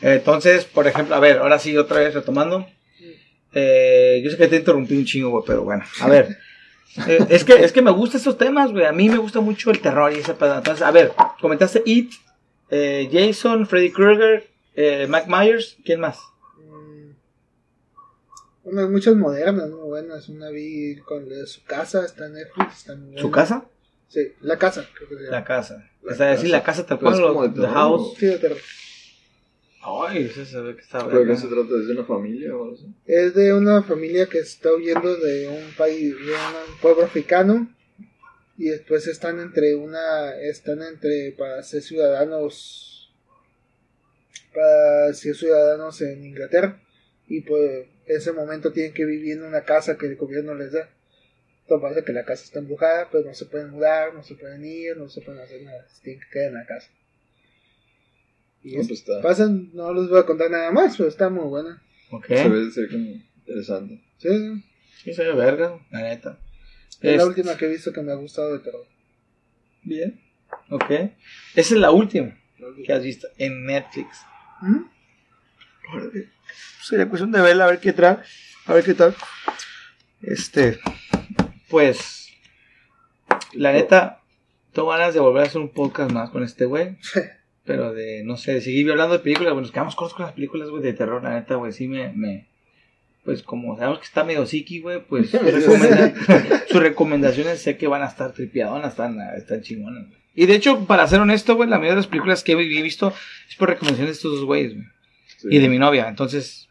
Entonces, 0.00 0.64
por 0.64 0.86
ejemplo, 0.86 1.14
a 1.14 1.20
ver, 1.20 1.38
ahora 1.38 1.58
sí, 1.58 1.76
otra 1.76 2.00
vez 2.00 2.14
retomando. 2.14 2.66
Eh, 3.52 4.20
yo 4.24 4.30
sé 4.30 4.36
que 4.36 4.48
te 4.48 4.56
interrumpí 4.56 4.96
un 4.96 5.04
chingo, 5.04 5.30
güey, 5.30 5.44
pero 5.46 5.62
bueno, 5.62 5.84
a 6.00 6.08
ver. 6.08 6.36
Eh, 7.06 7.24
es, 7.28 7.44
que, 7.44 7.52
es 7.52 7.70
que 7.70 7.82
me 7.82 7.92
gustan 7.92 8.18
estos 8.18 8.36
temas, 8.36 8.72
güey. 8.72 8.84
A 8.84 8.90
mí 8.90 9.08
me 9.08 9.18
gusta 9.18 9.40
mucho 9.40 9.70
el 9.70 9.78
terror 9.78 10.12
y 10.12 10.18
esa 10.18 10.36
pedo. 10.36 10.56
Entonces, 10.56 10.84
a 10.84 10.90
ver, 10.90 11.12
comentaste 11.40 11.84
It, 11.86 12.12
eh, 12.68 13.08
Jason, 13.12 13.64
Freddy 13.68 13.92
Krueger, 13.92 14.48
eh, 14.74 15.06
Mike 15.08 15.26
Myers, 15.28 15.76
¿quién 15.84 16.00
más? 16.00 16.18
Bueno, 18.64 18.80
hay 18.80 18.88
muchas 18.88 19.14
modernas, 19.16 19.68
muy 19.70 19.88
buenas. 19.88 20.28
Una 20.28 20.50
vi 20.50 20.96
con 20.96 21.28
la 21.28 21.36
de 21.36 21.46
su 21.46 21.64
casa, 21.64 22.04
está 22.04 22.26
en 22.26 22.34
Netflix, 22.34 22.78
está 22.78 22.94
muy 22.94 23.06
buena. 23.06 23.20
¿Su 23.20 23.30
casa? 23.30 23.64
Sí, 24.08 24.32
la 24.40 24.58
casa, 24.58 24.86
creo 24.94 25.08
que 25.08 25.16
se 25.16 25.22
llama. 25.22 25.36
La 25.38 25.44
casa. 25.44 25.90
La 26.02 26.12
o 26.12 26.14
sea, 26.16 26.26
decir 26.30 26.50
la 26.50 26.62
casa 26.62 26.84
tal 26.84 26.98
Pero 26.98 27.10
cual, 27.12 27.22
es 27.22 27.26
como 27.28 27.48
The 27.54 27.60
terror, 27.60 27.72
House. 27.74 28.14
Sí, 28.18 28.26
de 28.26 28.38
terror. 28.38 28.58
Ay, 29.82 30.24
eso 30.24 30.44
se 30.44 30.60
ve 30.60 30.74
que 30.74 30.82
está 30.82 30.98
Creo 30.98 31.10
que 31.10 31.16
verga. 31.18 31.36
se 31.36 31.46
trata 31.46 31.72
de 31.72 31.92
una 31.92 32.04
familia 32.04 32.54
o 32.54 32.64
algo 32.64 32.74
así. 32.74 32.94
Es 33.06 33.34
de 33.34 33.54
una 33.54 33.82
familia 33.82 34.26
que 34.26 34.38
está 34.40 34.74
huyendo 34.74 35.16
de 35.16 35.48
un 35.48 35.74
país, 35.76 36.14
de 36.14 36.32
un 36.32 36.78
pueblo 36.82 37.04
africano 37.04 37.74
y 38.58 38.68
después 38.68 39.06
están 39.06 39.40
entre 39.40 39.74
una, 39.74 40.34
están 40.38 40.82
entre 40.82 41.32
para 41.32 41.62
ser 41.62 41.80
ciudadanos, 41.82 43.10
para 44.52 45.14
ser 45.14 45.34
ciudadanos 45.34 46.02
en 46.02 46.26
Inglaterra 46.26 46.82
y 47.26 47.40
pues 47.40 47.86
ese 48.16 48.32
momento 48.32 48.72
tienen 48.72 48.92
que 48.94 49.04
vivir 49.04 49.38
en 49.38 49.44
una 49.44 49.64
casa 49.64 49.96
que 49.98 50.06
el 50.06 50.16
gobierno 50.16 50.54
les 50.54 50.72
da. 50.72 50.88
Entonces 51.62 51.82
parece 51.82 52.04
que 52.04 52.12
la 52.12 52.24
casa 52.24 52.44
está 52.44 52.58
embrujada, 52.58 53.08
pues 53.10 53.24
no 53.24 53.34
se 53.34 53.46
pueden 53.46 53.70
mudar, 53.70 54.12
no 54.14 54.22
se 54.24 54.34
pueden 54.34 54.64
ir, 54.64 54.96
no 54.96 55.08
se 55.08 55.20
pueden 55.20 55.40
hacer 55.40 55.62
nada, 55.62 55.86
se 55.88 56.02
tienen 56.02 56.20
que 56.22 56.28
quedar 56.30 56.48
en 56.48 56.54
la 56.54 56.66
casa. 56.66 56.90
Y 58.62 58.74
No, 58.74 58.80
es- 58.82 58.88
pues 58.88 59.00
está. 59.00 59.20
pasan, 59.22 59.70
no 59.72 59.92
les 59.94 60.08
voy 60.08 60.18
a 60.18 60.26
contar 60.26 60.50
nada 60.50 60.70
más, 60.72 60.96
pero 60.96 61.08
está 61.08 61.28
muy 61.30 61.44
buena. 61.44 61.82
Ok. 62.10 62.26
Se 62.26 62.48
ve, 62.48 62.70
se 62.70 62.80
ve 62.82 62.88
como 62.88 63.04
interesante. 63.36 64.02
Sí, 64.18 64.28
sí. 64.28 64.64
Sí, 65.04 65.14
se 65.14 65.24
ve 65.24 65.32
verga, 65.32 65.78
la 65.90 66.02
neta. 66.02 66.38
Es 67.00 67.16
la 67.16 67.24
última 67.26 67.56
que 67.56 67.64
he 67.64 67.68
visto 67.68 67.92
que 67.92 68.02
me 68.02 68.12
ha 68.12 68.16
gustado 68.16 68.52
de 68.52 68.58
terror. 68.58 68.84
Bien. 69.82 70.20
Ok. 70.70 70.90
Esa 70.90 71.12
es 71.54 71.70
la 71.80 71.90
última 71.92 72.36
que 72.84 72.92
has 72.92 73.02
visto 73.02 73.28
en 73.38 73.64
Netflix. 73.64 74.18
¿Mm? 74.60 74.82
Sería 76.82 77.08
cuestión 77.08 77.30
de 77.32 77.40
verla, 77.40 77.64
a 77.64 77.68
ver 77.68 77.80
qué 77.80 77.92
tal. 77.92 78.22
A 78.66 78.74
ver 78.74 78.84
qué 78.84 78.94
tal. 78.94 79.14
Este. 80.22 80.78
Pues. 81.68 82.28
La 83.52 83.72
neta, 83.72 84.20
tengo 84.72 84.88
ganas 84.88 85.14
de 85.14 85.20
volver 85.20 85.42
a 85.44 85.46
hacer 85.46 85.60
un 85.60 85.70
podcast 85.70 86.10
más 86.12 86.30
con 86.30 86.42
este 86.42 86.64
güey. 86.64 86.96
Pero 87.64 87.92
de, 87.92 88.22
no 88.24 88.36
sé, 88.36 88.54
de 88.54 88.60
seguir 88.60 88.90
hablando 88.90 89.14
de 89.14 89.20
películas. 89.22 89.52
Bueno, 89.52 89.62
nos 89.62 89.72
quedamos 89.72 89.94
cortos 89.94 90.14
con 90.16 90.26
las 90.26 90.34
películas, 90.34 90.68
güey, 90.70 90.82
de 90.82 90.92
terror. 90.92 91.22
La 91.22 91.34
neta, 91.34 91.54
güey, 91.56 91.72
sí 91.72 91.88
me. 91.88 92.12
me 92.12 92.48
pues 93.22 93.42
como 93.42 93.76
sabemos 93.76 93.98
que 93.98 94.06
está 94.06 94.24
medio 94.24 94.46
psiqui, 94.46 94.80
güey, 94.80 95.04
pues 95.06 95.30
sus, 95.30 95.40
recomenda- 95.42 96.64
sus 96.68 96.80
recomendaciones 96.82 97.60
sé 97.60 97.76
que 97.76 97.86
van 97.86 98.02
a 98.02 98.06
estar 98.06 98.32
tripiadonas, 98.32 98.92
están, 98.92 99.18
están 99.36 99.60
chingonas. 99.60 100.06
güey. 100.08 100.18
Y 100.34 100.46
de 100.46 100.54
hecho, 100.54 100.86
para 100.86 101.06
ser 101.06 101.20
honesto, 101.20 101.54
güey, 101.54 101.68
la 101.68 101.76
mayoría 101.76 101.96
de 101.96 102.00
las 102.00 102.06
películas 102.06 102.42
que 102.42 102.52
he 102.52 102.82
visto 102.82 103.12
es 103.48 103.56
por 103.56 103.68
recomendaciones 103.68 104.14
de 104.14 104.16
estos 104.16 104.36
dos 104.36 104.44
güeyes, 104.44 104.74
güey 104.74 104.86
Sí. 105.42 105.48
y 105.50 105.58
de 105.58 105.68
mi 105.68 105.78
novia. 105.78 106.08
Entonces, 106.08 106.68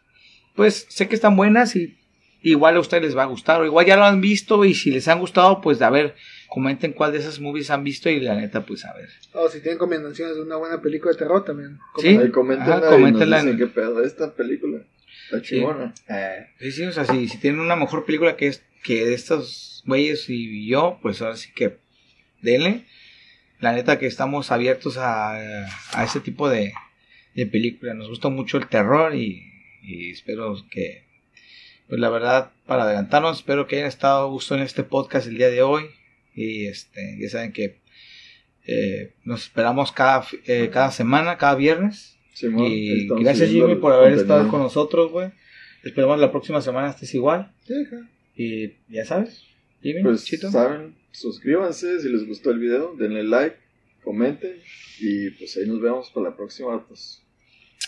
pues 0.54 0.86
sé 0.88 1.08
que 1.08 1.14
están 1.14 1.36
buenas 1.36 1.74
y 1.76 1.96
igual 2.42 2.76
a 2.76 2.80
ustedes 2.80 3.02
les 3.02 3.16
va 3.16 3.22
a 3.24 3.26
gustar. 3.26 3.60
O 3.60 3.66
igual 3.66 3.86
ya 3.86 3.96
lo 3.96 4.04
han 4.04 4.20
visto 4.20 4.64
y 4.64 4.74
si 4.74 4.90
les 4.90 5.08
han 5.08 5.18
gustado, 5.20 5.60
pues 5.60 5.80
a 5.82 5.90
ver 5.90 6.14
comenten 6.48 6.92
cuál 6.92 7.12
de 7.12 7.18
esas 7.18 7.38
movies 7.38 7.70
han 7.70 7.84
visto 7.84 8.10
y 8.10 8.18
la 8.20 8.34
neta, 8.34 8.66
pues 8.66 8.84
a 8.84 8.92
ver. 8.94 9.08
O 9.34 9.48
si 9.48 9.60
tienen 9.60 9.78
recomendaciones 9.78 10.34
de 10.36 10.42
una 10.42 10.56
buena 10.56 10.80
película 10.82 11.12
de 11.12 11.18
terror 11.18 11.44
también. 11.44 11.78
Sí. 11.98 12.08
Ahí 12.08 12.30
coméntenla 12.30 12.76
Ajá, 12.76 12.86
y 12.86 12.90
nos 12.90 12.94
coméntenla 12.98 13.36
dicen 13.36 13.52
en- 13.52 13.58
qué 13.58 13.66
pedo 13.68 14.02
esta 14.02 14.34
película. 14.34 14.78
Está 15.24 15.42
chingona. 15.42 15.94
Eh, 16.08 16.46
sí, 16.58 16.72
sí, 16.72 16.84
o 16.84 16.92
sea, 16.92 17.04
si, 17.04 17.28
si 17.28 17.38
tienen 17.38 17.60
una 17.60 17.76
mejor 17.76 18.04
película 18.04 18.36
que, 18.36 18.48
es, 18.48 18.64
que 18.82 19.04
de 19.06 19.14
estos 19.14 19.84
güeyes 19.86 20.28
y 20.28 20.66
yo, 20.66 20.98
pues 21.02 21.22
ahora 21.22 21.36
sí 21.36 21.50
que 21.54 21.78
denle. 22.42 22.84
La 23.60 23.72
neta 23.72 23.98
que 23.98 24.06
estamos 24.06 24.50
abiertos 24.50 24.96
a, 24.96 25.34
a 25.92 26.04
ese 26.04 26.18
tipo 26.20 26.48
de, 26.48 26.72
de 27.34 27.46
película. 27.46 27.94
Nos 27.94 28.08
gusta 28.08 28.28
mucho 28.28 28.58
el 28.58 28.68
terror 28.68 29.14
y, 29.14 29.42
y 29.82 30.10
espero 30.10 30.56
que, 30.70 31.04
pues 31.88 32.00
la 32.00 32.08
verdad, 32.10 32.52
para 32.66 32.84
adelantarnos, 32.84 33.38
espero 33.38 33.66
que 33.66 33.76
hayan 33.76 33.88
estado 33.88 34.22
a 34.26 34.30
gusto 34.30 34.54
en 34.54 34.62
este 34.62 34.82
podcast 34.84 35.26
el 35.26 35.36
día 35.38 35.50
de 35.50 35.62
hoy. 35.62 35.84
Y 36.34 36.66
este, 36.66 37.16
ya 37.20 37.28
saben 37.28 37.52
que 37.52 37.78
eh, 38.66 39.12
nos 39.24 39.42
esperamos 39.44 39.92
cada, 39.92 40.24
eh, 40.46 40.70
cada 40.72 40.90
semana, 40.90 41.38
cada 41.38 41.54
viernes. 41.56 42.16
Y 42.42 43.06
gracias 43.22 43.50
Jimmy 43.50 43.74
por 43.74 43.92
haber 43.92 44.10
contenido. 44.14 44.22
estado 44.22 44.48
con 44.48 44.60
nosotros, 44.60 45.10
güey. 45.10 45.30
Esperamos 45.82 46.18
la 46.18 46.30
próxima 46.30 46.60
semana 46.62 46.90
estés 46.90 47.14
igual. 47.14 47.52
Sí, 47.66 47.74
ja. 47.90 48.08
Y 48.36 48.72
ya 48.88 49.04
sabes, 49.04 49.44
Jimmy, 49.82 50.02
Pues 50.02 50.24
Chito. 50.24 50.50
saben, 50.50 50.94
suscríbanse 51.10 52.00
si 52.00 52.08
les 52.08 52.26
gustó 52.26 52.50
el 52.50 52.58
video, 52.58 52.94
denle 52.96 53.24
like, 53.24 53.56
comenten 54.02 54.60
y 54.98 55.30
pues 55.30 55.56
ahí 55.56 55.66
nos 55.66 55.80
vemos 55.80 56.10
para 56.10 56.30
la 56.30 56.36
próxima. 56.36 56.84
Pues. 56.86 57.22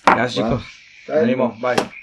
Gracias, 0.05 0.45
Va. 0.45 0.51
chicos. 0.51 0.65
Ánimo, 1.09 1.57
bye. 1.61 2.02